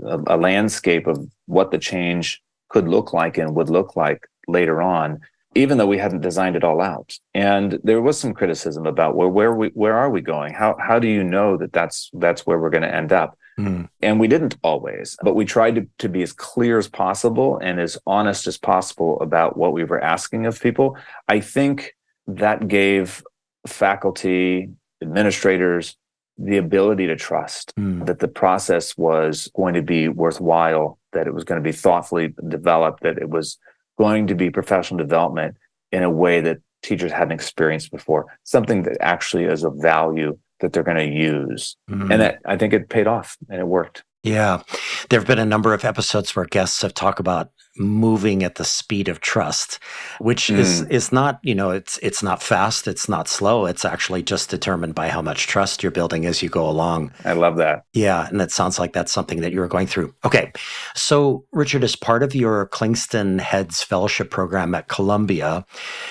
a, 0.03 0.19
a 0.27 0.37
landscape 0.37 1.07
of 1.07 1.27
what 1.45 1.71
the 1.71 1.77
change 1.77 2.41
could 2.69 2.87
look 2.87 3.13
like 3.13 3.37
and 3.37 3.55
would 3.55 3.69
look 3.69 3.95
like 3.95 4.27
later 4.47 4.81
on 4.81 5.21
even 5.55 5.77
though 5.77 5.87
we 5.87 5.97
hadn't 5.97 6.21
designed 6.21 6.57
it 6.57 6.63
all 6.63 6.81
out. 6.81 7.17
And 7.33 7.79
there 7.83 8.01
was 8.01 8.19
some 8.19 8.33
criticism 8.33 8.85
about 8.85 9.15
well, 9.15 9.29
where 9.29 9.53
we 9.53 9.69
where 9.69 9.95
are 9.95 10.09
we 10.09 10.21
going? 10.21 10.53
How 10.53 10.75
how 10.79 10.99
do 10.99 11.07
you 11.07 11.23
know 11.23 11.57
that 11.57 11.73
that's 11.73 12.11
that's 12.13 12.45
where 12.45 12.59
we're 12.59 12.69
going 12.69 12.83
to 12.83 12.93
end 12.93 13.13
up? 13.13 13.37
Mm. 13.57 13.87
And 14.01 14.19
we 14.19 14.27
didn't 14.27 14.57
always, 14.63 15.15
but 15.23 15.33
we 15.33 15.45
tried 15.45 15.75
to, 15.75 15.87
to 15.99 16.09
be 16.09 16.21
as 16.21 16.33
clear 16.33 16.77
as 16.77 16.89
possible 16.89 17.57
and 17.59 17.79
as 17.79 17.97
honest 18.05 18.47
as 18.47 18.57
possible 18.57 19.17
about 19.21 19.55
what 19.55 19.71
we 19.71 19.85
were 19.85 20.03
asking 20.03 20.45
of 20.45 20.59
people. 20.59 20.97
I 21.29 21.39
think 21.39 21.94
that 22.27 22.67
gave 22.67 23.23
faculty, 23.67 24.69
administrators, 25.01 25.97
the 26.37 26.57
ability 26.57 27.07
to 27.07 27.15
trust 27.15 27.73
mm. 27.77 28.05
that 28.05 28.19
the 28.19 28.27
process 28.27 28.97
was 28.97 29.49
going 29.55 29.73
to 29.73 29.81
be 29.81 30.07
worthwhile, 30.09 30.99
that 31.13 31.27
it 31.27 31.33
was 31.33 31.43
going 31.43 31.61
to 31.61 31.63
be 31.63 31.71
thoughtfully 31.71 32.33
developed, 32.47 33.03
that 33.03 33.17
it 33.17 33.29
was 33.29 33.57
going 33.97 34.27
to 34.27 34.35
be 34.35 34.49
professional 34.49 34.97
development 34.97 35.55
in 35.91 36.03
a 36.03 36.09
way 36.09 36.41
that 36.41 36.57
teachers 36.83 37.11
hadn't 37.11 37.31
experienced 37.31 37.89
before, 37.91 38.25
something 38.43 38.83
that 38.83 38.97
actually 38.99 39.45
is 39.45 39.63
of 39.63 39.75
value 39.77 40.37
that 40.59 40.73
they're 40.73 40.83
going 40.83 40.97
to 40.97 41.17
use. 41.17 41.77
Mm-hmm. 41.89 42.11
And 42.11 42.21
that 42.21 42.39
I 42.45 42.57
think 42.57 42.73
it 42.73 42.89
paid 42.89 43.07
off 43.07 43.37
and 43.49 43.59
it 43.59 43.67
worked. 43.67 44.03
Yeah. 44.23 44.63
There 45.09 45.19
have 45.19 45.27
been 45.27 45.39
a 45.39 45.45
number 45.45 45.73
of 45.73 45.85
episodes 45.85 46.35
where 46.35 46.45
guests 46.45 46.81
have 46.81 46.93
talked 46.93 47.19
about 47.19 47.51
moving 47.77 48.43
at 48.43 48.55
the 48.55 48.65
speed 48.65 49.07
of 49.07 49.21
trust, 49.21 49.79
which 50.19 50.47
mm. 50.47 50.57
is 50.57 50.81
is 50.83 51.11
not, 51.11 51.39
you 51.43 51.55
know, 51.55 51.71
it's 51.71 51.97
it's 51.99 52.23
not 52.23 52.41
fast, 52.41 52.87
it's 52.87 53.09
not 53.09 53.27
slow. 53.27 53.65
It's 53.65 53.85
actually 53.85 54.23
just 54.23 54.49
determined 54.49 54.95
by 54.95 55.09
how 55.09 55.21
much 55.21 55.47
trust 55.47 55.83
you're 55.83 55.91
building 55.91 56.25
as 56.25 56.41
you 56.41 56.49
go 56.49 56.69
along. 56.69 57.11
I 57.23 57.33
love 57.33 57.57
that. 57.57 57.85
Yeah, 57.93 58.27
and 58.27 58.41
it 58.41 58.51
sounds 58.51 58.79
like 58.79 58.93
that's 58.93 59.11
something 59.11 59.41
that 59.41 59.51
you're 59.51 59.67
going 59.67 59.87
through. 59.87 60.13
Okay. 60.23 60.51
So, 60.95 61.45
Richard, 61.51 61.83
as 61.83 61.95
part 61.95 62.23
of 62.23 62.35
your 62.35 62.67
Klingenstein 62.67 63.39
Heads 63.39 63.83
Fellowship 63.83 64.31
program 64.31 64.75
at 64.75 64.87
Columbia, 64.87 65.65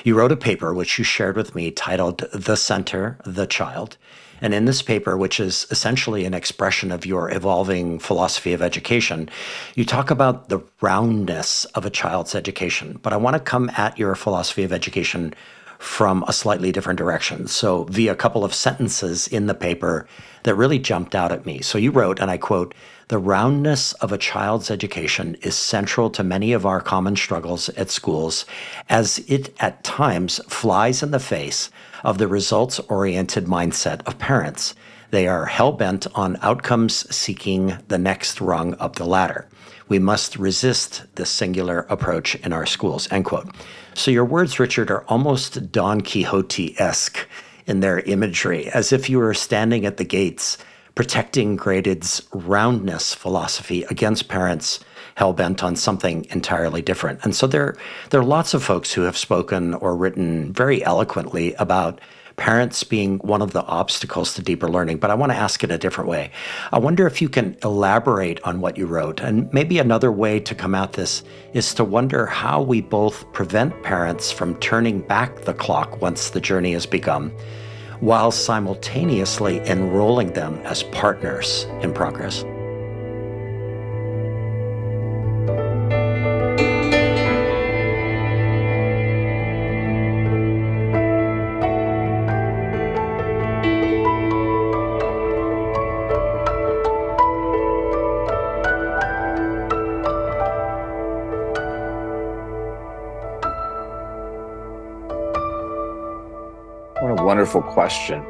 you 0.05 0.15
wrote 0.17 0.33
a 0.33 0.37
paper 0.37 0.75
which 0.75 0.99
you 0.99 1.05
shared 1.05 1.37
with 1.37 1.55
me 1.55 1.71
titled 1.71 2.25
The 2.33 2.57
Center, 2.57 3.19
the 3.25 3.47
Child. 3.47 3.97
And 4.45 4.53
in 4.53 4.67
this 4.67 4.83
paper, 4.83 5.17
which 5.17 5.41
is 5.41 5.67
essentially 5.71 6.27
an 6.27 6.35
expression 6.35 6.93
of 6.93 7.07
your 7.07 7.33
evolving 7.33 7.99
philosophy 7.99 8.53
of 8.53 8.61
education, 8.61 9.31
you 9.75 9.87
talk 9.87 10.11
about 10.11 10.51
the 10.51 10.61
roundness 10.83 11.65
of 11.75 11.87
a 11.87 11.91
child's 11.91 12.35
education. 12.35 12.99
But 13.03 13.15
I 13.15 13.17
want 13.17 13.37
to 13.37 13.41
come 13.41 13.71
at 13.75 13.99
your 13.99 14.15
philosophy 14.15 14.63
of 14.63 14.71
education 14.71 15.33
from 15.79 16.25
a 16.29 16.33
slightly 16.35 16.73
different 16.73 16.99
direction. 16.99 17.47
So, 17.47 17.85
via 17.85 18.13
a 18.13 18.17
couple 18.17 18.45
of 18.45 18.53
sentences 18.53 19.27
in 19.29 19.47
the 19.47 19.55
paper 19.55 20.07
that 20.43 20.57
really 20.57 20.79
jumped 20.79 21.15
out 21.15 21.33
at 21.33 21.47
me. 21.47 21.63
So, 21.63 21.79
you 21.79 21.91
wrote, 21.91 22.21
and 22.21 22.31
I 22.31 22.37
quote, 22.37 22.75
the 23.09 23.19
roundness 23.19 23.95
of 23.95 24.13
a 24.13 24.19
child's 24.19 24.71
education 24.71 25.39
is 25.41 25.55
central 25.55 26.11
to 26.11 26.23
many 26.23 26.53
of 26.53 26.67
our 26.67 26.83
common 26.83 27.17
struggles 27.17 27.71
at 27.71 27.91
schools, 27.91 28.45
as 28.91 29.21
it 29.27 29.55
at 29.61 29.85
times 29.85 30.39
flies 30.49 31.03
in 31.03 31.13
the 31.13 31.19
face 31.19 31.71
of 32.05 32.19
the 32.19 32.29
results 32.29 32.79
oriented 32.81 33.47
mindset 33.47 34.07
of 34.07 34.19
parents. 34.19 34.75
They 35.11 35.27
are 35.27 35.47
hell 35.47 35.73
bent 35.73 36.07
on 36.15 36.39
outcomes 36.43 37.13
seeking 37.15 37.79
the 37.89 37.99
next 37.99 38.41
rung 38.41 38.75
up 38.75 38.97
the 38.97 39.07
ladder. 39.07 39.49
We 39.89 39.99
must 39.99 40.37
resist 40.37 41.05
this 41.15 41.31
singular 41.31 41.81
approach 41.89 42.35
in 42.37 42.53
our 42.53 42.67
schools. 42.67 43.11
End 43.11 43.25
quote. 43.25 43.55
So 43.95 44.11
your 44.11 44.25
words, 44.25 44.59
Richard, 44.59 44.91
are 44.91 45.05
almost 45.09 45.71
Don 45.71 46.01
Quixote 46.01 46.75
esque 46.79 47.29
in 47.67 47.81
their 47.81 48.01
imagery, 48.01 48.69
as 48.69 48.93
if 48.93 49.09
you 49.09 49.19
were 49.19 49.35
standing 49.35 49.87
at 49.87 49.97
the 49.97 50.05
gates 50.05 50.59
protecting 50.95 51.57
Graded's 51.57 52.23
roundness 52.33 53.15
philosophy 53.15 53.83
against 53.85 54.29
parents 54.29 54.81
hell 55.17 55.33
bent 55.33 55.63
on 55.63 55.77
something 55.77 56.27
entirely 56.31 56.83
different. 56.83 57.21
And 57.25 57.35
so 57.35 57.47
there, 57.47 57.77
there 58.11 58.21
are 58.21 58.25
lots 58.25 58.55
of 58.55 58.65
folks 58.65 58.93
who 58.93 59.03
have 59.03 59.17
spoken 59.17 59.75
or 59.75 59.97
written 59.97 60.53
very 60.53 60.85
eloquently 60.85 61.55
about 61.55 62.01
parents 62.37 62.83
being 62.83 63.19
one 63.19 63.43
of 63.43 63.53
the 63.53 63.63
obstacles 63.63 64.35
to 64.35 64.43
deeper 64.43 64.69
learning. 64.69 64.99
But 64.99 65.11
I 65.11 65.15
want 65.15 65.33
to 65.33 65.39
ask 65.39 65.63
it 65.63 65.71
a 65.71 65.79
different 65.79 66.11
way. 66.11 66.31
I 66.73 66.79
wonder 66.79 67.07
if 67.07 67.23
you 67.23 67.29
can 67.29 67.57
elaborate 67.63 68.43
on 68.43 68.61
what 68.61 68.77
you 68.77 68.87
wrote. 68.87 69.21
And 69.21 69.53
maybe 69.53 69.79
another 69.79 70.11
way 70.11 70.41
to 70.41 70.55
come 70.55 70.75
at 70.75 70.95
this 70.95 71.23
is 71.53 71.73
to 71.75 71.85
wonder 71.85 72.27
how 72.27 72.61
we 72.61 72.81
both 72.81 73.31
prevent 73.33 73.83
parents 73.83 74.33
from 74.33 74.57
turning 74.57 75.01
back 75.01 75.43
the 75.43 75.55
clock 75.55 76.01
once 76.01 76.31
the 76.31 76.41
journey 76.41 76.73
has 76.73 76.87
begun, 76.87 77.31
while 78.01 78.33
simultaneously 78.33 79.61
enrolling 79.69 80.33
them 80.33 80.59
as 80.65 80.83
partners 80.85 81.67
in 81.83 81.95
progress. 81.95 82.45
Wonderful 107.45 107.75
question. 107.75 108.25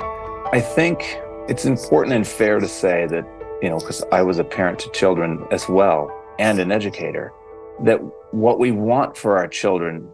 I 0.52 0.60
think 0.60 1.20
it's 1.48 1.64
important 1.64 2.16
and 2.16 2.26
fair 2.26 2.58
to 2.58 2.66
say 2.66 3.06
that, 3.06 3.24
you 3.62 3.70
know, 3.70 3.78
because 3.78 4.02
I 4.10 4.22
was 4.22 4.40
a 4.40 4.44
parent 4.44 4.80
to 4.80 4.90
children 4.90 5.46
as 5.52 5.68
well 5.68 6.10
and 6.40 6.58
an 6.58 6.72
educator, 6.72 7.32
that 7.84 7.98
what 8.32 8.58
we 8.58 8.72
want 8.72 9.16
for 9.16 9.38
our 9.38 9.46
children 9.46 10.10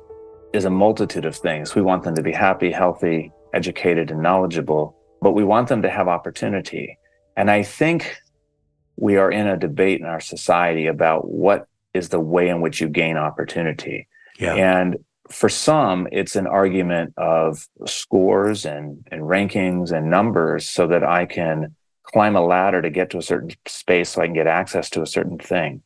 is 0.52 0.66
a 0.66 0.70
multitude 0.70 1.24
of 1.24 1.34
things. 1.34 1.74
We 1.74 1.80
want 1.80 2.02
them 2.02 2.14
to 2.14 2.22
be 2.22 2.30
happy, 2.30 2.70
healthy, 2.70 3.32
educated, 3.54 4.10
and 4.10 4.22
knowledgeable, 4.22 4.94
but 5.22 5.32
we 5.32 5.44
want 5.44 5.68
them 5.68 5.80
to 5.80 5.88
have 5.88 6.06
opportunity. 6.06 6.98
And 7.38 7.50
I 7.50 7.62
think 7.62 8.20
we 8.96 9.16
are 9.16 9.30
in 9.30 9.46
a 9.46 9.56
debate 9.56 10.00
in 10.00 10.06
our 10.06 10.20
society 10.20 10.88
about 10.88 11.26
what 11.26 11.66
is 11.94 12.10
the 12.10 12.20
way 12.20 12.50
in 12.50 12.60
which 12.60 12.82
you 12.82 12.88
gain 12.90 13.16
opportunity. 13.16 14.08
Yeah. 14.38 14.56
And 14.56 14.98
for 15.30 15.48
some, 15.48 16.08
it's 16.10 16.36
an 16.36 16.46
argument 16.46 17.14
of 17.16 17.66
scores 17.86 18.64
and, 18.64 19.06
and 19.10 19.22
rankings 19.22 19.92
and 19.92 20.10
numbers 20.10 20.68
so 20.68 20.86
that 20.88 21.04
I 21.04 21.26
can 21.26 21.76
climb 22.02 22.36
a 22.36 22.44
ladder 22.44 22.82
to 22.82 22.90
get 22.90 23.10
to 23.10 23.18
a 23.18 23.22
certain 23.22 23.50
space 23.66 24.10
so 24.10 24.22
I 24.22 24.26
can 24.26 24.34
get 24.34 24.46
access 24.46 24.90
to 24.90 25.02
a 25.02 25.06
certain 25.06 25.38
thing. 25.38 25.82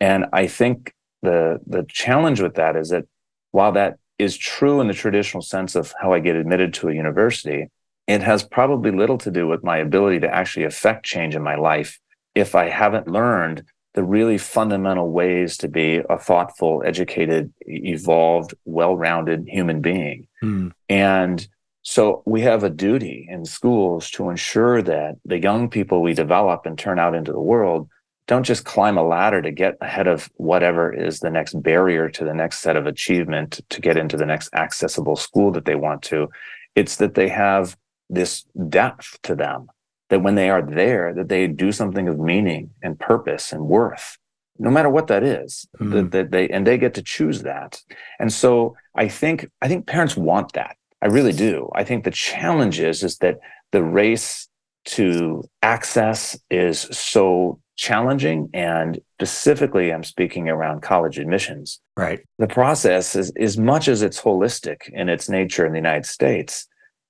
And 0.00 0.26
I 0.32 0.46
think 0.46 0.94
the 1.22 1.60
the 1.66 1.84
challenge 1.88 2.40
with 2.40 2.54
that 2.54 2.76
is 2.76 2.90
that 2.90 3.04
while 3.50 3.72
that 3.72 3.98
is 4.18 4.36
true 4.36 4.80
in 4.80 4.86
the 4.86 4.94
traditional 4.94 5.42
sense 5.42 5.74
of 5.74 5.92
how 6.00 6.12
I 6.12 6.20
get 6.20 6.36
admitted 6.36 6.72
to 6.74 6.88
a 6.88 6.94
university, 6.94 7.68
it 8.06 8.22
has 8.22 8.42
probably 8.42 8.90
little 8.90 9.18
to 9.18 9.30
do 9.30 9.46
with 9.46 9.64
my 9.64 9.78
ability 9.78 10.20
to 10.20 10.34
actually 10.34 10.64
affect 10.64 11.04
change 11.04 11.34
in 11.34 11.42
my 11.42 11.56
life 11.56 11.98
if 12.34 12.54
I 12.54 12.68
haven't 12.68 13.08
learned 13.08 13.64
the 13.96 14.04
really 14.04 14.36
fundamental 14.36 15.10
ways 15.10 15.56
to 15.56 15.68
be 15.68 16.02
a 16.10 16.18
thoughtful, 16.18 16.82
educated, 16.84 17.52
evolved, 17.62 18.54
well 18.66 18.94
rounded 18.94 19.48
human 19.48 19.80
being. 19.80 20.28
Mm. 20.44 20.72
And 20.90 21.48
so 21.80 22.22
we 22.26 22.42
have 22.42 22.62
a 22.62 22.68
duty 22.70 23.26
in 23.28 23.46
schools 23.46 24.10
to 24.10 24.28
ensure 24.28 24.82
that 24.82 25.16
the 25.24 25.40
young 25.40 25.70
people 25.70 26.02
we 26.02 26.12
develop 26.12 26.66
and 26.66 26.78
turn 26.78 26.98
out 26.98 27.14
into 27.14 27.32
the 27.32 27.40
world 27.40 27.88
don't 28.26 28.44
just 28.44 28.66
climb 28.66 28.98
a 28.98 29.02
ladder 29.02 29.40
to 29.40 29.50
get 29.50 29.78
ahead 29.80 30.08
of 30.08 30.28
whatever 30.34 30.92
is 30.92 31.20
the 31.20 31.30
next 31.30 31.54
barrier 31.62 32.10
to 32.10 32.24
the 32.24 32.34
next 32.34 32.58
set 32.58 32.76
of 32.76 32.86
achievement 32.86 33.60
to 33.70 33.80
get 33.80 33.96
into 33.96 34.18
the 34.18 34.26
next 34.26 34.52
accessible 34.52 35.16
school 35.16 35.50
that 35.52 35.64
they 35.64 35.76
want 35.76 36.02
to. 36.02 36.28
It's 36.74 36.96
that 36.96 37.14
they 37.14 37.28
have 37.28 37.78
this 38.10 38.44
depth 38.68 39.18
to 39.22 39.34
them 39.34 39.68
that 40.08 40.22
when 40.22 40.34
they 40.34 40.50
are 40.50 40.62
there, 40.62 41.12
that 41.14 41.28
they 41.28 41.46
do 41.46 41.72
something 41.72 42.08
of 42.08 42.18
meaning 42.18 42.70
and 42.82 42.98
purpose 42.98 43.52
and 43.52 43.66
worth, 43.66 44.18
no 44.58 44.70
matter 44.70 44.88
what 44.88 45.08
that 45.08 45.22
is, 45.22 45.66
mm-hmm. 45.78 45.92
that, 45.92 46.10
that 46.12 46.30
they 46.30 46.48
and 46.48 46.66
they 46.66 46.78
get 46.78 46.94
to 46.94 47.02
choose 47.02 47.42
that. 47.42 47.80
And 48.18 48.32
so 48.32 48.76
I 48.94 49.08
think 49.08 49.50
I 49.62 49.68
think 49.68 49.86
parents 49.86 50.16
want 50.16 50.52
that. 50.52 50.76
I 51.02 51.06
really 51.06 51.32
do. 51.32 51.70
I 51.74 51.84
think 51.84 52.04
the 52.04 52.10
challenge 52.10 52.80
is 52.80 53.02
is 53.02 53.18
that 53.18 53.38
the 53.72 53.82
race 53.82 54.48
to 54.86 55.42
access 55.62 56.38
is 56.50 56.80
so 56.80 57.60
challenging 57.76 58.48
and 58.54 58.98
specifically 59.20 59.92
i'm 59.92 60.04
speaking 60.04 60.48
around 60.48 60.80
college 60.80 61.18
admissions 61.18 61.78
right 61.96 62.20
the 62.38 62.46
process 62.46 63.14
is 63.14 63.30
as 63.38 63.58
much 63.58 63.86
as 63.86 64.00
it's 64.00 64.20
holistic 64.20 64.88
in 64.92 65.10
its 65.10 65.28
nature 65.28 65.66
in 65.66 65.72
the 65.72 65.78
united 65.78 66.06
states 66.06 66.66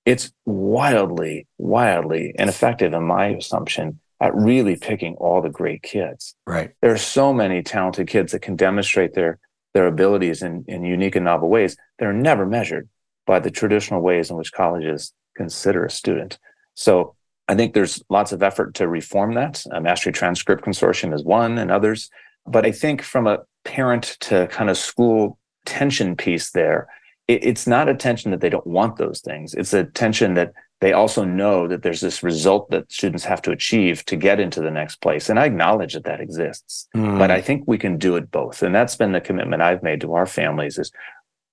it's 0.07 0.31
wildly, 0.45 1.45
wildly 1.57 2.33
ineffective, 2.39 2.93
in 2.93 3.03
my 3.03 3.25
assumption, 3.27 3.99
at 4.21 4.33
really 4.33 4.77
picking 4.77 5.15
all 5.15 5.41
the 5.41 5.49
great 5.49 5.83
kids. 5.83 6.33
Right. 6.47 6.71
There 6.81 6.93
are 6.93 6.97
so 6.97 7.33
many 7.33 7.61
talented 7.61 8.07
kids 8.07 8.31
that 8.31 8.41
can 8.41 8.55
demonstrate 8.55 9.13
their 9.13 9.37
their 9.73 9.85
abilities 9.85 10.41
in, 10.41 10.63
in 10.67 10.83
unique 10.83 11.15
and 11.15 11.25
novel 11.25 11.49
ways 11.49 11.75
They're 11.99 12.13
never 12.13 12.45
measured 12.45 12.87
by 13.27 13.39
the 13.39 13.51
traditional 13.51 14.01
ways 14.01 14.31
in 14.31 14.37
which 14.37 14.53
colleges 14.53 15.13
consider 15.35 15.83
a 15.83 15.91
student. 15.91 16.39
So 16.73 17.15
I 17.49 17.55
think 17.55 17.73
there's 17.73 18.01
lots 18.09 18.31
of 18.31 18.41
effort 18.41 18.75
to 18.75 18.87
reform 18.87 19.33
that. 19.33 19.61
A 19.71 19.81
Mastery 19.81 20.13
Transcript 20.13 20.63
Consortium 20.63 21.13
is 21.13 21.23
one, 21.23 21.57
and 21.57 21.69
others. 21.69 22.09
But 22.47 22.65
I 22.65 22.71
think 22.71 23.01
from 23.01 23.27
a 23.27 23.39
parent 23.65 24.15
to 24.21 24.47
kind 24.47 24.69
of 24.69 24.77
school 24.77 25.37
tension 25.65 26.15
piece 26.15 26.51
there, 26.51 26.87
it, 27.27 27.43
it's 27.43 27.67
not 27.67 27.89
a 27.89 27.95
tension 27.95 28.31
that 28.31 28.41
they 28.41 28.49
don't 28.49 28.67
want 28.67 28.97
those 28.97 29.21
things. 29.21 29.53
It's 29.53 29.73
a 29.73 29.85
tension 29.85 30.33
that 30.35 30.53
they 30.79 30.93
also 30.93 31.23
know 31.23 31.67
that 31.67 31.81
there's 31.81 32.01
this 32.01 32.21
result 32.21 32.69
that 32.69 32.91
students 32.91 33.25
have 33.25 33.41
to 33.43 33.51
achieve 33.51 34.05
to 34.05 34.15
get 34.15 34.39
into 34.39 34.61
the 34.61 34.71
next 34.71 34.97
place. 34.97 35.29
And 35.29 35.39
I 35.39 35.45
acknowledge 35.45 35.93
that 35.93 36.03
that 36.03 36.21
exists, 36.21 36.87
mm. 36.95 37.17
but 37.17 37.31
I 37.31 37.41
think 37.41 37.63
we 37.65 37.77
can 37.77 37.97
do 37.97 38.15
it 38.15 38.29
both. 38.29 38.61
And 38.61 38.75
that's 38.75 38.95
been 38.95 39.11
the 39.11 39.21
commitment 39.21 39.61
I've 39.61 39.81
made 39.81 40.01
to 40.01 40.13
our 40.13 40.27
families 40.27 40.77
is 40.77 40.91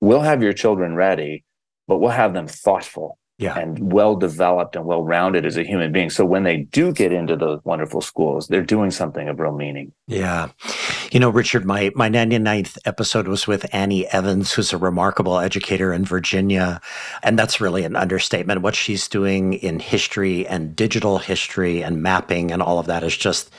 we'll 0.00 0.20
have 0.20 0.42
your 0.42 0.52
children 0.52 0.94
ready, 0.94 1.44
but 1.88 1.98
we'll 1.98 2.10
have 2.10 2.34
them 2.34 2.46
thoughtful 2.46 3.18
yeah. 3.38 3.58
and 3.58 3.92
well 3.92 4.14
developed 4.14 4.76
and 4.76 4.84
well 4.84 5.02
rounded 5.02 5.44
as 5.44 5.56
a 5.56 5.64
human 5.64 5.90
being. 5.90 6.08
So 6.08 6.24
when 6.24 6.44
they 6.44 6.58
do 6.58 6.92
get 6.92 7.12
into 7.12 7.36
those 7.36 7.60
wonderful 7.64 8.00
schools, 8.00 8.46
they're 8.46 8.62
doing 8.62 8.90
something 8.90 9.28
of 9.28 9.40
real 9.40 9.52
meaning. 9.52 9.92
Yeah. 10.06 10.48
You 11.10 11.18
know, 11.20 11.30
Richard, 11.30 11.64
my, 11.64 11.90
my 11.94 12.08
99th 12.08 12.78
episode 12.84 13.26
was 13.26 13.46
with 13.46 13.66
Annie 13.74 14.06
Evans, 14.08 14.52
who's 14.52 14.72
a 14.72 14.78
remarkable 14.78 15.38
educator 15.38 15.92
in 15.92 16.04
Virginia. 16.04 16.80
And 17.22 17.38
that's 17.38 17.60
really 17.60 17.84
an 17.84 17.96
understatement. 17.96 18.62
What 18.62 18.76
she's 18.76 19.08
doing 19.08 19.54
in 19.54 19.80
history 19.80 20.46
and 20.46 20.76
digital 20.76 21.18
history 21.18 21.82
and 21.82 22.02
mapping 22.02 22.52
and 22.52 22.62
all 22.62 22.78
of 22.78 22.86
that 22.86 23.02
is 23.02 23.16
just 23.16 23.50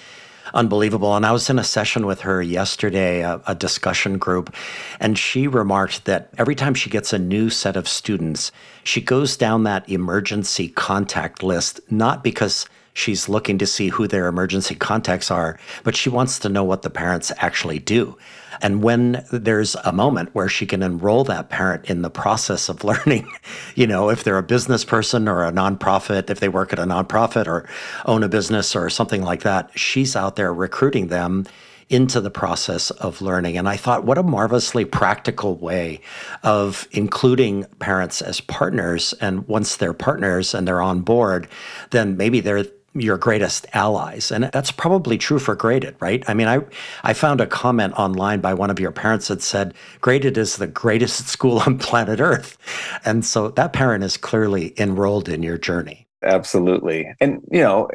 unbelievable. 0.53 1.15
And 1.15 1.25
I 1.25 1.31
was 1.31 1.49
in 1.49 1.59
a 1.59 1.63
session 1.63 2.05
with 2.05 2.21
her 2.21 2.41
yesterday, 2.41 3.21
a, 3.21 3.41
a, 3.47 3.55
discussion 3.55 4.17
group, 4.17 4.53
and 4.99 5.17
she 5.17 5.47
remarked 5.47 6.05
that 6.05 6.29
every 6.37 6.55
time 6.55 6.73
she 6.73 6.89
gets 6.89 7.13
a 7.13 7.19
new 7.19 7.49
set 7.49 7.75
of 7.75 7.87
students, 7.87 8.51
she 8.83 9.01
goes 9.01 9.37
down 9.37 9.63
that 9.63 9.89
emergency 9.89 10.69
contact 10.69 11.41
list, 11.41 11.79
not 11.89 12.23
because 12.23 12.67
she's 12.95 13.29
looking 13.29 13.59
to 13.59 13.67
see 13.67 13.89
who 13.89 14.07
their 14.07 14.27
emergency 14.27 14.73
contacts 14.73 15.29
are, 15.29 15.59
but 15.83 15.95
she 15.95 16.09
wants 16.09 16.39
to 16.39 16.49
know 16.49 16.63
what 16.63 16.81
the 16.81 16.89
parents 16.89 17.31
actually 17.37 17.77
do. 17.77 18.17
And 18.61 18.81
when 18.81 19.25
there's 19.31 19.75
a 19.83 19.91
moment 19.91 20.33
where 20.33 20.47
she 20.47 20.65
can 20.65 20.81
enroll 20.81 21.25
that 21.25 21.49
parent 21.49 21.89
in 21.89 22.01
the 22.01 22.09
process 22.09 22.69
of 22.69 22.83
learning, 22.85 23.31
you 23.75 23.85
know, 23.85 24.09
if 24.09 24.23
they're 24.23 24.37
a 24.37 24.43
business 24.43 24.85
person 24.85 25.27
or 25.27 25.43
a 25.43 25.51
nonprofit, 25.51 26.29
if 26.29 26.39
they 26.39 26.49
work 26.49 26.73
at 26.73 26.79
a 26.79 26.85
nonprofit 26.85 27.47
or 27.47 27.67
own 28.05 28.23
a 28.23 28.29
business 28.29 28.75
or 28.75 28.89
something 28.89 29.21
like 29.21 29.41
that, 29.41 29.69
she's 29.77 30.15
out 30.15 30.37
there 30.37 30.53
recruiting 30.53 31.07
them 31.07 31.45
into 31.89 32.19
the 32.19 32.31
process 32.31 32.89
of 32.91 33.21
learning. 33.21 33.57
And 33.57 33.69
I 33.69 33.77
thought, 33.77 34.05
what 34.05 34.17
a 34.17 34.23
marvelously 34.23 34.85
practical 34.85 35.55
way 35.55 36.01
of 36.41 36.87
including 36.91 37.65
parents 37.77 38.21
as 38.21 38.41
partners. 38.41 39.13
And 39.21 39.47
once 39.47 39.75
they're 39.75 39.93
partners 39.93 40.55
and 40.55 40.67
they're 40.67 40.81
on 40.81 41.01
board, 41.01 41.47
then 41.91 42.17
maybe 42.17 42.39
they're 42.39 42.65
your 42.95 43.17
greatest 43.17 43.67
allies. 43.73 44.31
And 44.31 44.45
that's 44.45 44.71
probably 44.71 45.17
true 45.17 45.39
for 45.39 45.55
Graded, 45.55 45.95
right? 45.99 46.23
I 46.27 46.33
mean, 46.33 46.47
I, 46.47 46.61
I 47.03 47.13
found 47.13 47.41
a 47.41 47.47
comment 47.47 47.93
online 47.93 48.39
by 48.39 48.53
one 48.53 48.69
of 48.69 48.79
your 48.79 48.91
parents 48.91 49.27
that 49.27 49.41
said, 49.41 49.73
Graded 50.01 50.37
is 50.37 50.55
the 50.55 50.67
greatest 50.67 51.27
school 51.27 51.59
on 51.59 51.77
planet 51.77 52.19
Earth. 52.19 52.57
And 53.05 53.25
so 53.25 53.49
that 53.49 53.73
parent 53.73 54.03
is 54.03 54.17
clearly 54.17 54.73
enrolled 54.79 55.29
in 55.29 55.43
your 55.43 55.57
journey. 55.57 56.07
Absolutely. 56.23 57.13
And, 57.19 57.41
you 57.51 57.61
know, 57.61 57.89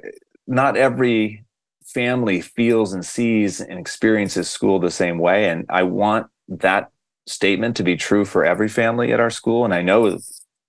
not 0.47 0.77
every 0.77 1.45
family 1.85 2.41
feels 2.41 2.93
and 2.93 3.05
sees 3.05 3.61
and 3.61 3.79
experiences 3.79 4.49
school 4.49 4.79
the 4.79 4.91
same 4.91 5.19
way. 5.19 5.49
And 5.49 5.67
I 5.69 5.83
want 5.83 6.29
that 6.49 6.91
statement 7.27 7.77
to 7.77 7.83
be 7.83 7.97
true 7.97 8.25
for 8.25 8.45
every 8.45 8.69
family 8.69 9.13
at 9.13 9.21
our 9.21 9.31
school. 9.31 9.65
And 9.65 9.75
I 9.75 9.83
know 9.83 10.19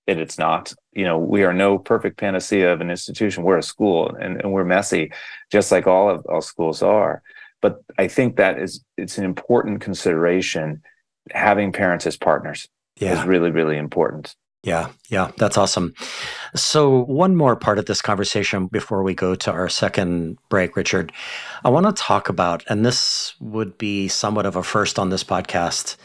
that 0.06 0.18
it's 0.18 0.38
not. 0.38 0.72
You 0.92 1.04
know, 1.04 1.18
we 1.18 1.44
are 1.44 1.52
no 1.52 1.78
perfect 1.78 2.18
panacea 2.18 2.72
of 2.72 2.80
an 2.80 2.90
institution. 2.90 3.44
We're 3.44 3.58
a 3.58 3.62
school 3.62 4.14
and, 4.20 4.40
and 4.40 4.52
we're 4.52 4.64
messy, 4.64 5.12
just 5.50 5.70
like 5.70 5.86
all 5.86 6.10
of 6.10 6.24
all 6.26 6.40
schools 6.40 6.82
are. 6.82 7.22
But 7.60 7.82
I 7.98 8.08
think 8.08 8.36
that 8.36 8.58
is 8.58 8.84
it's 8.96 9.18
an 9.18 9.24
important 9.24 9.80
consideration. 9.80 10.82
Having 11.30 11.72
parents 11.72 12.06
as 12.06 12.16
partners 12.16 12.66
yeah. 12.96 13.20
is 13.20 13.26
really, 13.26 13.50
really 13.50 13.78
important. 13.78 14.34
Yeah, 14.64 14.90
yeah, 15.08 15.32
that's 15.38 15.58
awesome. 15.58 15.92
So, 16.54 17.02
one 17.04 17.34
more 17.34 17.56
part 17.56 17.80
of 17.80 17.86
this 17.86 18.00
conversation 18.00 18.68
before 18.68 19.02
we 19.02 19.12
go 19.12 19.34
to 19.34 19.50
our 19.50 19.68
second 19.68 20.38
break, 20.50 20.76
Richard. 20.76 21.10
I 21.64 21.68
want 21.68 21.86
to 21.86 21.92
talk 21.92 22.28
about, 22.28 22.62
and 22.68 22.86
this 22.86 23.34
would 23.40 23.76
be 23.76 24.06
somewhat 24.06 24.46
of 24.46 24.54
a 24.54 24.62
first 24.62 25.00
on 25.00 25.10
this 25.10 25.24
podcast, 25.24 25.96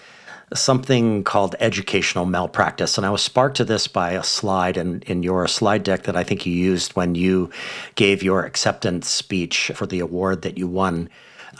something 0.53 1.23
called 1.23 1.55
educational 1.59 2.25
malpractice. 2.25 2.97
And 2.97 3.05
I 3.05 3.09
was 3.09 3.21
sparked 3.21 3.57
to 3.57 3.65
this 3.65 3.87
by 3.87 4.11
a 4.11 4.23
slide 4.23 4.77
in, 4.77 5.01
in 5.01 5.23
your 5.23 5.47
slide 5.47 5.83
deck 5.83 6.03
that 6.03 6.15
I 6.15 6.23
think 6.23 6.45
you 6.45 6.53
used 6.53 6.95
when 6.95 7.15
you 7.15 7.49
gave 7.95 8.23
your 8.23 8.45
acceptance 8.45 9.09
speech 9.09 9.71
for 9.75 9.85
the 9.85 9.99
award 9.99 10.43
that 10.43 10.57
you 10.57 10.67
won. 10.67 11.09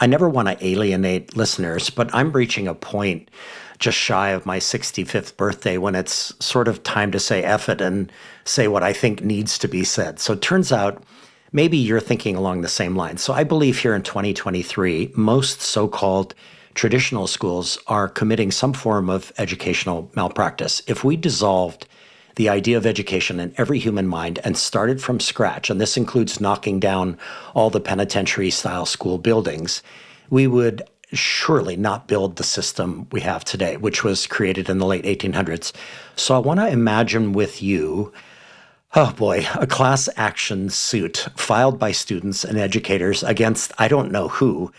I 0.00 0.06
never 0.06 0.28
want 0.28 0.48
to 0.48 0.66
alienate 0.66 1.36
listeners, 1.36 1.90
but 1.90 2.14
I'm 2.14 2.32
reaching 2.32 2.66
a 2.66 2.74
point 2.74 3.30
just 3.78 3.98
shy 3.98 4.30
of 4.30 4.46
my 4.46 4.58
65th 4.58 5.36
birthday 5.36 5.78
when 5.78 5.94
it's 5.94 6.34
sort 6.44 6.66
of 6.66 6.82
time 6.82 7.12
to 7.12 7.20
say 7.20 7.44
F 7.44 7.68
it 7.68 7.80
and 7.80 8.10
say 8.44 8.68
what 8.68 8.82
I 8.82 8.92
think 8.92 9.22
needs 9.22 9.58
to 9.58 9.68
be 9.68 9.84
said. 9.84 10.18
So 10.18 10.32
it 10.32 10.42
turns 10.42 10.72
out 10.72 11.02
maybe 11.52 11.76
you're 11.76 12.00
thinking 12.00 12.36
along 12.36 12.62
the 12.62 12.68
same 12.68 12.96
lines. 12.96 13.22
So 13.22 13.32
I 13.32 13.44
believe 13.44 13.78
here 13.78 13.94
in 13.94 14.02
2023, 14.02 15.12
most 15.14 15.60
so 15.60 15.86
called 15.86 16.34
traditional 16.78 17.26
schools 17.26 17.76
are 17.88 18.08
committing 18.08 18.52
some 18.52 18.72
form 18.72 19.10
of 19.10 19.32
educational 19.36 20.08
malpractice. 20.14 20.80
If 20.86 21.02
we 21.02 21.16
dissolved 21.16 21.88
the 22.36 22.48
idea 22.48 22.76
of 22.76 22.86
education 22.86 23.40
in 23.40 23.52
every 23.56 23.80
human 23.80 24.06
mind 24.06 24.38
and 24.44 24.56
started 24.56 25.02
from 25.02 25.18
scratch, 25.18 25.70
and 25.70 25.80
this 25.80 25.96
includes 25.96 26.40
knocking 26.40 26.78
down 26.78 27.18
all 27.52 27.68
the 27.68 27.80
penitentiary 27.80 28.50
style 28.50 28.86
school 28.86 29.18
buildings, 29.18 29.82
we 30.30 30.46
would 30.46 30.88
surely 31.12 31.76
not 31.76 32.06
build 32.06 32.36
the 32.36 32.44
system 32.44 33.08
we 33.10 33.22
have 33.22 33.44
today, 33.44 33.76
which 33.76 34.04
was 34.04 34.28
created 34.28 34.68
in 34.68 34.78
the 34.78 34.86
late 34.86 35.04
1800s. 35.04 35.72
So 36.14 36.36
I 36.36 36.38
want 36.38 36.60
to 36.60 36.68
imagine 36.68 37.32
with 37.32 37.60
you. 37.60 38.12
Oh 38.94 39.12
boy, 39.14 39.44
a 39.56 39.66
class 39.66 40.08
action 40.16 40.70
suit 40.70 41.26
filed 41.36 41.76
by 41.76 41.90
students 41.90 42.44
and 42.44 42.56
educators 42.56 43.24
against 43.24 43.72
I 43.78 43.88
don't 43.88 44.12
know 44.12 44.28
who 44.28 44.70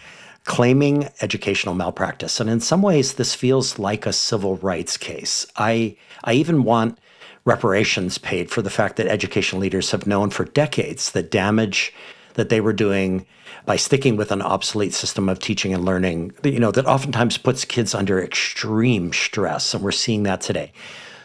claiming 0.45 1.09
educational 1.21 1.75
malpractice. 1.75 2.39
And 2.39 2.49
in 2.49 2.59
some 2.59 2.81
ways, 2.81 3.13
this 3.13 3.35
feels 3.35 3.77
like 3.77 4.05
a 4.05 4.13
civil 4.13 4.57
rights 4.57 4.97
case. 4.97 5.45
I, 5.55 5.95
I 6.23 6.33
even 6.33 6.63
want 6.63 6.97
reparations 7.45 8.17
paid 8.17 8.49
for 8.49 8.61
the 8.61 8.69
fact 8.69 8.97
that 8.97 9.07
education 9.07 9.59
leaders 9.59 9.91
have 9.91 10.07
known 10.07 10.29
for 10.29 10.45
decades 10.45 11.11
the 11.11 11.23
damage 11.23 11.93
that 12.35 12.49
they 12.49 12.61
were 12.61 12.73
doing 12.73 13.25
by 13.65 13.75
sticking 13.75 14.15
with 14.15 14.31
an 14.31 14.41
obsolete 14.41 14.93
system 14.93 15.27
of 15.29 15.39
teaching 15.39 15.73
and 15.73 15.83
learning, 15.83 16.31
you 16.43 16.59
know, 16.59 16.71
that 16.71 16.85
oftentimes 16.85 17.37
puts 17.37 17.65
kids 17.65 17.93
under 17.93 18.21
extreme 18.23 19.11
stress. 19.11 19.73
And 19.73 19.83
we're 19.83 19.91
seeing 19.91 20.23
that 20.23 20.41
today. 20.41 20.71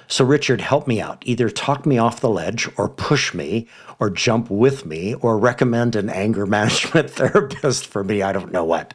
So, 0.08 0.24
Richard, 0.24 0.60
help 0.60 0.86
me 0.86 1.00
out. 1.00 1.22
Either 1.24 1.48
talk 1.48 1.86
me 1.86 1.98
off 1.98 2.20
the 2.20 2.28
ledge 2.28 2.68
or 2.76 2.88
push 2.88 3.32
me 3.32 3.66
or 4.04 4.10
jump 4.10 4.50
with 4.50 4.84
me 4.84 5.14
or 5.14 5.38
recommend 5.38 5.96
an 5.96 6.10
anger 6.10 6.46
management 6.58 7.10
therapist 7.10 7.86
for 7.86 8.04
me. 8.04 8.22
I 8.22 8.32
don't 8.32 8.52
know 8.52 8.64
what. 8.64 8.94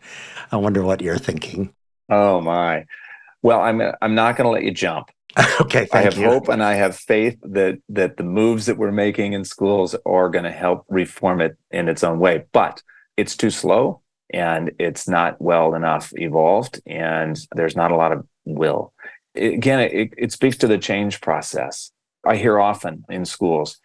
I 0.52 0.58
wonder 0.58 0.84
what 0.84 1.02
you're 1.02 1.18
thinking. 1.18 1.74
Oh, 2.10 2.42
my. 2.42 2.86
Well, 3.42 3.62
I'm, 3.62 3.82
I'm 4.02 4.16
not 4.16 4.36
going 4.36 4.46
to 4.46 4.52
let 4.52 4.64
you 4.64 4.72
jump. 4.72 5.10
okay, 5.62 5.88
I 5.94 6.02
have 6.02 6.18
you. 6.18 6.26
hope 6.26 6.50
and 6.50 6.64
I 6.64 6.74
have 6.74 6.96
faith 6.96 7.38
that 7.44 7.80
that 7.90 8.18
the 8.18 8.24
moves 8.24 8.66
that 8.66 8.78
we're 8.78 8.92
making 8.92 9.34
in 9.34 9.46
schools 9.46 9.96
are 10.04 10.28
going 10.28 10.44
to 10.44 10.52
help 10.52 10.86
reform 10.90 11.40
it 11.40 11.56
in 11.70 11.88
its 11.88 12.04
own 12.04 12.18
way. 12.18 12.46
But 12.52 12.82
it's 13.16 13.38
too 13.38 13.52
slow 13.52 14.02
and 14.34 14.72
it's 14.80 15.08
not 15.08 15.40
well 15.40 15.76
enough 15.76 16.12
evolved 16.16 16.82
and 16.88 17.40
there's 17.56 17.76
not 17.76 17.92
a 17.92 17.96
lot 17.96 18.12
of 18.12 18.26
will 18.44 18.92
again, 19.36 19.80
it, 19.80 20.14
it 20.18 20.32
speaks 20.32 20.58
to 20.58 20.68
the 20.68 20.78
change 20.78 21.22
process. 21.22 21.92
I 22.26 22.36
hear 22.36 22.60
often 22.60 23.06
in 23.10 23.26
schools, 23.26 23.80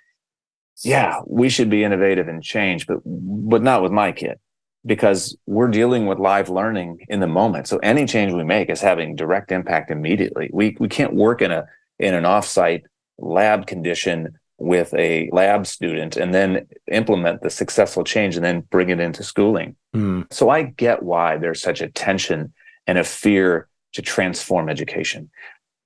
yeah, 0.82 1.20
we 1.26 1.48
should 1.48 1.70
be 1.70 1.84
innovative 1.84 2.28
and 2.28 2.42
change, 2.42 2.86
but 2.86 2.98
but 3.04 3.62
not 3.62 3.82
with 3.82 3.92
my 3.92 4.12
kid 4.12 4.38
because 4.86 5.36
we're 5.46 5.68
dealing 5.68 6.06
with 6.06 6.18
live 6.18 6.50
learning 6.50 6.98
in 7.08 7.20
the 7.20 7.26
moment. 7.26 7.66
So 7.66 7.78
any 7.78 8.06
change 8.06 8.32
we 8.32 8.44
make 8.44 8.68
is 8.68 8.80
having 8.80 9.16
direct 9.16 9.52
impact 9.52 9.90
immediately. 9.90 10.50
We 10.52 10.76
we 10.80 10.88
can't 10.88 11.14
work 11.14 11.42
in 11.42 11.50
a 11.50 11.66
in 11.98 12.14
an 12.14 12.24
offsite 12.24 12.82
lab 13.18 13.66
condition 13.66 14.38
with 14.58 14.94
a 14.94 15.28
lab 15.32 15.66
student 15.66 16.16
and 16.16 16.32
then 16.32 16.66
implement 16.90 17.42
the 17.42 17.50
successful 17.50 18.04
change 18.04 18.36
and 18.36 18.44
then 18.44 18.60
bring 18.60 18.88
it 18.88 19.00
into 19.00 19.22
schooling. 19.22 19.76
Mm. 19.94 20.32
So 20.32 20.48
I 20.48 20.62
get 20.62 21.02
why 21.02 21.36
there's 21.36 21.60
such 21.60 21.80
a 21.80 21.88
tension 21.88 22.52
and 22.86 22.98
a 22.98 23.04
fear 23.04 23.68
to 23.94 24.02
transform 24.02 24.68
education. 24.68 25.30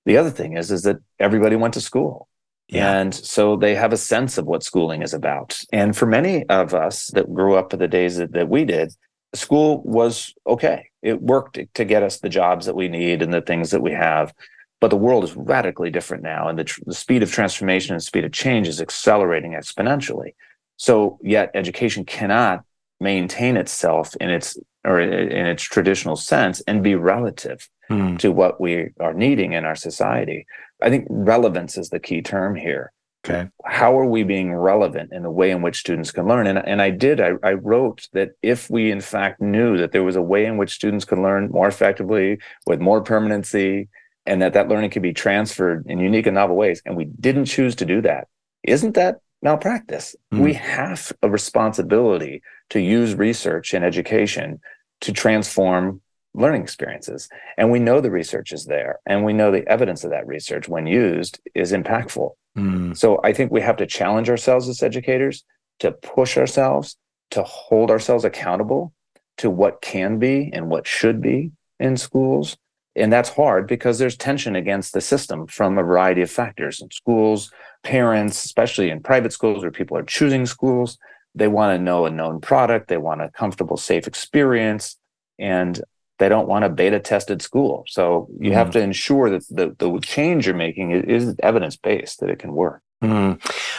The 0.05 0.17
other 0.17 0.31
thing 0.31 0.57
is, 0.57 0.71
is 0.71 0.83
that 0.83 0.99
everybody 1.19 1.57
went 1.57 1.75
to 1.75 1.81
school. 1.81 2.28
Yeah. 2.69 2.99
And 3.01 3.15
so 3.15 3.57
they 3.57 3.75
have 3.75 3.93
a 3.93 3.97
sense 3.97 4.37
of 4.37 4.47
what 4.47 4.63
schooling 4.63 5.03
is 5.03 5.15
about. 5.15 5.59
And 5.73 5.97
for 5.97 6.07
many 6.07 6.45
of 6.49 6.75
us 6.75 7.07
that 7.09 7.33
grew 7.33 7.55
up 7.55 7.73
in 7.73 7.79
the 7.79 7.89
days 7.89 8.17
that, 8.17 8.33
that 8.33 8.49
we 8.49 8.65
did, 8.65 8.93
school 9.35 9.83
was 9.85 10.35
okay. 10.47 10.91
It 11.03 11.23
worked 11.23 11.59
to 11.75 11.85
get 11.85 12.03
us 12.03 12.19
the 12.19 12.29
jobs 12.29 12.67
that 12.67 12.77
we 12.77 12.89
need 12.89 13.23
and 13.23 13.33
the 13.33 13.41
things 13.41 13.71
that 13.71 13.81
we 13.81 13.93
have. 13.93 14.35
But 14.81 14.89
the 14.89 14.97
world 14.97 15.25
is 15.25 15.35
radically 15.35 15.91
different 15.91 16.23
now. 16.23 16.49
And 16.49 16.59
the, 16.59 16.65
tr- 16.65 16.83
the 16.87 16.95
speed 16.95 17.23
of 17.23 17.33
transformation 17.33 17.95
and 17.95 18.03
speed 18.03 18.25
of 18.25 18.33
change 18.33 18.69
is 18.69 18.81
accelerating 18.81 19.53
exponentially. 19.53 20.35
So 20.77 21.19
yet 21.23 21.51
education 21.55 22.05
cannot 22.05 22.65
maintain 23.01 23.57
itself 23.57 24.15
in 24.21 24.29
its 24.31 24.59
or 24.85 25.01
in 25.01 25.47
its 25.47 25.63
traditional 25.63 26.17
sense 26.17 26.61
and 26.67 26.83
be 26.83 26.95
relative 26.95 27.69
Hmm. 27.89 28.17
to 28.17 28.31
what 28.31 28.61
we 28.61 28.91
are 29.01 29.15
needing 29.15 29.55
in 29.55 29.65
our 29.65 29.75
society. 29.75 30.45
I 30.83 30.91
think 30.91 31.07
relevance 31.09 31.77
is 31.77 31.91
the 31.91 32.01
key 32.01 32.23
term 32.23 32.55
here. 32.55 32.93
Okay. 33.27 33.49
How 33.65 33.99
are 33.99 34.07
we 34.07 34.23
being 34.23 34.55
relevant 34.55 35.13
in 35.13 35.23
the 35.23 35.31
way 35.31 35.51
in 35.51 35.61
which 35.61 35.81
students 35.81 36.13
can 36.13 36.27
learn? 36.27 36.47
And, 36.47 36.59
and 36.59 36.81
I 36.81 36.91
did, 36.91 37.21
I, 37.21 37.33
I 37.43 37.55
wrote 37.55 38.09
that 38.13 38.31
if 38.43 38.71
we 38.71 38.91
in 38.91 39.01
fact 39.01 39.41
knew 39.41 39.77
that 39.77 39.93
there 39.93 40.05
was 40.05 40.17
a 40.17 40.23
way 40.23 40.47
in 40.47 40.57
which 40.57 40.73
students 40.73 41.05
could 41.05 41.19
learn 41.19 41.51
more 41.51 41.69
effectively 41.69 42.39
with 42.67 42.81
more 42.81 43.03
permanency 43.03 43.89
and 44.25 44.41
that 44.41 44.53
that 44.53 44.69
learning 44.69 44.91
could 44.91 45.03
be 45.03 45.13
transferred 45.13 45.85
in 45.87 45.99
unique 45.99 46.27
and 46.27 46.35
novel 46.35 46.57
ways, 46.57 46.83
and 46.85 46.97
we 46.97 47.07
didn't 47.07 47.47
choose 47.47 47.75
to 47.77 47.87
do 47.87 48.01
that, 48.03 48.29
isn't 48.63 48.95
that 48.95 49.21
malpractice? 49.43 50.15
Mm. 50.33 50.41
We 50.41 50.53
have 50.55 51.13
a 51.23 51.31
responsibility 51.31 52.43
to 52.71 52.81
use 52.81 53.15
research 53.15 53.73
and 53.75 53.85
education 53.85 54.61
to 55.01 55.13
transform 55.13 56.03
learning 56.39 56.63
experiences. 56.63 57.29
And 57.57 57.71
we 57.71 57.79
know 57.79 58.01
the 58.01 58.11
research 58.11 58.53
is 58.53 58.67
there, 58.67 59.01
and 59.07 59.25
we 59.25 59.33
know 59.33 59.51
the 59.51 59.67
evidence 59.69 60.05
of 60.05 60.11
that 60.11 60.27
research, 60.27 60.69
when 60.69 60.87
used, 60.87 61.41
is 61.55 61.73
impactful. 61.73 62.31
Hmm. 62.55 62.93
So 62.95 63.21
I 63.25 63.33
think 63.33 63.51
we 63.51 63.61
have 63.61 63.77
to 63.77 63.87
challenge 63.87 64.31
ourselves 64.31 64.69
as 64.69 64.83
educators 64.83 65.45
to 65.81 65.93
push 65.93 66.37
ourselves, 66.37 66.97
to 67.33 67.43
hold 67.43 67.91
ourselves 67.91 68.25
accountable 68.25 68.93
to 69.39 69.51
what 69.51 69.81
can 69.81 70.19
be 70.19 70.51
and 70.53 70.69
what 70.69 70.87
should 70.87 71.21
be 71.21 71.53
in 71.79 71.97
schools. 71.97 72.57
And 72.97 73.13
that's 73.13 73.29
hard 73.29 73.69
because 73.69 73.99
there's 73.99 74.17
tension 74.17 74.57
against 74.57 74.93
the 74.93 75.01
system 75.01 75.47
from 75.47 75.79
a 75.79 75.83
variety 75.83 76.23
of 76.23 76.31
factors 76.31 76.81
in 76.81 76.91
schools, 76.91 77.53
parents, 77.85 78.45
especially 78.45 78.91
in 78.91 79.03
private 79.03 79.33
schools 79.33 79.63
where 79.63 79.71
people 79.71 79.97
are 79.97 80.03
choosing 80.03 80.47
schools. 80.47 80.99
They 81.35 81.47
want 81.47 81.77
to 81.77 81.83
know 81.83 82.07
a 82.07 82.11
known 82.11 82.41
product, 82.41 82.89
they 82.89 82.97
want 82.97 83.23
a 83.23 83.31
comfortable, 83.31 83.77
safe 83.77 84.09
experience, 84.09 84.97
and 85.39 85.81
they 86.19 86.29
don't 86.29 86.49
want 86.49 86.65
a 86.65 86.69
beta 86.69 87.01
tested 87.01 87.43
school. 87.43 87.85
So 87.89 88.29
you 88.39 88.53
have 88.53 88.71
to 88.73 88.81
ensure 88.81 89.31
that 89.31 89.47
the, 89.49 89.75
the 89.79 89.99
change 90.01 90.47
you're 90.47 90.55
making 90.55 90.91
is, 90.93 91.29
is 91.29 91.37
evidence 91.43 91.77
based, 91.77 92.21
that 92.21 92.31
it 92.31 92.39
can 92.39 92.53
work. 92.53 92.83
Hmm. 93.01 93.35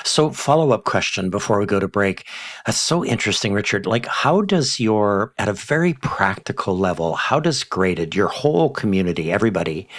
So, 0.06 0.30
follow 0.30 0.72
up 0.72 0.86
question 0.86 1.30
before 1.30 1.60
we 1.60 1.66
go 1.66 1.78
to 1.82 1.90
break. 1.90 2.26
That's 2.66 2.80
so 2.80 3.04
interesting, 3.04 3.52
Richard. 3.52 3.86
Like, 3.86 4.06
how 4.06 4.42
does 4.42 4.80
your, 4.80 5.34
at 5.38 5.50
a 5.50 5.54
very 5.54 5.94
practical 5.94 6.78
level, 6.78 7.16
how 7.16 7.42
does 7.42 7.66
graded, 7.66 8.16
your 8.16 8.30
whole 8.30 8.70
community, 8.70 9.30
everybody, 9.30 9.90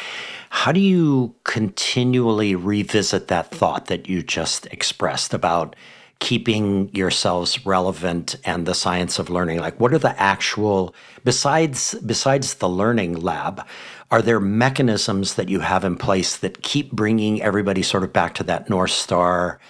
how 0.49 0.73
do 0.73 0.81
you 0.81 1.35
continually 1.45 2.55
revisit 2.55 3.29
that 3.29 3.51
thought 3.51 3.87
that 3.87 4.09
you 4.09 4.23
just 4.23 4.65
expressed 4.67 5.35
about 5.35 5.77
keeping 6.21 6.95
yourselves 6.95 7.67
relevant 7.67 8.37
and 8.45 8.67
the 8.67 8.75
science 8.75 9.19
of 9.19 9.31
learning? 9.31 9.59
Like 9.59 9.79
what 9.81 9.93
are 9.93 9.99
the 9.99 10.19
actual 10.21 10.95
besides 11.25 11.95
besides 12.07 12.55
the 12.55 12.69
learning 12.69 13.21
lab 13.21 13.67
are 14.11 14.23
there 14.23 14.41
mechanisms 14.41 15.35
that 15.35 15.49
you 15.49 15.61
have 15.61 15.85
in 15.85 15.97
place 15.97 16.37
that 16.39 16.63
keep 16.63 16.91
bringing 16.93 17.41
everybody 17.43 17.83
sort 17.83 18.03
of 18.03 18.13
back 18.13 18.35
to 18.35 18.45
that 18.45 18.69
north 18.69 18.91
star 18.91 19.61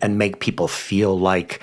and 0.00 0.18
make 0.18 0.40
people 0.40 0.68
feel 0.68 1.18
like 1.18 1.60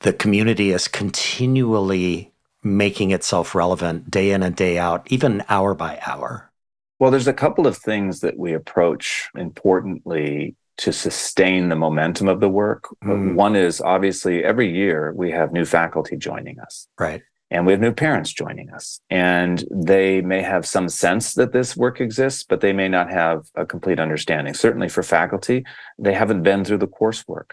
the 0.00 0.12
community 0.12 0.70
is 0.70 0.88
continually 0.88 2.32
making 2.62 3.10
itself 3.10 3.54
relevant 3.54 4.10
day 4.10 4.30
in 4.30 4.42
and 4.42 4.56
day 4.56 4.78
out 4.78 5.06
even 5.10 5.44
hour 5.48 5.74
by 5.74 6.00
hour? 6.06 6.50
Well, 6.98 7.10
there's 7.10 7.28
a 7.28 7.34
couple 7.34 7.66
of 7.66 7.76
things 7.76 8.20
that 8.20 8.38
we 8.38 8.54
approach 8.54 9.28
importantly 9.36 10.56
to 10.78 10.92
sustain 10.92 11.68
the 11.68 11.76
momentum 11.76 12.28
of 12.28 12.40
the 12.40 12.48
work. 12.48 12.84
Mm. 13.04 13.34
One 13.34 13.56
is 13.56 13.80
obviously 13.80 14.44
every 14.44 14.74
year 14.74 15.12
we 15.16 15.30
have 15.30 15.52
new 15.52 15.64
faculty 15.64 16.16
joining 16.16 16.58
us. 16.60 16.88
right 16.98 17.22
and 17.50 17.64
we 17.64 17.72
have 17.72 17.80
new 17.80 17.92
parents 17.92 18.32
joining 18.32 18.70
us 18.70 19.00
and 19.08 19.64
they 19.70 20.20
may 20.20 20.42
have 20.42 20.66
some 20.66 20.88
sense 20.88 21.34
that 21.34 21.52
this 21.52 21.76
work 21.76 22.00
exists 22.00 22.42
but 22.42 22.60
they 22.60 22.72
may 22.72 22.88
not 22.88 23.10
have 23.10 23.46
a 23.54 23.64
complete 23.64 24.00
understanding 24.00 24.54
certainly 24.54 24.88
for 24.88 25.02
faculty 25.02 25.64
they 25.98 26.12
haven't 26.12 26.42
been 26.42 26.64
through 26.64 26.78
the 26.78 26.88
coursework 26.88 27.52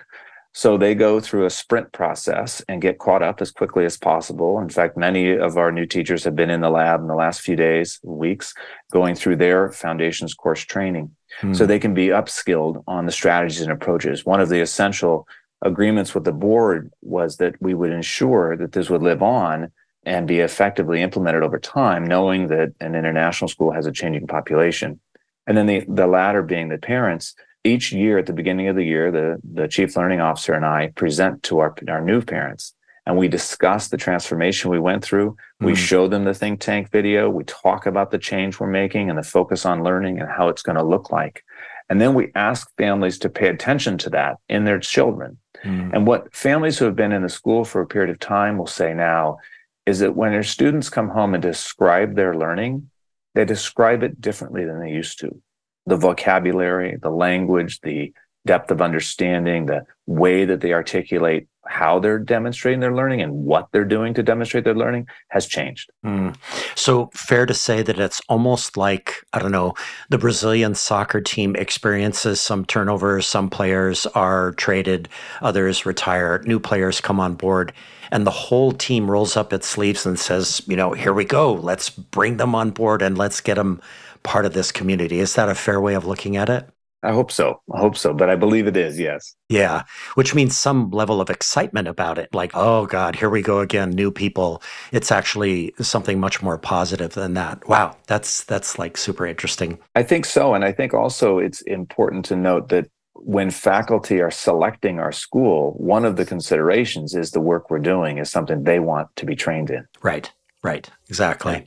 so 0.53 0.77
they 0.77 0.93
go 0.93 1.19
through 1.19 1.45
a 1.45 1.49
sprint 1.49 1.91
process 1.91 2.61
and 2.67 2.81
get 2.81 2.99
caught 2.99 3.23
up 3.23 3.41
as 3.41 3.51
quickly 3.51 3.85
as 3.85 3.97
possible. 3.97 4.59
In 4.59 4.69
fact 4.69 4.95
many 4.95 5.31
of 5.31 5.57
our 5.57 5.71
new 5.71 5.85
teachers 5.85 6.23
have 6.23 6.35
been 6.35 6.51
in 6.51 6.61
the 6.61 6.69
lab 6.69 7.01
in 7.01 7.07
the 7.07 7.15
last 7.15 7.41
few 7.41 7.55
days 7.55 7.99
weeks 8.03 8.53
going 8.91 9.15
through 9.15 9.37
their 9.37 9.71
foundations 9.71 10.33
course 10.33 10.61
training. 10.61 11.15
So 11.41 11.47
hmm. 11.47 11.65
they 11.65 11.79
can 11.79 11.95
be 11.95 12.07
upskilled 12.07 12.83
on 12.87 13.07
the 13.07 13.11
strategies 13.11 13.61
and 13.61 13.71
approaches. 13.71 14.23
One 14.23 14.39
of 14.39 14.49
the 14.49 14.61
essential 14.61 15.27
agreements 15.63 16.13
with 16.13 16.25
the 16.25 16.31
board 16.31 16.91
was 17.01 17.37
that 17.37 17.59
we 17.59 17.73
would 17.73 17.91
ensure 17.91 18.55
that 18.57 18.73
this 18.73 18.89
would 18.89 19.01
live 19.01 19.23
on 19.23 19.71
and 20.05 20.27
be 20.27 20.41
effectively 20.41 21.01
implemented 21.01 21.41
over 21.41 21.57
time, 21.57 22.05
knowing 22.05 22.49
that 22.49 22.73
an 22.79 22.93
international 22.93 23.47
school 23.47 23.71
has 23.71 23.85
a 23.85 23.91
changing 23.91 24.27
population. 24.27 24.99
And 25.47 25.57
then 25.57 25.65
the, 25.65 25.85
the 25.87 26.07
latter 26.07 26.41
being 26.41 26.69
the 26.69 26.77
parents, 26.77 27.35
each 27.63 27.91
year 27.91 28.17
at 28.17 28.25
the 28.25 28.33
beginning 28.33 28.67
of 28.67 28.75
the 28.75 28.83
year, 28.85 29.11
the, 29.11 29.37
the 29.43 29.67
chief 29.67 29.95
learning 29.95 30.19
officer 30.19 30.53
and 30.53 30.65
I 30.65 30.87
present 30.95 31.43
to 31.43 31.59
our, 31.59 31.75
our 31.87 32.01
new 32.01 32.21
parents 32.21 32.73
and 33.05 33.17
we 33.17 33.27
discuss 33.27 33.89
the 33.89 33.97
transformation 33.97 34.71
we 34.71 34.79
went 34.79 35.03
through. 35.03 35.35
We 35.59 35.73
Mm. 35.73 35.77
show 35.77 36.07
them 36.07 36.23
the 36.23 36.33
think 36.33 36.59
tank 36.61 36.89
video. 36.89 37.29
We 37.29 37.43
talk 37.43 37.85
about 37.85 38.11
the 38.11 38.17
change 38.17 38.59
we're 38.59 38.67
making 38.67 39.09
and 39.09 39.17
the 39.17 39.23
focus 39.23 39.65
on 39.65 39.83
learning 39.83 40.19
and 40.19 40.29
how 40.29 40.47
it's 40.47 40.61
going 40.61 40.77
to 40.77 40.83
look 40.83 41.11
like. 41.11 41.43
And 41.89 41.99
then 41.99 42.13
we 42.13 42.31
ask 42.33 42.69
families 42.77 43.19
to 43.19 43.29
pay 43.29 43.49
attention 43.49 43.97
to 43.99 44.09
that 44.11 44.37
in 44.47 44.63
their 44.63 44.79
children. 44.79 45.37
Hmm. 45.63 45.89
And 45.93 46.07
what 46.07 46.33
families 46.33 46.77
who 46.79 46.85
have 46.85 46.95
been 46.95 47.11
in 47.11 47.23
the 47.23 47.29
school 47.29 47.65
for 47.65 47.81
a 47.81 47.87
period 47.87 48.09
of 48.09 48.19
time 48.19 48.57
will 48.57 48.67
say 48.67 48.93
now 48.93 49.37
is 49.85 49.99
that 49.99 50.15
when 50.15 50.31
their 50.31 50.43
students 50.43 50.89
come 50.89 51.09
home 51.09 51.33
and 51.33 51.43
describe 51.43 52.15
their 52.15 52.35
learning, 52.37 52.89
they 53.35 53.43
describe 53.43 54.01
it 54.01 54.21
differently 54.21 54.63
than 54.63 54.79
they 54.79 54.91
used 54.91 55.19
to. 55.19 55.41
The 55.85 55.97
vocabulary, 55.97 56.97
the 57.01 57.09
language, 57.09 57.81
the 57.81 58.13
depth 58.45 58.71
of 58.71 58.81
understanding, 58.81 59.65
the 59.65 59.85
way 60.05 60.45
that 60.45 60.61
they 60.61 60.73
articulate 60.73 61.47
how 61.65 61.97
they're 61.99 62.19
demonstrating 62.19 62.81
their 62.81 62.93
learning 62.93 63.21
and 63.21 63.33
what 63.45 63.69
they're 63.71 63.85
doing 63.85 64.13
to 64.13 64.23
demonstrate 64.23 64.65
their 64.65 64.75
learning 64.75 65.07
has 65.29 65.45
changed. 65.45 65.89
Mm. 66.05 66.35
So 66.75 67.09
fair 67.13 67.45
to 67.45 67.53
say 67.53 67.81
that 67.81 67.99
it's 67.99 68.21
almost 68.27 68.75
like 68.75 69.25
I 69.31 69.39
don't 69.39 69.51
know 69.51 69.73
the 70.09 70.17
Brazilian 70.17 70.75
soccer 70.75 71.21
team 71.21 71.55
experiences 71.55 72.41
some 72.41 72.65
turnovers. 72.65 73.27
Some 73.27 73.49
players 73.49 74.05
are 74.07 74.51
traded, 74.53 75.07
others 75.41 75.85
retire. 75.85 76.43
New 76.45 76.59
players 76.59 76.99
come 76.99 77.19
on 77.19 77.35
board, 77.35 77.71
and 78.11 78.27
the 78.27 78.31
whole 78.31 78.73
team 78.73 79.09
rolls 79.09 79.37
up 79.37 79.53
its 79.53 79.67
sleeves 79.67 80.05
and 80.05 80.19
says, 80.19 80.61
"You 80.67 80.75
know, 80.75 80.91
here 80.91 81.13
we 81.13 81.23
go. 81.23 81.53
Let's 81.53 81.89
bring 81.89 82.37
them 82.37 82.55
on 82.55 82.71
board 82.71 83.01
and 83.01 83.17
let's 83.17 83.39
get 83.39 83.55
them 83.55 83.81
part 84.23 84.45
of 84.45 84.53
this 84.53 84.71
community." 84.71 85.19
Is 85.19 85.35
that 85.35 85.49
a 85.49 85.55
fair 85.55 85.79
way 85.79 85.93
of 85.93 86.05
looking 86.05 86.37
at 86.37 86.49
it? 86.49 86.69
I 87.03 87.11
hope 87.11 87.31
so. 87.31 87.61
I 87.73 87.79
hope 87.79 87.97
so, 87.97 88.13
but 88.13 88.29
I 88.29 88.35
believe 88.35 88.65
it 88.65 88.77
is. 88.77 88.97
Yes. 88.97 89.35
Yeah, 89.49 89.83
which 90.15 90.33
means 90.33 90.57
some 90.57 90.89
level 90.91 91.19
of 91.19 91.29
excitement 91.29 91.89
about 91.89 92.17
it. 92.17 92.33
Like, 92.33 92.51
oh 92.55 92.85
God, 92.85 93.17
here 93.17 93.29
we 93.29 93.41
go 93.41 93.59
again, 93.59 93.89
new 93.89 94.09
people. 94.09 94.63
It's 94.93 95.11
actually 95.11 95.73
something 95.81 96.19
much 96.19 96.41
more 96.41 96.57
positive 96.57 97.13
than 97.13 97.33
that. 97.33 97.67
Wow, 97.67 97.97
that's 98.07 98.45
that's 98.45 98.79
like 98.79 98.95
super 98.97 99.27
interesting. 99.27 99.79
I 99.95 100.03
think 100.03 100.25
so. 100.25 100.53
And 100.53 100.63
I 100.63 100.71
think 100.71 100.93
also 100.93 101.39
it's 101.39 101.61
important 101.63 102.23
to 102.25 102.37
note 102.37 102.69
that 102.69 102.87
when 103.15 103.51
faculty 103.51 104.21
are 104.21 104.31
selecting 104.31 104.99
our 104.99 105.11
school, 105.11 105.73
one 105.77 106.05
of 106.05 106.15
the 106.15 106.25
considerations 106.25 107.15
is 107.15 107.31
the 107.31 107.41
work 107.41 107.69
we're 107.69 107.79
doing 107.79 108.17
is 108.17 108.29
something 108.29 108.63
they 108.63 108.79
want 108.79 109.13
to 109.17 109.25
be 109.25 109.35
trained 109.35 109.69
in. 109.69 109.85
Right, 110.01 110.31
right, 110.63 110.89
exactly. 111.09 111.65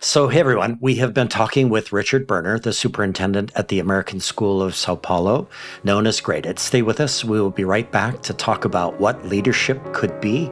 So, 0.00 0.28
hey 0.28 0.40
everyone, 0.40 0.76
we 0.82 0.96
have 0.96 1.14
been 1.14 1.28
talking 1.28 1.70
with 1.70 1.90
Richard 1.90 2.26
Boerner, 2.26 2.62
the 2.62 2.74
superintendent 2.74 3.50
at 3.54 3.68
the 3.68 3.78
American 3.78 4.20
School 4.20 4.60
of 4.60 4.74
Sao 4.74 4.94
Paulo, 4.96 5.48
known 5.84 6.06
as 6.06 6.20
Graded. 6.20 6.58
Stay 6.58 6.82
with 6.82 7.00
us. 7.00 7.24
We 7.24 7.40
will 7.40 7.50
be 7.50 7.64
right 7.64 7.90
back 7.90 8.22
to 8.24 8.34
talk 8.34 8.66
about 8.66 9.00
what 9.00 9.26
leadership 9.26 9.80
could 9.94 10.20
be, 10.20 10.50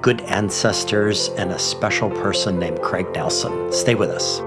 good 0.00 0.22
ancestors, 0.22 1.28
and 1.36 1.50
a 1.50 1.58
special 1.58 2.08
person 2.10 2.58
named 2.58 2.80
Craig 2.80 3.06
Nelson. 3.12 3.70
Stay 3.70 3.94
with 3.94 4.08
us. 4.08 4.38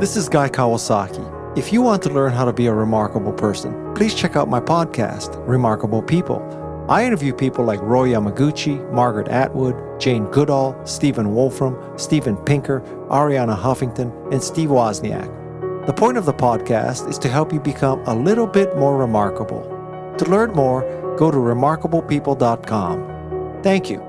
This 0.00 0.16
is 0.16 0.30
Guy 0.30 0.48
Kawasaki. 0.48 1.58
If 1.58 1.74
you 1.74 1.82
want 1.82 2.02
to 2.04 2.08
learn 2.10 2.32
how 2.32 2.46
to 2.46 2.54
be 2.54 2.66
a 2.68 2.72
remarkable 2.72 3.34
person, 3.34 3.94
please 3.94 4.14
check 4.14 4.34
out 4.34 4.48
my 4.48 4.60
podcast, 4.60 5.36
Remarkable 5.46 6.02
People. 6.02 6.40
I 6.88 7.04
interview 7.04 7.34
people 7.34 7.66
like 7.66 7.82
Roy 7.82 8.08
Yamaguchi, 8.08 8.90
Margaret 8.90 9.28
Atwood, 9.28 10.00
Jane 10.00 10.24
Goodall, 10.30 10.74
Stephen 10.86 11.34
Wolfram, 11.34 11.76
Steven 11.98 12.38
Pinker, 12.38 12.80
Arianna 13.10 13.58
Huffington, 13.58 14.10
and 14.32 14.42
Steve 14.42 14.70
Wozniak. 14.70 15.28
The 15.86 15.92
point 15.92 16.16
of 16.16 16.24
the 16.24 16.32
podcast 16.32 17.06
is 17.10 17.18
to 17.18 17.28
help 17.28 17.52
you 17.52 17.60
become 17.60 18.00
a 18.06 18.14
little 18.14 18.46
bit 18.46 18.74
more 18.76 18.96
remarkable. 18.96 19.64
To 20.16 20.24
learn 20.24 20.52
more, 20.52 20.80
go 21.18 21.30
to 21.30 21.36
remarkablepeople.com. 21.36 23.60
Thank 23.62 23.90
you. 23.90 24.07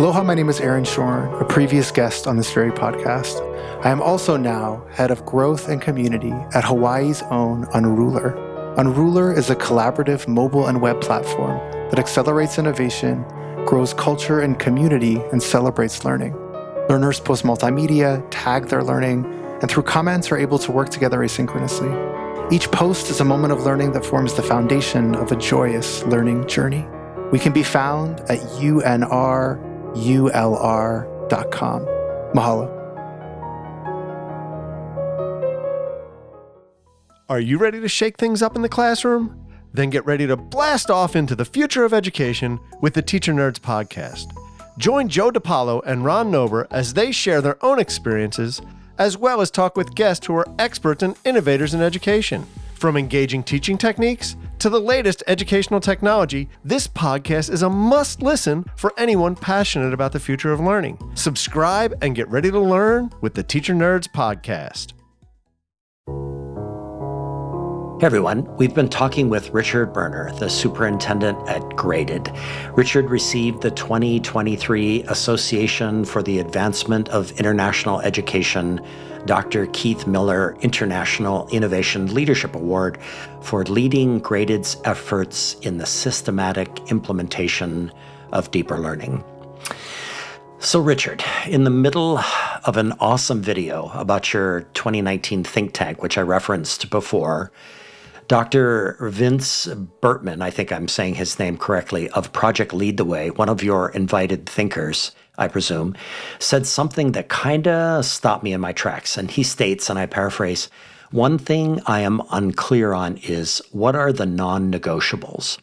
Aloha, 0.00 0.22
my 0.22 0.32
name 0.32 0.48
is 0.48 0.60
Aaron 0.60 0.84
Shorn, 0.84 1.30
a 1.42 1.44
previous 1.44 1.90
guest 1.90 2.26
on 2.26 2.38
this 2.38 2.50
very 2.50 2.70
podcast. 2.70 3.38
I 3.84 3.90
am 3.90 4.00
also 4.00 4.38
now 4.38 4.82
head 4.90 5.10
of 5.10 5.26
growth 5.26 5.68
and 5.68 5.78
community 5.78 6.32
at 6.54 6.64
Hawaii's 6.64 7.20
own 7.24 7.66
Unruler. 7.74 8.34
Unruler 8.78 9.36
is 9.36 9.50
a 9.50 9.56
collaborative 9.56 10.26
mobile 10.26 10.68
and 10.68 10.80
web 10.80 11.02
platform 11.02 11.58
that 11.90 11.98
accelerates 11.98 12.58
innovation, 12.58 13.26
grows 13.66 13.92
culture 13.92 14.40
and 14.40 14.58
community, 14.58 15.16
and 15.32 15.42
celebrates 15.42 16.02
learning. 16.02 16.32
Learners 16.88 17.20
post 17.20 17.44
multimedia, 17.44 18.26
tag 18.30 18.68
their 18.68 18.82
learning, 18.82 19.26
and 19.60 19.70
through 19.70 19.82
comments 19.82 20.32
are 20.32 20.38
able 20.38 20.58
to 20.60 20.72
work 20.72 20.88
together 20.88 21.18
asynchronously. 21.18 22.50
Each 22.50 22.70
post 22.70 23.10
is 23.10 23.20
a 23.20 23.24
moment 23.26 23.52
of 23.52 23.64
learning 23.64 23.92
that 23.92 24.06
forms 24.06 24.32
the 24.32 24.42
foundation 24.42 25.14
of 25.14 25.30
a 25.30 25.36
joyous 25.36 26.02
learning 26.04 26.48
journey. 26.48 26.88
We 27.32 27.38
can 27.38 27.52
be 27.52 27.62
found 27.62 28.20
at 28.30 28.38
UNR 28.58 29.69
ulr.com. 29.94 31.86
Mahalo. 32.34 32.80
Are 37.28 37.40
you 37.40 37.58
ready 37.58 37.80
to 37.80 37.88
shake 37.88 38.16
things 38.16 38.42
up 38.42 38.56
in 38.56 38.62
the 38.62 38.68
classroom? 38.68 39.46
Then 39.72 39.90
get 39.90 40.04
ready 40.04 40.26
to 40.26 40.36
blast 40.36 40.90
off 40.90 41.14
into 41.14 41.36
the 41.36 41.44
future 41.44 41.84
of 41.84 41.92
education 41.94 42.58
with 42.80 42.94
the 42.94 43.02
Teacher 43.02 43.32
Nerds 43.32 43.60
podcast. 43.60 44.36
Join 44.78 45.08
Joe 45.08 45.30
DiPaolo 45.30 45.80
and 45.86 46.04
Ron 46.04 46.30
Nober 46.30 46.66
as 46.72 46.94
they 46.94 47.12
share 47.12 47.40
their 47.40 47.64
own 47.64 47.78
experiences, 47.78 48.60
as 48.98 49.16
well 49.16 49.40
as 49.40 49.50
talk 49.50 49.76
with 49.76 49.94
guests 49.94 50.26
who 50.26 50.34
are 50.34 50.46
experts 50.58 51.04
and 51.04 51.14
innovators 51.24 51.72
in 51.72 51.82
education. 51.82 52.46
From 52.80 52.96
engaging 52.96 53.42
teaching 53.42 53.76
techniques 53.76 54.36
to 54.58 54.70
the 54.70 54.80
latest 54.80 55.22
educational 55.26 55.80
technology, 55.80 56.48
this 56.64 56.88
podcast 56.88 57.50
is 57.50 57.60
a 57.60 57.68
must 57.68 58.22
listen 58.22 58.64
for 58.74 58.94
anyone 58.96 59.36
passionate 59.36 59.92
about 59.92 60.12
the 60.12 60.18
future 60.18 60.50
of 60.50 60.60
learning. 60.60 60.98
Subscribe 61.14 61.92
and 62.00 62.16
get 62.16 62.26
ready 62.30 62.50
to 62.50 62.58
learn 62.58 63.10
with 63.20 63.34
the 63.34 63.42
Teacher 63.42 63.74
Nerds 63.74 64.08
podcast. 64.08 64.94
Hey 68.00 68.06
everyone, 68.06 68.46
we've 68.56 68.74
been 68.74 68.88
talking 68.88 69.28
with 69.28 69.50
Richard 69.50 69.92
Boerner, 69.92 70.38
the 70.38 70.48
superintendent 70.48 71.38
at 71.50 71.60
Graded. 71.76 72.32
Richard 72.72 73.10
received 73.10 73.60
the 73.60 73.72
2023 73.72 75.02
Association 75.02 76.06
for 76.06 76.22
the 76.22 76.38
Advancement 76.38 77.10
of 77.10 77.30
International 77.32 78.00
Education 78.00 78.80
Dr. 79.26 79.66
Keith 79.72 80.06
Miller 80.06 80.56
International 80.60 81.48
Innovation 81.48 82.12
Leadership 82.14 82.54
Award 82.54 82.98
for 83.42 83.64
leading 83.64 84.20
Graded's 84.20 84.76
efforts 84.84 85.54
in 85.60 85.78
the 85.78 85.86
systematic 85.86 86.90
implementation 86.90 87.92
of 88.32 88.50
deeper 88.50 88.78
learning. 88.78 89.24
So, 90.58 90.80
Richard, 90.80 91.24
in 91.46 91.64
the 91.64 91.70
middle 91.70 92.18
of 92.64 92.76
an 92.76 92.92
awesome 93.00 93.40
video 93.40 93.90
about 93.94 94.32
your 94.32 94.62
2019 94.74 95.44
think 95.44 95.72
tank, 95.72 96.02
which 96.02 96.18
I 96.18 96.22
referenced 96.22 96.90
before, 96.90 97.50
Dr. 98.28 98.96
Vince 99.10 99.66
Bertram, 100.00 100.40
I 100.40 100.50
think 100.50 100.70
I'm 100.70 100.86
saying 100.86 101.14
his 101.14 101.38
name 101.38 101.56
correctly, 101.56 102.08
of 102.10 102.32
Project 102.32 102.72
Lead 102.72 102.96
the 102.96 103.04
Way, 103.04 103.30
one 103.30 103.48
of 103.48 103.62
your 103.62 103.88
invited 103.88 104.46
thinkers, 104.46 105.12
I 105.40 105.48
presume, 105.48 105.96
said 106.38 106.66
something 106.66 107.12
that 107.12 107.28
kind 107.28 107.66
of 107.66 108.04
stopped 108.04 108.44
me 108.44 108.52
in 108.52 108.60
my 108.60 108.72
tracks. 108.72 109.16
And 109.16 109.30
he 109.30 109.42
states, 109.42 109.90
and 109.90 109.98
I 109.98 110.06
paraphrase, 110.06 110.68
one 111.10 111.38
thing 111.38 111.80
I 111.86 112.00
am 112.00 112.22
unclear 112.30 112.92
on 112.92 113.16
is 113.16 113.60
what 113.72 113.96
are 113.96 114.12
the 114.12 114.26
non 114.26 114.70
negotiables? 114.70 115.58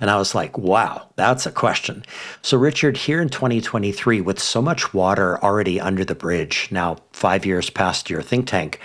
And 0.00 0.10
I 0.10 0.16
was 0.16 0.34
like, 0.34 0.56
wow, 0.58 1.08
that's 1.16 1.46
a 1.46 1.52
question. 1.52 2.04
So, 2.42 2.56
Richard, 2.56 2.96
here 2.96 3.20
in 3.20 3.28
2023, 3.28 4.20
with 4.20 4.40
so 4.40 4.62
much 4.62 4.94
water 4.94 5.42
already 5.42 5.80
under 5.80 6.04
the 6.04 6.14
bridge, 6.14 6.68
now 6.70 6.98
five 7.12 7.44
years 7.46 7.70
past 7.70 8.10
your 8.10 8.22
think 8.22 8.46
tank, 8.46 8.80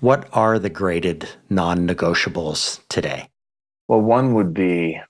what 0.00 0.28
are 0.32 0.58
the 0.58 0.70
graded 0.70 1.28
non 1.50 1.86
negotiables 1.86 2.80
today? 2.88 3.28
Well, 3.88 4.00
one 4.00 4.34
would 4.34 4.54
be 4.54 5.00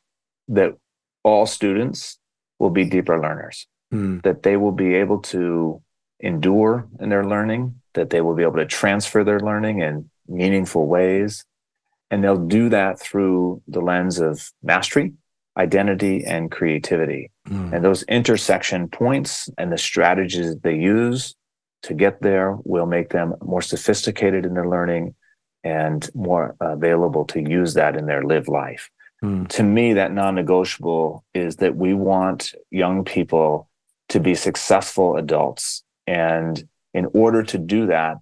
that 0.48 0.76
all 1.24 1.46
students 1.46 2.18
will 2.58 2.70
be 2.70 2.84
deeper 2.84 3.20
learners, 3.20 3.66
mm. 3.92 4.22
that 4.22 4.42
they 4.42 4.56
will 4.56 4.72
be 4.72 4.94
able 4.94 5.18
to 5.20 5.82
endure 6.20 6.88
in 7.00 7.08
their 7.08 7.24
learning, 7.24 7.80
that 7.94 8.10
they 8.10 8.20
will 8.20 8.34
be 8.34 8.42
able 8.42 8.56
to 8.56 8.66
transfer 8.66 9.24
their 9.24 9.40
learning 9.40 9.80
in 9.80 10.10
meaningful 10.26 10.86
ways. 10.86 11.44
And 12.10 12.24
they'll 12.24 12.46
do 12.46 12.68
that 12.70 12.98
through 12.98 13.62
the 13.68 13.80
lens 13.80 14.18
of 14.18 14.50
mastery, 14.62 15.12
identity, 15.56 16.24
and 16.24 16.50
creativity. 16.50 17.30
Mm. 17.48 17.74
And 17.74 17.84
those 17.84 18.02
intersection 18.04 18.88
points 18.88 19.50
and 19.58 19.70
the 19.72 19.78
strategies 19.78 20.56
they 20.56 20.76
use 20.76 21.34
to 21.82 21.94
get 21.94 22.22
there 22.22 22.56
will 22.64 22.86
make 22.86 23.10
them 23.10 23.34
more 23.42 23.62
sophisticated 23.62 24.44
in 24.44 24.54
their 24.54 24.68
learning 24.68 25.14
and 25.64 26.08
more 26.14 26.56
available 26.60 27.24
to 27.26 27.40
use 27.40 27.74
that 27.74 27.96
in 27.96 28.06
their 28.06 28.24
live 28.24 28.48
life. 28.48 28.90
Mm. 29.22 29.48
To 29.48 29.62
me, 29.62 29.94
that 29.94 30.12
non 30.12 30.34
negotiable 30.34 31.24
is 31.34 31.56
that 31.56 31.76
we 31.76 31.92
want 31.92 32.54
young 32.70 33.04
people 33.04 33.67
to 34.08 34.20
be 34.20 34.34
successful 34.34 35.16
adults. 35.16 35.82
And 36.06 36.66
in 36.94 37.06
order 37.12 37.42
to 37.42 37.58
do 37.58 37.86
that, 37.86 38.18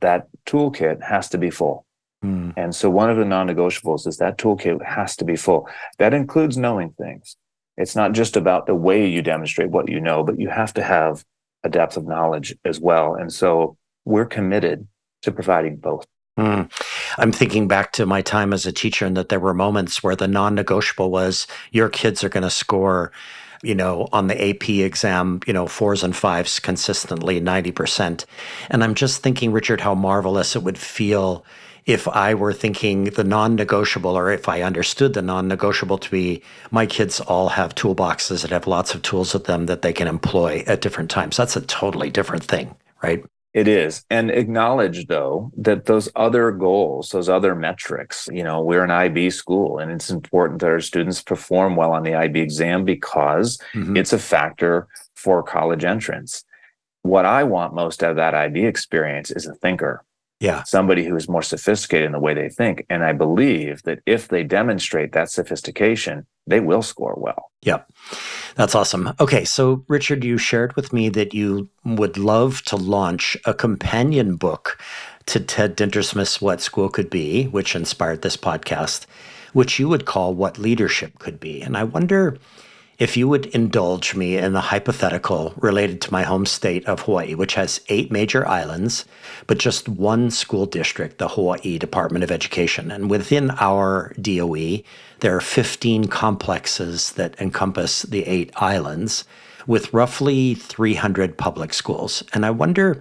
that 0.00 0.28
toolkit 0.46 1.02
has 1.02 1.28
to 1.30 1.38
be 1.38 1.50
full. 1.50 1.84
Mm. 2.24 2.54
And 2.56 2.74
so 2.74 2.90
one 2.90 3.10
of 3.10 3.16
the 3.16 3.24
non 3.24 3.48
negotiables 3.48 4.06
is 4.06 4.18
that 4.18 4.38
toolkit 4.38 4.84
has 4.84 5.16
to 5.16 5.24
be 5.24 5.36
full. 5.36 5.68
That 5.98 6.14
includes 6.14 6.56
knowing 6.56 6.90
things. 6.90 7.36
It's 7.76 7.94
not 7.94 8.12
just 8.12 8.36
about 8.36 8.66
the 8.66 8.74
way 8.74 9.08
you 9.08 9.22
demonstrate 9.22 9.70
what 9.70 9.88
you 9.88 10.00
know, 10.00 10.24
but 10.24 10.40
you 10.40 10.48
have 10.48 10.74
to 10.74 10.82
have 10.82 11.24
a 11.62 11.68
depth 11.68 11.96
of 11.96 12.06
knowledge 12.06 12.56
as 12.64 12.80
well. 12.80 13.14
And 13.14 13.32
so 13.32 13.76
we're 14.04 14.26
committed 14.26 14.88
to 15.22 15.32
providing 15.32 15.76
both. 15.76 16.06
Mm. 16.38 16.70
I'm 17.18 17.32
thinking 17.32 17.66
back 17.66 17.92
to 17.92 18.06
my 18.06 18.22
time 18.22 18.52
as 18.52 18.64
a 18.64 18.72
teacher, 18.72 19.04
and 19.06 19.16
that 19.16 19.28
there 19.28 19.40
were 19.40 19.54
moments 19.54 20.02
where 20.02 20.14
the 20.14 20.28
non 20.28 20.54
negotiable 20.54 21.10
was 21.10 21.46
your 21.72 21.88
kids 21.88 22.22
are 22.22 22.28
going 22.28 22.44
to 22.44 22.50
score, 22.50 23.10
you 23.62 23.74
know, 23.74 24.08
on 24.12 24.28
the 24.28 24.50
AP 24.50 24.68
exam, 24.68 25.40
you 25.46 25.52
know, 25.52 25.66
fours 25.66 26.02
and 26.02 26.14
fives 26.14 26.60
consistently, 26.60 27.40
90%. 27.40 28.24
And 28.70 28.84
I'm 28.84 28.94
just 28.94 29.22
thinking, 29.22 29.52
Richard, 29.52 29.80
how 29.80 29.94
marvelous 29.94 30.56
it 30.56 30.62
would 30.62 30.78
feel 30.78 31.44
if 31.86 32.06
I 32.06 32.34
were 32.34 32.52
thinking 32.52 33.04
the 33.04 33.24
non 33.24 33.56
negotiable, 33.56 34.16
or 34.16 34.30
if 34.30 34.46
I 34.46 34.60
understood 34.60 35.14
the 35.14 35.22
non 35.22 35.48
negotiable 35.48 35.96
to 35.98 36.10
be 36.10 36.42
my 36.70 36.84
kids 36.84 37.18
all 37.18 37.48
have 37.48 37.74
toolboxes 37.74 38.42
that 38.42 38.50
have 38.50 38.66
lots 38.66 38.94
of 38.94 39.00
tools 39.00 39.32
with 39.32 39.44
them 39.44 39.66
that 39.66 39.80
they 39.80 39.94
can 39.94 40.06
employ 40.06 40.62
at 40.66 40.82
different 40.82 41.10
times. 41.10 41.38
That's 41.38 41.56
a 41.56 41.62
totally 41.62 42.10
different 42.10 42.44
thing, 42.44 42.76
right? 43.02 43.24
It 43.54 43.66
is. 43.66 44.04
And 44.10 44.30
acknowledge, 44.30 45.06
though, 45.06 45.50
that 45.56 45.86
those 45.86 46.08
other 46.14 46.52
goals, 46.52 47.10
those 47.10 47.28
other 47.28 47.54
metrics, 47.54 48.28
you 48.30 48.44
know, 48.44 48.60
we're 48.60 48.84
an 48.84 48.90
IB 48.90 49.30
school 49.30 49.78
and 49.78 49.90
it's 49.90 50.10
important 50.10 50.60
that 50.60 50.70
our 50.70 50.80
students 50.80 51.22
perform 51.22 51.74
well 51.74 51.92
on 51.92 52.02
the 52.02 52.14
IB 52.14 52.40
exam 52.40 52.84
because 52.84 53.58
mm-hmm. 53.72 53.96
it's 53.96 54.12
a 54.12 54.18
factor 54.18 54.86
for 55.14 55.42
college 55.42 55.84
entrance. 55.84 56.44
What 57.02 57.24
I 57.24 57.42
want 57.42 57.74
most 57.74 58.02
out 58.02 58.10
of 58.10 58.16
that 58.16 58.34
IB 58.34 58.64
experience 58.64 59.30
is 59.30 59.46
a 59.46 59.54
thinker 59.54 60.04
yeah. 60.40 60.62
Somebody 60.62 61.04
who 61.04 61.16
is 61.16 61.28
more 61.28 61.42
sophisticated 61.42 62.06
in 62.06 62.12
the 62.12 62.20
way 62.20 62.32
they 62.32 62.48
think. 62.48 62.86
And 62.88 63.04
I 63.04 63.12
believe 63.12 63.82
that 63.82 64.00
if 64.06 64.28
they 64.28 64.44
demonstrate 64.44 65.12
that 65.12 65.30
sophistication, 65.30 66.26
they 66.46 66.60
will 66.60 66.82
score 66.82 67.14
well. 67.16 67.50
Yep. 67.62 67.90
That's 68.54 68.74
awesome. 68.74 69.14
Okay. 69.18 69.44
So, 69.44 69.84
Richard, 69.88 70.22
you 70.22 70.38
shared 70.38 70.76
with 70.76 70.92
me 70.92 71.08
that 71.08 71.34
you 71.34 71.68
would 71.84 72.16
love 72.16 72.62
to 72.62 72.76
launch 72.76 73.36
a 73.44 73.52
companion 73.52 74.36
book 74.36 74.78
to 75.26 75.40
Ted 75.40 75.76
Dintersmith's 75.76 76.40
What 76.40 76.60
School 76.60 76.88
Could 76.88 77.10
Be, 77.10 77.44
which 77.48 77.74
inspired 77.74 78.22
this 78.22 78.36
podcast, 78.36 79.06
which 79.52 79.80
you 79.80 79.88
would 79.88 80.06
call 80.06 80.34
What 80.34 80.56
Leadership 80.56 81.18
Could 81.18 81.40
Be. 81.40 81.60
And 81.60 81.76
I 81.76 81.82
wonder 81.82 82.38
if 82.98 83.16
you 83.16 83.28
would 83.28 83.46
indulge 83.46 84.14
me 84.16 84.36
in 84.36 84.52
the 84.52 84.60
hypothetical 84.60 85.54
related 85.56 86.00
to 86.00 86.12
my 86.12 86.24
home 86.24 86.44
state 86.44 86.84
of 86.86 87.02
Hawaii, 87.02 87.34
which 87.34 87.54
has 87.54 87.80
eight 87.88 88.10
major 88.10 88.46
islands, 88.46 89.04
but 89.46 89.58
just 89.58 89.88
one 89.88 90.30
school 90.30 90.66
district, 90.66 91.18
the 91.18 91.28
Hawaii 91.28 91.78
Department 91.78 92.24
of 92.24 92.32
Education. 92.32 92.90
And 92.90 93.08
within 93.08 93.52
our 93.52 94.12
DOE, 94.20 94.82
there 95.20 95.36
are 95.36 95.40
15 95.40 96.08
complexes 96.08 97.12
that 97.12 97.40
encompass 97.40 98.02
the 98.02 98.24
eight 98.26 98.50
islands 98.56 99.24
with 99.68 99.92
roughly 99.92 100.54
300 100.54 101.38
public 101.38 101.74
schools. 101.74 102.24
And 102.32 102.44
I 102.44 102.50
wonder 102.50 103.00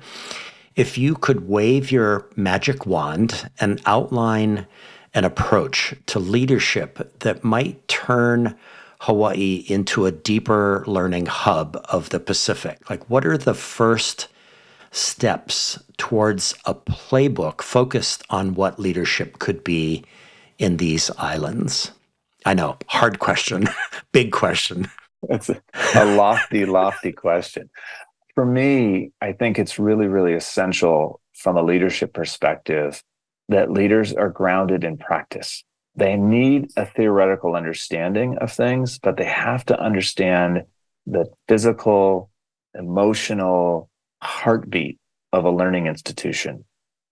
if 0.76 0.96
you 0.96 1.16
could 1.16 1.48
wave 1.48 1.92
your 1.92 2.28
magic 2.36 2.86
wand 2.86 3.50
and 3.60 3.82
outline 3.88 4.68
an 5.16 5.24
approach 5.24 5.96
to 6.06 6.20
leadership 6.20 7.20
that 7.22 7.44
might 7.44 7.88
turn 7.88 8.56
Hawaii 9.02 9.64
into 9.68 10.06
a 10.06 10.12
deeper 10.12 10.84
learning 10.88 11.28
hub 11.28 11.80
of 11.90 12.10
the 12.10 12.20
Pacific? 12.20 12.90
Like, 12.90 13.10
what 13.10 13.26
are 13.26 13.38
the 13.38 13.54
first 13.54 14.28
steps 14.92 15.80
towards 15.98 16.56
a 16.66 16.74
playbook 16.74 17.62
focused 17.62 18.24
on 18.30 18.56
what 18.56 18.80
leadership 18.80 19.40
could 19.40 19.64
be 19.64 20.04
in 20.58 20.78
these 20.78 21.12
islands? 21.18 21.92
I 22.46 22.54
know, 22.54 22.78
hard 22.88 23.20
question, 23.20 23.68
big 24.12 24.32
question. 24.32 24.88
That's 25.28 25.50
a, 25.50 25.62
a 25.96 26.06
lofty, 26.16 26.66
lofty 26.68 27.12
question. 27.12 27.70
For 28.36 28.46
me, 28.46 29.12
I 29.22 29.34
think 29.34 29.60
it's 29.60 29.80
really, 29.80 30.08
really 30.08 30.34
essential 30.34 31.20
from 31.34 31.58
a 31.58 31.64
leadership 31.64 32.14
perspective 32.14 33.04
that 33.50 33.72
leaders 33.72 34.14
are 34.14 34.30
grounded 34.30 34.84
in 34.84 34.98
practice. 34.98 35.64
They 35.98 36.16
need 36.16 36.72
a 36.78 36.86
theoretical 36.86 37.56
understanding 37.56 38.38
of 38.38 38.52
things, 38.52 39.00
but 39.00 39.18
they 39.18 39.26
have 39.26 39.66
to 39.66 39.80
understand 39.80 40.64
the 41.08 41.26
physical, 41.48 42.30
emotional 42.76 43.90
heartbeat 44.22 45.00
of 45.34 45.46
a 45.46 45.52
learning 45.52 45.88
institution. 45.88 46.64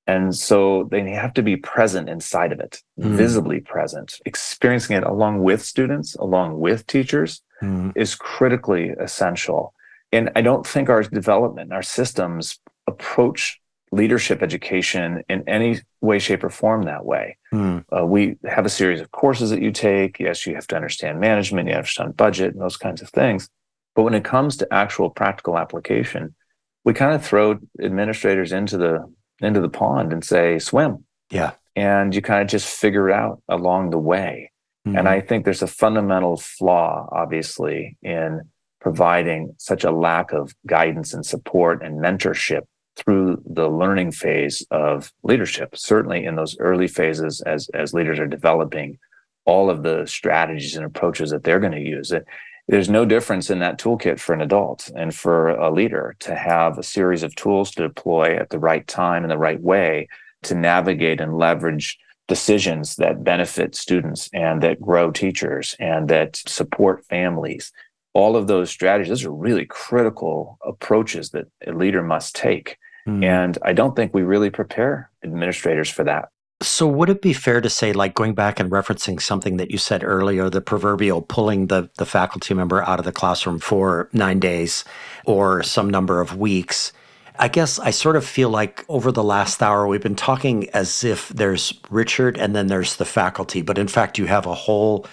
And 0.07 0.35
so 0.35 0.87
they 0.91 1.09
have 1.11 1.33
to 1.33 1.41
be 1.41 1.57
present 1.57 2.09
inside 2.09 2.51
of 2.51 2.59
it, 2.59 2.83
mm. 2.99 3.15
visibly 3.15 3.59
present, 3.59 4.19
experiencing 4.25 4.97
it 4.97 5.03
along 5.03 5.41
with 5.41 5.63
students, 5.63 6.13
along 6.15 6.59
with 6.59 6.85
teachers 6.85 7.41
mm. 7.61 7.91
is 7.95 8.13
critically 8.13 8.89
essential. 8.99 9.73
And 10.11 10.31
I 10.35 10.41
don't 10.41 10.65
think 10.65 10.89
our 10.89 11.01
development, 11.01 11.73
our 11.73 11.81
systems 11.81 12.59
approach 12.85 13.59
leadership 13.95 14.41
education 14.41 15.23
in 15.29 15.47
any 15.47 15.79
way, 16.01 16.19
shape, 16.19 16.43
or 16.43 16.49
form 16.49 16.83
that 16.83 17.05
way. 17.05 17.37
Mm. 17.53 17.85
Uh, 17.95 18.05
we 18.05 18.35
have 18.45 18.65
a 18.65 18.69
series 18.69 19.01
of 19.01 19.11
courses 19.11 19.49
that 19.49 19.61
you 19.61 19.71
take. 19.71 20.19
Yes, 20.19 20.45
you 20.45 20.55
have 20.55 20.67
to 20.67 20.75
understand 20.75 21.19
management, 21.19 21.67
you 21.67 21.75
have 21.75 21.85
to 21.85 21.89
understand 21.89 22.17
budget, 22.17 22.53
and 22.53 22.61
those 22.61 22.77
kinds 22.77 23.01
of 23.01 23.09
things. 23.09 23.49
But 23.95 24.03
when 24.03 24.13
it 24.13 24.23
comes 24.23 24.57
to 24.57 24.73
actual 24.73 25.09
practical 25.09 25.57
application, 25.57 26.35
we 26.83 26.93
kind 26.93 27.15
of 27.15 27.25
throw 27.25 27.59
administrators 27.81 28.51
into 28.51 28.77
the 28.77 29.11
into 29.41 29.59
the 29.59 29.69
pond 29.69 30.13
and 30.13 30.23
say, 30.23 30.59
swim. 30.59 31.05
Yeah. 31.29 31.51
And 31.75 32.15
you 32.15 32.21
kind 32.21 32.41
of 32.41 32.47
just 32.47 32.67
figure 32.67 33.09
it 33.09 33.13
out 33.13 33.41
along 33.49 33.89
the 33.89 33.97
way. 33.97 34.51
Mm-hmm. 34.87 34.97
And 34.97 35.09
I 35.09 35.19
think 35.19 35.43
there's 35.43 35.61
a 35.61 35.67
fundamental 35.67 36.37
flaw, 36.37 37.09
obviously, 37.11 37.97
in 38.01 38.41
providing 38.79 39.55
such 39.57 39.83
a 39.83 39.91
lack 39.91 40.31
of 40.31 40.53
guidance 40.65 41.13
and 41.13 41.25
support 41.25 41.83
and 41.83 41.99
mentorship 41.99 42.61
through 42.95 43.41
the 43.45 43.69
learning 43.69 44.11
phase 44.11 44.65
of 44.71 45.11
leadership. 45.23 45.77
Certainly 45.77 46.25
in 46.25 46.35
those 46.35 46.57
early 46.59 46.87
phases, 46.87 47.41
as 47.41 47.69
as 47.73 47.93
leaders 47.93 48.19
are 48.19 48.27
developing 48.27 48.97
all 49.45 49.69
of 49.69 49.83
the 49.83 50.05
strategies 50.05 50.75
and 50.75 50.85
approaches 50.85 51.29
that 51.29 51.43
they're 51.43 51.59
going 51.59 51.71
to 51.71 51.79
use. 51.79 52.11
It, 52.11 52.25
there's 52.67 52.89
no 52.89 53.05
difference 53.05 53.51
in 53.51 53.59
that 53.59 53.77
toolkit 53.77 54.19
for 54.19 54.33
an 54.33 54.41
adult 54.41 54.89
and 54.95 55.13
for 55.13 55.49
a 55.49 55.71
leader 55.71 56.15
to 56.21 56.35
have 56.35 56.77
a 56.77 56.83
series 56.83 57.21
of 57.21 57.35
tools 57.35 57.69
to 57.71 57.87
deploy 57.87 58.35
at 58.35 58.49
the 58.49 58.57
right 58.57 58.87
time 58.87 59.23
and 59.23 59.29
the 59.29 59.37
right 59.37 59.61
way 59.61 60.07
to 60.43 60.55
navigate 60.55 61.21
and 61.21 61.37
leverage 61.37 61.99
decisions 62.27 62.95
that 62.95 63.23
benefit 63.23 63.75
students 63.75 64.29
and 64.33 64.63
that 64.63 64.81
grow 64.81 65.11
teachers 65.11 65.75
and 65.79 66.09
that 66.09 66.37
support 66.47 67.05
families. 67.05 67.71
All 68.13 68.35
of 68.35 68.47
those 68.47 68.71
strategies, 68.71 69.09
those 69.09 69.25
are 69.25 69.31
really 69.31 69.65
critical 69.65 70.57
approaches 70.65 71.29
that 71.31 71.45
a 71.67 71.71
leader 71.71 72.01
must 72.01 72.35
take. 72.35 72.77
Mm. 73.07 73.23
And 73.23 73.57
I 73.61 73.73
don't 73.73 73.95
think 73.95 74.13
we 74.13 74.23
really 74.23 74.49
prepare 74.49 75.09
administrators 75.23 75.89
for 75.89 76.03
that. 76.03 76.29
So, 76.61 76.87
would 76.87 77.09
it 77.09 77.21
be 77.21 77.33
fair 77.33 77.59
to 77.59 77.69
say, 77.69 77.91
like 77.91 78.15
going 78.15 78.33
back 78.33 78.59
and 78.59 78.71
referencing 78.71 79.21
something 79.21 79.57
that 79.57 79.71
you 79.71 79.77
said 79.77 80.03
earlier, 80.03 80.49
the 80.49 80.61
proverbial 80.61 81.21
pulling 81.21 81.67
the, 81.67 81.89
the 81.97 82.05
faculty 82.05 82.53
member 82.53 82.81
out 82.83 82.97
of 82.97 83.05
the 83.05 83.11
classroom 83.11 83.59
for 83.59 84.09
nine 84.13 84.39
days 84.39 84.85
or 85.25 85.63
some 85.63 85.89
number 85.89 86.21
of 86.21 86.37
weeks? 86.37 86.93
I 87.37 87.49
guess 87.49 87.79
I 87.79 87.91
sort 87.91 88.15
of 88.15 88.25
feel 88.25 88.49
like 88.49 88.85
over 88.87 89.11
the 89.11 89.23
last 89.23 89.61
hour, 89.61 89.85
we've 89.85 90.01
been 90.01 90.15
talking 90.15 90.69
as 90.69 91.03
if 91.03 91.27
there's 91.29 91.73
Richard 91.89 92.37
and 92.37 92.55
then 92.55 92.67
there's 92.67 92.95
the 92.95 93.05
faculty, 93.05 93.61
but 93.61 93.77
in 93.77 93.89
fact, 93.89 94.17
you 94.17 94.25
have 94.25 94.45
a 94.45 94.53
whole 94.53 95.05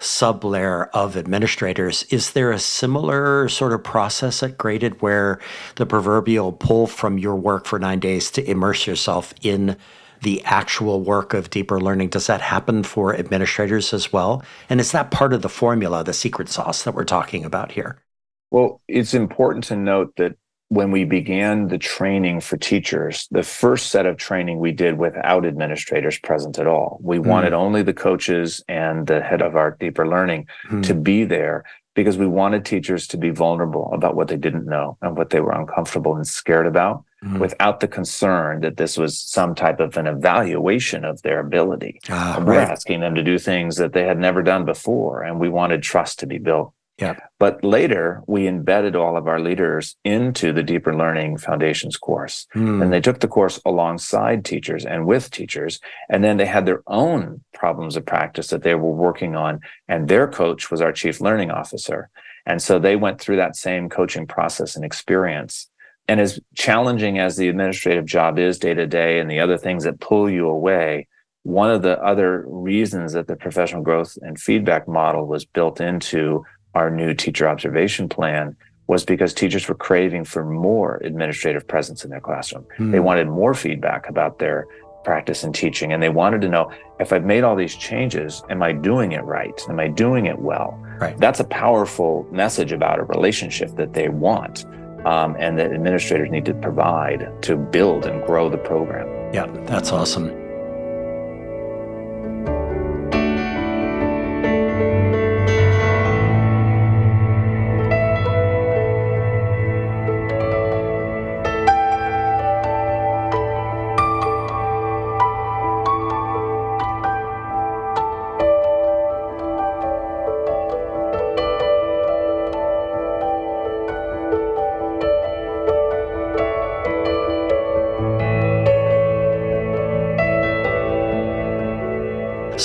sub 0.00 0.44
layer 0.44 0.84
of 0.94 1.16
administrators. 1.16 2.04
Is 2.04 2.32
there 2.32 2.50
a 2.50 2.58
similar 2.58 3.48
sort 3.48 3.72
of 3.72 3.82
process 3.82 4.42
at 4.42 4.58
Graded 4.58 5.00
where 5.02 5.40
the 5.76 5.86
proverbial 5.86 6.52
pull 6.52 6.86
from 6.86 7.18
your 7.18 7.36
work 7.36 7.66
for 7.66 7.78
nine 7.78 8.00
days 8.00 8.30
to 8.32 8.50
immerse 8.50 8.86
yourself 8.86 9.34
in 9.42 9.76
the 10.22 10.42
actual 10.44 11.02
work 11.02 11.34
of 11.34 11.50
deeper 11.50 11.80
learning? 11.80 12.08
Does 12.08 12.26
that 12.26 12.40
happen 12.40 12.82
for 12.82 13.14
administrators 13.14 13.92
as 13.92 14.12
well? 14.12 14.42
And 14.68 14.80
is 14.80 14.92
that 14.92 15.10
part 15.10 15.32
of 15.32 15.42
the 15.42 15.48
formula, 15.48 16.04
the 16.04 16.12
secret 16.12 16.48
sauce 16.48 16.82
that 16.82 16.94
we're 16.94 17.04
talking 17.04 17.44
about 17.44 17.72
here? 17.72 18.02
Well, 18.50 18.80
it's 18.88 19.14
important 19.14 19.64
to 19.64 19.76
note 19.76 20.16
that 20.16 20.36
when 20.68 20.90
we 20.90 21.04
began 21.04 21.68
the 21.68 21.78
training 21.78 22.40
for 22.40 22.56
teachers, 22.58 23.26
the 23.30 23.42
first 23.42 23.86
set 23.86 24.04
of 24.04 24.16
training 24.18 24.58
we 24.58 24.72
did 24.72 24.98
without 24.98 25.46
administrators 25.46 26.18
present 26.18 26.58
at 26.58 26.66
all. 26.66 26.98
We 27.00 27.18
mm. 27.18 27.26
wanted 27.26 27.54
only 27.54 27.82
the 27.82 27.94
coaches 27.94 28.62
and 28.68 29.06
the 29.06 29.22
head 29.22 29.40
of 29.40 29.56
our 29.56 29.72
deeper 29.80 30.06
learning 30.06 30.46
mm. 30.70 30.82
to 30.84 30.94
be 30.94 31.24
there 31.24 31.64
because 31.94 32.18
we 32.18 32.26
wanted 32.26 32.64
teachers 32.64 33.06
to 33.08 33.16
be 33.16 33.30
vulnerable 33.30 33.90
about 33.92 34.14
what 34.14 34.28
they 34.28 34.36
didn't 34.36 34.66
know 34.66 34.96
and 35.02 35.16
what 35.16 35.30
they 35.30 35.40
were 35.40 35.52
uncomfortable 35.52 36.14
and 36.14 36.26
scared 36.26 36.66
about 36.66 37.02
mm. 37.24 37.38
without 37.40 37.80
the 37.80 37.88
concern 37.88 38.60
that 38.60 38.76
this 38.76 38.96
was 38.96 39.18
some 39.18 39.54
type 39.54 39.80
of 39.80 39.96
an 39.96 40.06
evaluation 40.06 41.04
of 41.04 41.22
their 41.22 41.40
ability. 41.40 41.98
Ah, 42.10 42.36
we're 42.38 42.58
right. 42.58 42.68
asking 42.68 43.00
them 43.00 43.14
to 43.14 43.22
do 43.22 43.38
things 43.38 43.76
that 43.76 43.94
they 43.94 44.04
had 44.04 44.18
never 44.18 44.42
done 44.42 44.64
before, 44.64 45.22
and 45.22 45.40
we 45.40 45.48
wanted 45.48 45.82
trust 45.82 46.18
to 46.20 46.26
be 46.26 46.38
built. 46.38 46.72
Yeah. 46.98 47.16
But 47.38 47.62
later, 47.62 48.22
we 48.26 48.48
embedded 48.48 48.96
all 48.96 49.16
of 49.16 49.28
our 49.28 49.38
leaders 49.38 49.96
into 50.04 50.52
the 50.52 50.64
Deeper 50.64 50.94
Learning 50.94 51.38
Foundations 51.38 51.96
course. 51.96 52.46
Mm. 52.56 52.82
And 52.82 52.92
they 52.92 53.00
took 53.00 53.20
the 53.20 53.28
course 53.28 53.60
alongside 53.64 54.44
teachers 54.44 54.84
and 54.84 55.06
with 55.06 55.30
teachers. 55.30 55.78
And 56.08 56.24
then 56.24 56.38
they 56.38 56.46
had 56.46 56.66
their 56.66 56.82
own 56.88 57.44
problems 57.54 57.96
of 57.96 58.04
practice 58.04 58.48
that 58.48 58.64
they 58.64 58.74
were 58.74 58.90
working 58.90 59.36
on. 59.36 59.60
And 59.86 60.08
their 60.08 60.26
coach 60.26 60.72
was 60.72 60.80
our 60.80 60.92
chief 60.92 61.20
learning 61.20 61.52
officer. 61.52 62.10
And 62.46 62.60
so 62.60 62.80
they 62.80 62.96
went 62.96 63.20
through 63.20 63.36
that 63.36 63.54
same 63.54 63.88
coaching 63.88 64.26
process 64.26 64.74
and 64.74 64.84
experience. 64.84 65.70
And 66.08 66.20
as 66.20 66.40
challenging 66.56 67.20
as 67.20 67.36
the 67.36 67.48
administrative 67.48 68.06
job 68.06 68.38
is 68.38 68.58
day 68.58 68.74
to 68.74 68.86
day 68.86 69.20
and 69.20 69.30
the 69.30 69.38
other 69.38 69.58
things 69.58 69.84
that 69.84 70.00
pull 70.00 70.28
you 70.28 70.48
away, 70.48 71.06
one 71.42 71.70
of 71.70 71.82
the 71.82 72.02
other 72.02 72.44
reasons 72.48 73.12
that 73.12 73.28
the 73.28 73.36
professional 73.36 73.82
growth 73.82 74.18
and 74.22 74.40
feedback 74.40 74.88
model 74.88 75.26
was 75.26 75.44
built 75.44 75.80
into 75.80 76.44
our 76.78 76.90
new 76.90 77.12
teacher 77.12 77.48
observation 77.48 78.08
plan 78.08 78.56
was 78.86 79.04
because 79.04 79.34
teachers 79.34 79.68
were 79.68 79.74
craving 79.74 80.24
for 80.24 80.44
more 80.44 80.96
administrative 81.04 81.66
presence 81.66 82.04
in 82.04 82.10
their 82.10 82.20
classroom. 82.20 82.64
Mm. 82.78 82.92
They 82.92 83.00
wanted 83.00 83.28
more 83.28 83.52
feedback 83.52 84.08
about 84.08 84.38
their 84.38 84.66
practice 85.04 85.42
and 85.44 85.54
teaching. 85.54 85.92
And 85.92 86.02
they 86.02 86.08
wanted 86.08 86.40
to 86.42 86.48
know 86.48 86.70
if 87.00 87.12
I've 87.12 87.24
made 87.24 87.44
all 87.44 87.56
these 87.56 87.74
changes, 87.74 88.42
am 88.50 88.62
I 88.62 88.72
doing 88.72 89.12
it 89.12 89.24
right? 89.24 89.60
Am 89.68 89.78
I 89.80 89.88
doing 89.88 90.26
it 90.26 90.38
well? 90.38 90.78
Right. 91.00 91.18
That's 91.18 91.40
a 91.40 91.44
powerful 91.44 92.26
message 92.30 92.72
about 92.72 92.98
a 92.98 93.04
relationship 93.04 93.76
that 93.76 93.92
they 93.92 94.08
want 94.08 94.64
um, 95.04 95.36
and 95.38 95.58
that 95.58 95.72
administrators 95.72 96.30
need 96.30 96.44
to 96.46 96.54
provide 96.54 97.30
to 97.42 97.56
build 97.56 98.06
and 98.06 98.24
grow 98.26 98.48
the 98.48 98.58
program. 98.58 99.06
Yeah, 99.32 99.46
that's 99.66 99.92
awesome. 99.92 100.28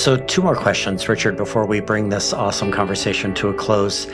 So, 0.04 0.18
two 0.18 0.42
more 0.42 0.54
questions, 0.54 1.08
Richard, 1.08 1.38
before 1.38 1.64
we 1.64 1.80
bring 1.80 2.10
this 2.10 2.34
awesome 2.34 2.70
conversation 2.70 3.32
to 3.36 3.48
a 3.48 3.54
close. 3.54 4.06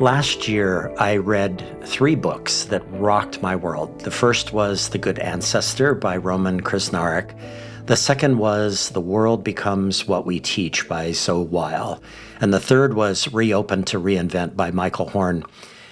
Last 0.00 0.48
year, 0.48 0.90
I 0.98 1.18
read 1.18 1.62
three 1.84 2.14
books 2.14 2.64
that 2.64 2.82
rocked 2.92 3.42
my 3.42 3.54
world. 3.54 4.00
The 4.00 4.10
first 4.10 4.54
was 4.54 4.88
The 4.88 4.96
Good 4.96 5.18
Ancestor 5.18 5.94
by 5.94 6.16
Roman 6.16 6.62
Krznaric. 6.62 7.38
The 7.84 7.94
second 7.94 8.38
was 8.38 8.88
The 8.88 9.02
World 9.02 9.44
Becomes 9.44 10.08
What 10.08 10.24
We 10.24 10.40
Teach 10.40 10.88
by 10.88 11.12
Zoe 11.12 11.44
Weil. 11.44 12.02
And 12.40 12.54
the 12.54 12.58
third 12.58 12.94
was 12.94 13.30
Reopen 13.30 13.84
to 13.84 14.00
Reinvent 14.00 14.56
by 14.56 14.70
Michael 14.70 15.10
Horn. 15.10 15.44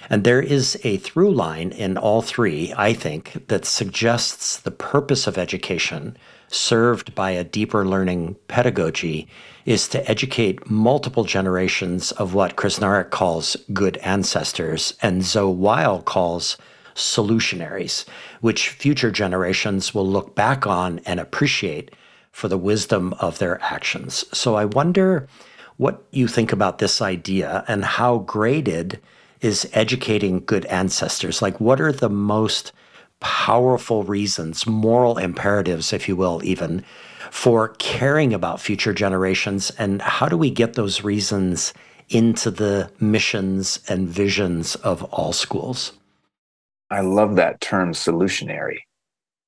And 0.09 0.23
there 0.23 0.41
is 0.41 0.79
a 0.83 0.97
through 0.97 1.31
line 1.31 1.71
in 1.73 1.95
all 1.95 2.23
three, 2.23 2.73
I 2.75 2.93
think, 2.93 3.49
that 3.49 3.65
suggests 3.65 4.57
the 4.57 4.71
purpose 4.71 5.27
of 5.27 5.37
education 5.37 6.17
served 6.53 7.15
by 7.15 7.31
a 7.31 7.43
deeper 7.43 7.85
learning 7.85 8.35
pedagogy 8.47 9.27
is 9.65 9.87
to 9.87 10.09
educate 10.09 10.69
multiple 10.69 11.23
generations 11.23 12.11
of 12.13 12.33
what 12.33 12.55
Krznaric 12.55 13.09
calls 13.09 13.57
good 13.71 13.97
ancestors 13.97 14.93
and 15.01 15.23
Zoe 15.23 15.53
Weil 15.53 16.01
calls 16.01 16.57
solutionaries, 16.95 18.05
which 18.41 18.69
future 18.69 19.09
generations 19.09 19.93
will 19.93 20.07
look 20.07 20.35
back 20.35 20.67
on 20.67 20.99
and 21.05 21.19
appreciate 21.19 21.91
for 22.31 22.47
the 22.47 22.57
wisdom 22.57 23.13
of 23.19 23.39
their 23.39 23.61
actions. 23.63 24.25
So 24.37 24.55
I 24.55 24.65
wonder 24.65 25.27
what 25.77 26.03
you 26.11 26.27
think 26.27 26.51
about 26.51 26.77
this 26.77 27.01
idea 27.01 27.63
and 27.67 27.83
how 27.83 28.19
graded 28.19 28.99
is 29.41 29.69
educating 29.73 30.43
good 30.45 30.65
ancestors. 30.65 31.41
Like, 31.41 31.59
what 31.59 31.81
are 31.81 31.91
the 31.91 32.09
most 32.09 32.71
powerful 33.23 34.03
reasons, 34.03 34.67
moral 34.67 35.17
imperatives, 35.17 35.93
if 35.93 36.07
you 36.07 36.15
will, 36.15 36.41
even 36.43 36.83
for 37.31 37.69
caring 37.79 38.33
about 38.33 38.61
future 38.61 38.93
generations? 38.93 39.71
And 39.79 40.01
how 40.01 40.27
do 40.27 40.37
we 40.37 40.51
get 40.51 40.73
those 40.73 41.03
reasons 41.03 41.73
into 42.09 42.51
the 42.51 42.91
missions 42.99 43.79
and 43.87 44.07
visions 44.07 44.75
of 44.75 45.03
all 45.05 45.33
schools? 45.33 45.93
I 46.91 46.99
love 46.99 47.37
that 47.37 47.61
term 47.61 47.93
solutionary. 47.93 48.79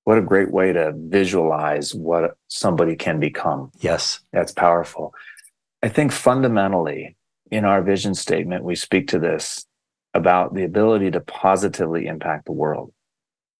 What 0.05 0.17
a 0.17 0.21
great 0.21 0.51
way 0.51 0.71
to 0.71 0.93
visualize 0.95 1.93
what 1.93 2.37
somebody 2.47 2.95
can 2.95 3.19
become. 3.19 3.71
Yes. 3.79 4.21
That's 4.31 4.51
powerful. 4.51 5.13
I 5.83 5.89
think 5.89 6.11
fundamentally 6.11 7.17
in 7.51 7.65
our 7.65 7.81
vision 7.81 8.15
statement, 8.15 8.63
we 8.63 8.75
speak 8.75 9.09
to 9.09 9.19
this 9.19 9.65
about 10.13 10.53
the 10.53 10.63
ability 10.63 11.11
to 11.11 11.19
positively 11.19 12.07
impact 12.07 12.45
the 12.45 12.53
world. 12.53 12.93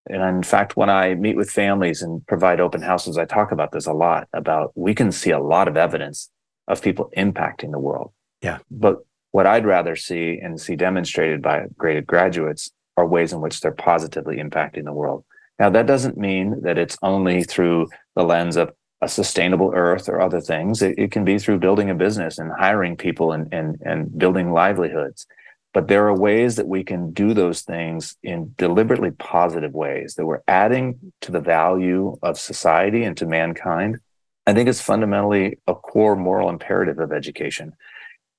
And 0.07 0.21
in 0.21 0.43
fact, 0.43 0.77
when 0.77 0.89
I 0.89 1.15
meet 1.15 1.35
with 1.35 1.49
families 1.49 2.01
and 2.01 2.25
provide 2.27 2.59
open 2.59 2.81
houses, 2.81 3.17
I 3.17 3.25
talk 3.25 3.51
about 3.51 3.71
this 3.71 3.87
a 3.87 3.93
lot 3.93 4.27
about 4.33 4.71
we 4.75 4.93
can 4.93 5.11
see 5.11 5.31
a 5.31 5.39
lot 5.39 5.67
of 5.67 5.77
evidence 5.77 6.29
of 6.67 6.81
people 6.81 7.11
impacting 7.17 7.71
the 7.71 7.79
world. 7.79 8.11
Yeah. 8.41 8.59
But 8.69 8.99
what 9.31 9.47
I'd 9.47 9.65
rather 9.65 9.95
see 9.95 10.39
and 10.41 10.59
see 10.59 10.75
demonstrated 10.75 11.41
by 11.41 11.65
graded 11.77 12.05
graduates 12.07 12.71
are 12.97 13.05
ways 13.05 13.33
in 13.33 13.41
which 13.41 13.61
they're 13.61 13.71
positively 13.71 14.37
impacting 14.37 14.85
the 14.85 14.93
world. 14.93 15.25
Now, 15.59 15.69
that 15.69 15.87
doesn't 15.87 16.17
mean 16.17 16.61
that 16.61 16.77
it's 16.77 16.97
only 17.01 17.43
through 17.43 17.87
the 18.15 18.23
lens 18.23 18.55
of 18.55 18.73
a 19.01 19.09
sustainable 19.09 19.71
earth 19.73 20.07
or 20.07 20.21
other 20.21 20.41
things. 20.41 20.81
It, 20.81 20.97
it 20.97 21.11
can 21.11 21.25
be 21.25 21.37
through 21.37 21.59
building 21.59 21.89
a 21.89 21.95
business 21.95 22.37
and 22.37 22.51
hiring 22.57 22.95
people 22.95 23.31
and, 23.31 23.53
and, 23.53 23.77
and 23.81 24.17
building 24.17 24.51
livelihoods. 24.51 25.27
But 25.75 25.89
there 25.89 26.07
are 26.07 26.17
ways 26.17 26.55
that 26.55 26.69
we 26.69 26.85
can 26.85 27.11
do 27.11 27.33
those 27.33 27.61
things 27.63 28.15
in 28.23 28.55
deliberately 28.57 29.11
positive 29.11 29.73
ways 29.73 30.15
that 30.15 30.25
we're 30.25 30.41
adding 30.47 31.11
to 31.19 31.33
the 31.33 31.41
value 31.41 32.15
of 32.23 32.39
society 32.39 33.03
and 33.03 33.17
to 33.17 33.25
mankind. 33.25 33.99
I 34.47 34.53
think 34.53 34.69
it's 34.69 34.79
fundamentally 34.79 35.59
a 35.67 35.75
core 35.75 36.15
moral 36.15 36.47
imperative 36.47 36.97
of 36.99 37.11
education. 37.11 37.73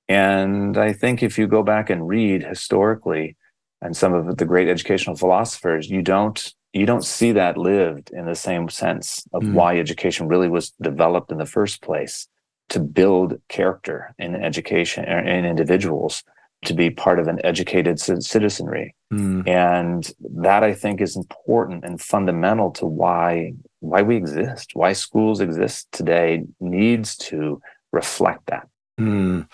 And 0.08 0.78
I 0.78 0.94
think 0.94 1.22
if 1.22 1.36
you 1.36 1.46
go 1.46 1.62
back 1.62 1.90
and 1.90 2.08
read 2.08 2.42
historically 2.42 3.36
and 3.82 3.94
some 3.94 4.14
of 4.14 4.38
the 4.38 4.46
great 4.46 4.68
educational 4.68 5.14
philosophers, 5.14 5.90
you 5.90 6.00
don't 6.00 6.54
you 6.72 6.86
don't 6.86 7.04
see 7.04 7.32
that 7.32 7.58
lived 7.58 8.12
in 8.14 8.24
the 8.24 8.34
same 8.34 8.70
sense 8.70 9.26
of 9.34 9.42
mm. 9.42 9.52
why 9.52 9.78
education 9.78 10.26
really 10.26 10.48
was 10.48 10.70
developed 10.80 11.30
in 11.30 11.36
the 11.36 11.44
first 11.44 11.82
place 11.82 12.28
to 12.70 12.80
build 12.80 13.34
character 13.48 14.14
in 14.18 14.34
education 14.34 15.04
in 15.04 15.44
individuals 15.44 16.24
to 16.66 16.74
be 16.74 16.90
part 16.90 17.18
of 17.18 17.28
an 17.28 17.40
educated 17.44 17.98
citizenry. 18.00 18.94
Mm. 19.12 19.48
And 19.48 20.12
that 20.34 20.62
I 20.62 20.74
think 20.74 21.00
is 21.00 21.16
important 21.16 21.84
and 21.84 22.00
fundamental 22.00 22.70
to 22.72 22.86
why 22.86 23.54
why 23.80 24.02
we 24.02 24.16
exist, 24.16 24.70
why 24.74 24.92
schools 24.92 25.40
exist 25.40 25.86
today 25.92 26.42
needs 26.60 27.16
to 27.16 27.60
reflect 27.92 28.46
that. 28.46 28.68
Mm. 28.98 29.46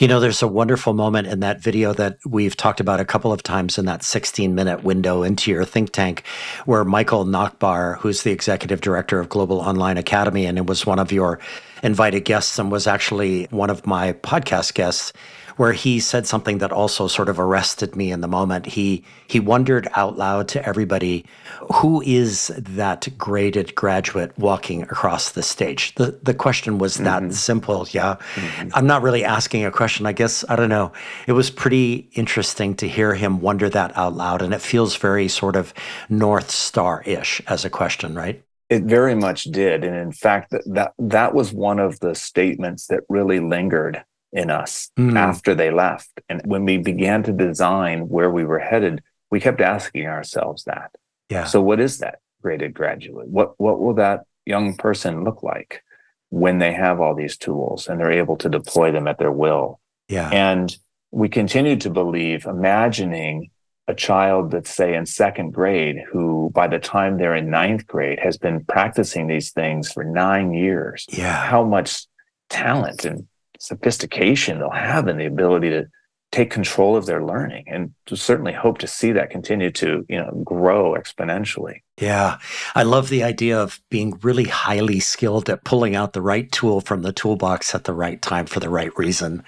You 0.00 0.08
know, 0.08 0.18
there's 0.18 0.42
a 0.42 0.48
wonderful 0.48 0.92
moment 0.92 1.28
in 1.28 1.40
that 1.40 1.60
video 1.60 1.92
that 1.94 2.18
we've 2.26 2.56
talked 2.56 2.80
about 2.80 2.98
a 2.98 3.04
couple 3.04 3.32
of 3.32 3.42
times 3.42 3.78
in 3.78 3.84
that 3.86 4.02
16 4.02 4.54
minute 4.54 4.82
window 4.82 5.22
into 5.22 5.50
your 5.50 5.64
think 5.64 5.92
tank, 5.92 6.24
where 6.66 6.84
Michael 6.84 7.24
Nachbar, 7.24 7.98
who's 7.98 8.22
the 8.24 8.32
executive 8.32 8.80
director 8.80 9.20
of 9.20 9.28
Global 9.28 9.60
Online 9.60 9.98
Academy 9.98 10.46
and 10.46 10.58
it 10.58 10.66
was 10.66 10.84
one 10.84 10.98
of 10.98 11.12
your 11.12 11.38
invited 11.82 12.24
guests 12.24 12.58
and 12.58 12.72
was 12.72 12.88
actually 12.88 13.44
one 13.50 13.70
of 13.70 13.86
my 13.86 14.14
podcast 14.14 14.74
guests, 14.74 15.12
where 15.58 15.72
he 15.72 16.00
said 16.00 16.26
something 16.26 16.58
that 16.58 16.72
also 16.72 17.06
sort 17.08 17.28
of 17.28 17.38
arrested 17.38 17.94
me 17.94 18.10
in 18.10 18.20
the 18.20 18.28
moment. 18.28 18.64
He 18.64 19.04
he 19.26 19.40
wondered 19.40 19.88
out 19.94 20.16
loud 20.16 20.48
to 20.48 20.64
everybody, 20.66 21.26
who 21.74 22.00
is 22.02 22.52
that 22.56 23.06
graded 23.18 23.74
graduate 23.74 24.32
walking 24.38 24.82
across 24.82 25.32
the 25.32 25.42
stage? 25.42 25.94
The 25.96 26.18
the 26.22 26.34
question 26.34 26.78
was 26.78 26.96
that 26.96 27.22
mm-hmm. 27.22 27.32
simple. 27.32 27.86
Yeah. 27.90 28.16
Mm-hmm. 28.34 28.70
I'm 28.72 28.86
not 28.86 29.02
really 29.02 29.24
asking 29.24 29.64
a 29.64 29.70
question. 29.70 30.06
I 30.06 30.12
guess 30.12 30.44
I 30.48 30.56
don't 30.56 30.70
know. 30.70 30.92
It 31.26 31.32
was 31.32 31.50
pretty 31.50 32.08
interesting 32.12 32.74
to 32.76 32.88
hear 32.88 33.14
him 33.14 33.40
wonder 33.40 33.68
that 33.68 33.96
out 33.96 34.14
loud 34.14 34.42
and 34.42 34.54
it 34.54 34.62
feels 34.62 34.96
very 34.96 35.28
sort 35.28 35.56
of 35.56 35.74
North 36.08 36.50
Star-ish 36.50 37.42
as 37.46 37.64
a 37.64 37.70
question, 37.70 38.14
right? 38.14 38.42
It 38.70 38.84
very 38.84 39.14
much 39.14 39.44
did. 39.44 39.82
And 39.82 39.96
in 39.96 40.12
fact, 40.12 40.50
that, 40.50 40.62
that 40.66 40.92
that 40.98 41.34
was 41.34 41.52
one 41.52 41.78
of 41.78 41.98
the 42.00 42.14
statements 42.14 42.86
that 42.88 43.00
really 43.08 43.40
lingered 43.40 44.04
in 44.32 44.50
us 44.50 44.90
mm. 44.98 45.16
after 45.16 45.54
they 45.54 45.70
left. 45.70 46.10
And 46.28 46.42
when 46.44 46.64
we 46.64 46.78
began 46.78 47.22
to 47.24 47.32
design 47.32 48.08
where 48.08 48.30
we 48.30 48.44
were 48.44 48.58
headed, 48.58 49.02
we 49.30 49.40
kept 49.40 49.60
asking 49.60 50.06
ourselves 50.06 50.64
that. 50.64 50.90
Yeah. 51.28 51.44
So 51.44 51.60
what 51.60 51.80
is 51.80 51.98
that 51.98 52.20
graded 52.42 52.74
graduate? 52.74 53.28
What 53.28 53.58
what 53.58 53.80
will 53.80 53.94
that 53.94 54.24
young 54.46 54.76
person 54.76 55.24
look 55.24 55.42
like 55.42 55.82
when 56.30 56.58
they 56.58 56.72
have 56.72 57.00
all 57.00 57.14
these 57.14 57.36
tools 57.36 57.88
and 57.88 58.00
they're 58.00 58.10
able 58.10 58.36
to 58.38 58.48
deploy 58.48 58.92
them 58.92 59.08
at 59.08 59.18
their 59.18 59.32
will? 59.32 59.80
Yeah. 60.08 60.30
And 60.30 60.74
we 61.10 61.28
continue 61.28 61.76
to 61.76 61.90
believe, 61.90 62.44
imagining 62.46 63.50
a 63.86 63.94
child 63.94 64.50
that's 64.50 64.70
say 64.70 64.94
in 64.94 65.06
second 65.06 65.52
grade 65.52 65.96
who 66.12 66.50
by 66.54 66.68
the 66.68 66.78
time 66.78 67.16
they're 67.16 67.34
in 67.34 67.48
ninth 67.48 67.86
grade 67.86 68.18
has 68.18 68.36
been 68.36 68.62
practicing 68.64 69.26
these 69.26 69.50
things 69.50 69.90
for 69.90 70.04
nine 70.04 70.52
years. 70.52 71.06
Yeah. 71.08 71.32
How 71.32 71.64
much 71.64 72.06
talent 72.50 73.06
and 73.06 73.26
sophistication 73.58 74.58
they'll 74.58 74.70
have 74.70 75.06
and 75.06 75.20
the 75.20 75.26
ability 75.26 75.68
to 75.70 75.86
take 76.30 76.50
control 76.50 76.94
of 76.94 77.06
their 77.06 77.24
learning 77.24 77.64
and 77.68 77.92
to 78.06 78.14
certainly 78.14 78.52
hope 78.52 78.78
to 78.78 78.86
see 78.86 79.12
that 79.12 79.30
continue 79.30 79.70
to 79.70 80.04
you 80.08 80.18
know 80.18 80.30
grow 80.44 80.92
exponentially. 80.92 81.80
Yeah. 81.98 82.38
I 82.74 82.82
love 82.82 83.08
the 83.08 83.24
idea 83.24 83.58
of 83.58 83.80
being 83.90 84.18
really 84.22 84.44
highly 84.44 85.00
skilled 85.00 85.48
at 85.48 85.64
pulling 85.64 85.96
out 85.96 86.12
the 86.12 86.22
right 86.22 86.50
tool 86.52 86.80
from 86.80 87.02
the 87.02 87.12
toolbox 87.12 87.74
at 87.74 87.84
the 87.84 87.94
right 87.94 88.20
time 88.20 88.46
for 88.46 88.60
the 88.60 88.68
right 88.68 88.96
reason. 88.98 89.42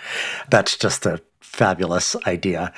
That's 0.50 0.76
just 0.76 1.06
a 1.06 1.20
fabulous 1.40 2.16
idea. 2.26 2.72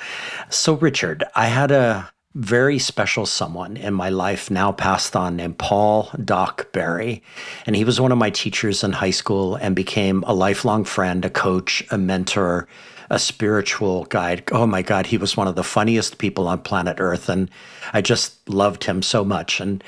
So 0.49 0.73
richard 0.73 1.23
i 1.35 1.45
had 1.45 1.71
a 1.71 2.12
very 2.35 2.79
special 2.79 3.25
someone 3.25 3.77
in 3.77 3.93
my 3.93 4.09
life 4.09 4.49
now 4.49 4.71
passed 4.71 5.15
on 5.15 5.35
named 5.35 5.57
Paul 5.59 6.09
Doc 6.23 6.71
Barry. 6.71 7.21
And 7.65 7.75
he 7.75 7.83
was 7.83 8.01
one 8.01 8.11
of 8.11 8.17
my 8.17 8.31
teachers 8.31 8.83
in 8.83 8.91
high 8.91 9.11
school 9.11 9.55
and 9.55 9.75
became 9.75 10.23
a 10.23 10.33
lifelong 10.33 10.83
friend, 10.83 11.23
a 11.25 11.29
coach, 11.29 11.83
a 11.91 11.97
mentor, 11.97 12.67
a 13.09 13.19
spiritual 13.19 14.05
guide. 14.05 14.43
Oh 14.51 14.65
my 14.65 14.81
God, 14.81 15.05
he 15.05 15.17
was 15.17 15.37
one 15.37 15.47
of 15.47 15.55
the 15.55 15.63
funniest 15.63 16.17
people 16.17 16.47
on 16.47 16.59
planet 16.59 16.97
Earth. 16.99 17.29
And 17.29 17.51
I 17.93 18.01
just 18.01 18.49
loved 18.49 18.85
him 18.85 19.03
so 19.03 19.23
much. 19.23 19.59
And 19.59 19.83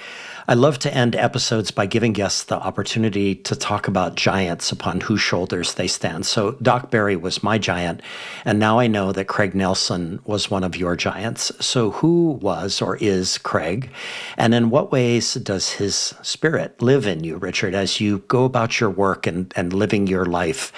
I 0.47 0.53
love 0.53 0.77
to 0.79 0.93
end 0.93 1.15
episodes 1.15 1.71
by 1.71 1.87
giving 1.87 2.13
guests 2.13 2.43
the 2.43 2.59
opportunity 2.59 3.33
to 3.33 3.55
talk 3.55 3.87
about 3.87 4.13
giants 4.13 4.71
upon 4.71 5.01
whose 5.01 5.19
shoulders 5.19 5.73
they 5.73 5.87
stand. 5.87 6.27
So, 6.27 6.51
Doc 6.61 6.91
Barry 6.91 7.15
was 7.15 7.41
my 7.41 7.57
giant, 7.57 8.01
and 8.45 8.59
now 8.59 8.77
I 8.77 8.85
know 8.85 9.11
that 9.11 9.25
Craig 9.25 9.55
Nelson 9.55 10.19
was 10.23 10.51
one 10.51 10.63
of 10.63 10.77
your 10.77 10.95
giants. 10.95 11.51
So, 11.59 11.89
who 11.89 12.33
was 12.43 12.79
or 12.79 12.95
is 12.97 13.39
Craig? 13.39 13.89
And 14.37 14.53
in 14.53 14.69
what 14.69 14.91
ways 14.91 15.33
does 15.33 15.71
his 15.71 15.95
spirit 16.21 16.79
live 16.79 17.07
in 17.07 17.23
you, 17.23 17.37
Richard, 17.37 17.73
as 17.73 17.99
you 17.99 18.19
go 18.27 18.45
about 18.45 18.79
your 18.79 18.91
work 18.91 19.25
and, 19.25 19.51
and 19.55 19.73
living 19.73 20.05
your 20.05 20.25
life 20.25 20.71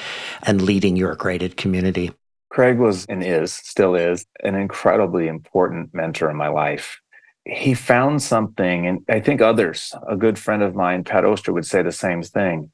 and 0.44 0.62
leading 0.62 0.96
your 0.96 1.14
graded 1.16 1.58
community? 1.58 2.14
Craig 2.50 2.78
was 2.78 3.06
and 3.08 3.22
is, 3.22 3.52
still 3.52 3.96
is, 3.96 4.26
an 4.46 4.56
incredibly 4.56 5.28
important 5.28 5.94
mentor 5.94 6.30
in 6.30 6.38
my 6.38 6.48
life 6.48 7.02
he 7.50 7.74
found 7.74 8.22
something, 8.22 8.88
and 8.88 9.06
I 9.10 9.20
think 9.20 9.42
others, 9.42 9.94
a 10.08 10.16
good 10.16 10.38
friend 10.38 10.62
of 10.62 10.76
mine, 10.76 11.04
Pat 11.04 11.26
Oster, 11.26 11.54
would 11.54 11.66
say 11.66 11.82
the 11.82 11.92
same 11.92 12.22
thing 12.22 12.72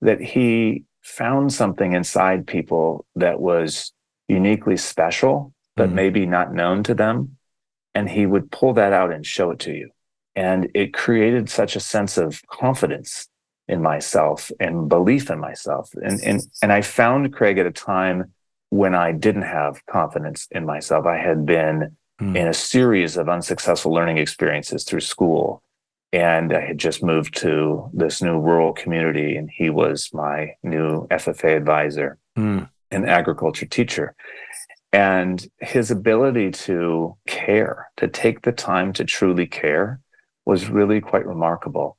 that 0.00 0.20
he 0.20 0.84
found 1.02 1.52
something 1.52 1.92
inside 1.92 2.46
people 2.46 3.06
that 3.14 3.40
was 3.40 3.92
uniquely 4.28 4.76
special, 4.76 5.52
but 5.76 5.86
mm-hmm. 5.86 5.96
maybe 5.96 6.26
not 6.26 6.52
known 6.52 6.82
to 6.84 6.94
them. 6.94 7.36
And 7.94 8.10
he 8.10 8.26
would 8.26 8.50
pull 8.50 8.74
that 8.74 8.92
out 8.92 9.12
and 9.12 9.24
show 9.24 9.50
it 9.52 9.60
to 9.60 9.72
you. 9.72 9.90
And 10.34 10.68
it 10.74 10.92
created 10.92 11.48
such 11.48 11.76
a 11.76 11.80
sense 11.80 12.18
of 12.18 12.42
confidence 12.48 13.28
in 13.68 13.80
myself 13.80 14.50
and 14.60 14.88
belief 14.88 15.30
in 15.30 15.38
myself. 15.38 15.90
And, 15.94 16.20
and, 16.22 16.42
and 16.62 16.72
I 16.72 16.82
found 16.82 17.32
Craig 17.32 17.58
at 17.58 17.66
a 17.66 17.72
time 17.72 18.32
when 18.70 18.94
I 18.94 19.12
didn't 19.12 19.42
have 19.42 19.84
confidence 19.86 20.46
in 20.50 20.66
myself. 20.66 21.06
I 21.06 21.16
had 21.16 21.46
been 21.46 21.96
mm. 22.20 22.36
in 22.36 22.46
a 22.46 22.54
series 22.54 23.16
of 23.16 23.28
unsuccessful 23.28 23.92
learning 23.92 24.18
experiences 24.18 24.84
through 24.84 25.00
school. 25.00 25.62
And 26.12 26.52
I 26.52 26.60
had 26.60 26.78
just 26.78 27.02
moved 27.02 27.36
to 27.38 27.90
this 27.92 28.22
new 28.22 28.38
rural 28.38 28.72
community, 28.72 29.36
and 29.36 29.50
he 29.50 29.70
was 29.70 30.10
my 30.12 30.54
new 30.62 31.06
FFA 31.08 31.56
advisor 31.56 32.18
mm. 32.36 32.68
and 32.90 33.08
agriculture 33.08 33.66
teacher. 33.66 34.14
And 34.92 35.46
his 35.60 35.90
ability 35.90 36.52
to 36.52 37.16
care, 37.26 37.90
to 37.96 38.08
take 38.08 38.42
the 38.42 38.52
time 38.52 38.92
to 38.94 39.04
truly 39.04 39.46
care, 39.46 40.00
was 40.46 40.70
really 40.70 41.00
quite 41.00 41.26
remarkable. 41.26 41.98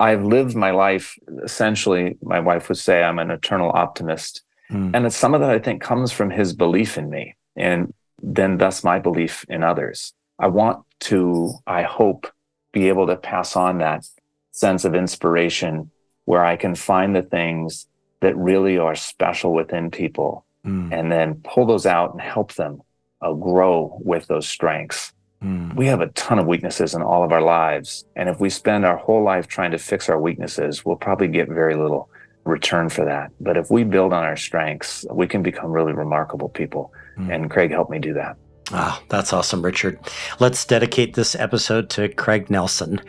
I've 0.00 0.24
lived 0.24 0.56
my 0.56 0.70
life 0.70 1.16
essentially, 1.42 2.16
my 2.22 2.40
wife 2.40 2.68
would 2.68 2.78
say 2.78 3.02
I'm 3.02 3.18
an 3.18 3.30
eternal 3.30 3.70
optimist. 3.70 4.42
Mm. 4.70 4.92
And 4.94 5.12
some 5.12 5.34
of 5.34 5.40
that 5.40 5.50
I 5.50 5.58
think 5.58 5.82
comes 5.82 6.12
from 6.12 6.30
his 6.30 6.52
belief 6.54 6.96
in 6.96 7.10
me. 7.10 7.36
And 7.56 7.92
then 8.24 8.56
thus 8.56 8.82
my 8.82 8.98
belief 8.98 9.44
in 9.48 9.62
others. 9.62 10.14
I 10.38 10.48
want 10.48 10.84
to, 11.00 11.52
I 11.66 11.82
hope, 11.82 12.26
be 12.72 12.88
able 12.88 13.06
to 13.06 13.16
pass 13.16 13.54
on 13.54 13.78
that 13.78 14.06
sense 14.50 14.84
of 14.84 14.94
inspiration 14.94 15.90
where 16.24 16.44
I 16.44 16.56
can 16.56 16.74
find 16.74 17.14
the 17.14 17.22
things 17.22 17.86
that 18.20 18.36
really 18.36 18.78
are 18.78 18.94
special 18.94 19.52
within 19.52 19.90
people 19.90 20.46
mm. 20.64 20.90
and 20.92 21.12
then 21.12 21.42
pull 21.44 21.66
those 21.66 21.84
out 21.84 22.12
and 22.12 22.20
help 22.20 22.54
them 22.54 22.80
uh, 23.20 23.32
grow 23.34 23.98
with 24.02 24.26
those 24.26 24.48
strengths. 24.48 25.12
Mm. 25.42 25.76
We 25.76 25.86
have 25.86 26.00
a 26.00 26.08
ton 26.08 26.38
of 26.38 26.46
weaknesses 26.46 26.94
in 26.94 27.02
all 27.02 27.22
of 27.24 27.32
our 27.32 27.42
lives. 27.42 28.06
And 28.16 28.28
if 28.30 28.40
we 28.40 28.48
spend 28.48 28.86
our 28.86 28.96
whole 28.96 29.22
life 29.22 29.46
trying 29.46 29.72
to 29.72 29.78
fix 29.78 30.08
our 30.08 30.18
weaknesses, 30.18 30.84
we'll 30.84 30.96
probably 30.96 31.28
get 31.28 31.48
very 31.48 31.76
little 31.76 32.08
return 32.44 32.88
for 32.88 33.04
that. 33.04 33.30
But 33.40 33.58
if 33.58 33.70
we 33.70 33.84
build 33.84 34.14
on 34.14 34.24
our 34.24 34.36
strengths, 34.36 35.04
we 35.10 35.26
can 35.26 35.42
become 35.42 35.70
really 35.70 35.92
remarkable 35.92 36.48
people. 36.48 36.92
Mm. 37.18 37.34
And 37.34 37.50
Craig 37.50 37.70
helped 37.70 37.90
me 37.90 37.98
do 37.98 38.14
that. 38.14 38.36
Ah, 38.70 39.02
that's 39.08 39.32
awesome, 39.32 39.62
Richard. 39.62 39.98
Let's 40.40 40.64
dedicate 40.64 41.14
this 41.14 41.34
episode 41.34 41.90
to 41.90 42.08
Craig 42.08 42.48
Nelson. 42.48 43.00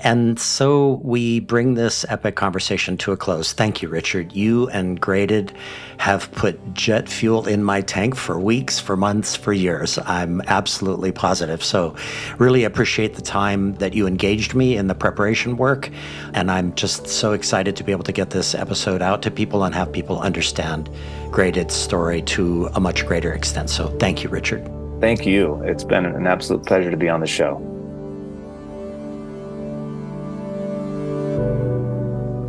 And 0.00 0.38
so 0.38 1.00
we 1.02 1.40
bring 1.40 1.74
this 1.74 2.04
epic 2.08 2.36
conversation 2.36 2.96
to 2.98 3.12
a 3.12 3.16
close. 3.16 3.52
Thank 3.52 3.82
you, 3.82 3.88
Richard. 3.88 4.32
You 4.32 4.68
and 4.68 5.00
Graded 5.00 5.52
have 5.98 6.30
put 6.32 6.74
jet 6.74 7.08
fuel 7.08 7.46
in 7.46 7.64
my 7.64 7.80
tank 7.80 8.14
for 8.14 8.38
weeks, 8.38 8.78
for 8.78 8.96
months, 8.96 9.34
for 9.34 9.52
years. 9.52 9.98
I'm 10.04 10.42
absolutely 10.42 11.12
positive. 11.12 11.64
So, 11.64 11.94
really 12.38 12.64
appreciate 12.64 13.14
the 13.14 13.22
time 13.22 13.76
that 13.76 13.94
you 13.94 14.06
engaged 14.06 14.54
me 14.54 14.76
in 14.76 14.88
the 14.88 14.94
preparation 14.94 15.56
work. 15.56 15.88
And 16.34 16.50
I'm 16.50 16.74
just 16.74 17.06
so 17.06 17.32
excited 17.32 17.76
to 17.76 17.84
be 17.84 17.92
able 17.92 18.04
to 18.04 18.12
get 18.12 18.30
this 18.30 18.54
episode 18.54 19.00
out 19.02 19.22
to 19.22 19.30
people 19.30 19.64
and 19.64 19.74
have 19.74 19.90
people 19.92 20.20
understand 20.20 20.90
Graded's 21.30 21.74
story 21.74 22.22
to 22.22 22.68
a 22.74 22.80
much 22.80 23.06
greater 23.06 23.32
extent. 23.32 23.70
So, 23.70 23.88
thank 23.98 24.22
you, 24.22 24.28
Richard. 24.28 24.75
Thank 25.00 25.26
you. 25.26 25.60
It's 25.64 25.84
been 25.84 26.06
an 26.06 26.26
absolute 26.26 26.64
pleasure 26.64 26.90
to 26.90 26.96
be 26.96 27.08
on 27.08 27.20
the 27.20 27.26
show. 27.26 27.75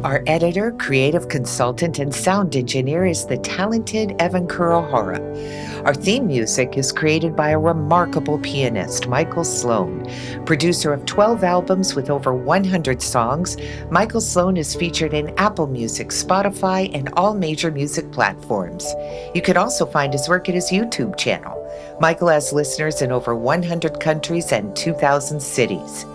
Our 0.08 0.24
editor, 0.26 0.72
creative 0.72 1.28
consultant, 1.28 2.00
and 2.00 2.16
sound 2.16 2.56
engineer 2.56 3.06
is 3.06 3.26
the 3.26 3.36
talented 3.40 4.16
Evan 4.22 4.48
Kurohara. 4.48 5.20
Our 5.86 5.94
theme 5.94 6.28
music 6.28 6.78
is 6.78 6.94
created 6.94 7.36
by 7.36 7.50
a 7.50 7.60
remarkable 7.60 8.40
pianist, 8.40 9.10
Michael 9.10 9.44
Sloan. 9.44 10.10
Producer 10.46 10.94
of 10.94 11.06
12 11.06 11.44
albums 11.44 11.94
with 11.94 12.10
over 12.10 12.34
100 12.34 13.02
songs, 13.02 13.58
Michael 13.92 14.22
Sloan 14.22 14.56
is 14.56 14.76
featured 14.76 15.14
in 15.14 15.38
Apple 15.38 15.68
Music, 15.68 16.08
Spotify, 16.08 16.90
and 16.96 17.10
all 17.18 17.34
major 17.34 17.70
music 17.70 18.10
platforms. 18.14 18.90
You 19.36 19.42
can 19.42 19.58
also 19.58 19.86
find 19.86 20.14
his 20.14 20.30
work 20.30 20.48
at 20.48 20.56
his 20.56 20.72
YouTube 20.72 21.18
channel. 21.18 21.62
Michael 22.00 22.30
has 22.30 22.54
listeners 22.54 23.02
in 23.02 23.12
over 23.12 23.36
100 23.36 24.00
countries 24.00 24.54
and 24.54 24.74
2,000 24.74 25.42
cities. 25.42 26.06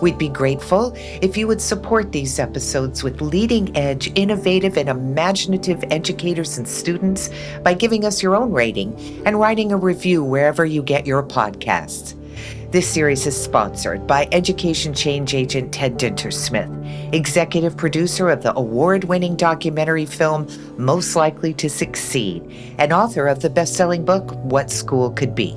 We'd 0.00 0.18
be 0.18 0.28
grateful 0.28 0.92
if 0.96 1.36
you 1.36 1.46
would 1.46 1.60
support 1.60 2.12
these 2.12 2.38
episodes 2.38 3.02
with 3.02 3.22
leading 3.22 3.74
edge, 3.76 4.12
innovative, 4.14 4.76
and 4.76 4.88
imaginative 4.88 5.82
educators 5.90 6.58
and 6.58 6.68
students 6.68 7.30
by 7.62 7.74
giving 7.74 8.04
us 8.04 8.22
your 8.22 8.36
own 8.36 8.52
rating 8.52 8.94
and 9.24 9.40
writing 9.40 9.72
a 9.72 9.76
review 9.76 10.22
wherever 10.22 10.64
you 10.64 10.82
get 10.82 11.06
your 11.06 11.22
podcasts. 11.22 12.14
This 12.70 12.86
series 12.86 13.26
is 13.26 13.40
sponsored 13.40 14.06
by 14.06 14.28
education 14.32 14.92
change 14.92 15.32
agent 15.32 15.72
Ted 15.72 15.98
Dintersmith, 15.98 17.14
executive 17.14 17.76
producer 17.76 18.28
of 18.28 18.42
the 18.42 18.54
award 18.54 19.04
winning 19.04 19.36
documentary 19.36 20.04
film 20.04 20.46
Most 20.76 21.16
Likely 21.16 21.54
to 21.54 21.70
Succeed, 21.70 22.42
and 22.78 22.92
author 22.92 23.28
of 23.28 23.40
the 23.40 23.48
best 23.48 23.74
selling 23.74 24.04
book 24.04 24.32
What 24.44 24.70
School 24.70 25.10
Could 25.12 25.34
Be. 25.34 25.56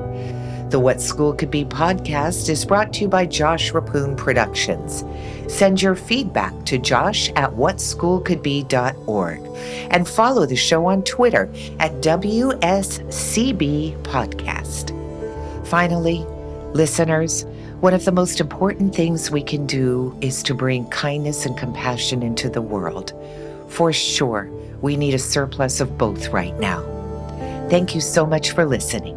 The 0.71 0.79
What 0.79 0.99
School 0.99 1.31
Could 1.31 1.51
Be 1.51 1.63
podcast 1.63 2.49
is 2.49 2.65
brought 2.65 2.91
to 2.93 3.01
you 3.01 3.07
by 3.07 3.27
Josh 3.27 3.71
Reppun 3.71 4.17
Productions. 4.17 5.05
Send 5.47 5.79
your 5.79 5.93
feedback 5.93 6.65
to 6.65 6.79
josh 6.79 7.29
at 7.35 7.51
whatschoolcouldbe.org 7.51 9.41
and 9.91 10.07
follow 10.07 10.47
the 10.47 10.55
show 10.55 10.87
on 10.87 11.03
Twitter 11.03 11.51
at 11.79 11.91
WSCB 12.01 14.01
Podcast. 14.01 15.67
Finally, 15.67 16.25
listeners, 16.73 17.45
one 17.79 17.93
of 17.93 18.05
the 18.05 18.11
most 18.11 18.39
important 18.39 18.95
things 18.95 19.29
we 19.29 19.43
can 19.43 19.67
do 19.67 20.17
is 20.19 20.41
to 20.43 20.55
bring 20.55 20.87
kindness 20.89 21.45
and 21.45 21.57
compassion 21.57 22.23
into 22.23 22.49
the 22.49 22.61
world. 22.61 23.13
For 23.69 23.93
sure, 23.93 24.49
we 24.81 24.97
need 24.97 25.13
a 25.13 25.19
surplus 25.19 25.79
of 25.79 25.97
both 25.97 26.29
right 26.29 26.57
now. 26.59 26.81
Thank 27.69 27.93
you 27.93 28.01
so 28.01 28.25
much 28.25 28.51
for 28.51 28.65
listening. 28.65 29.16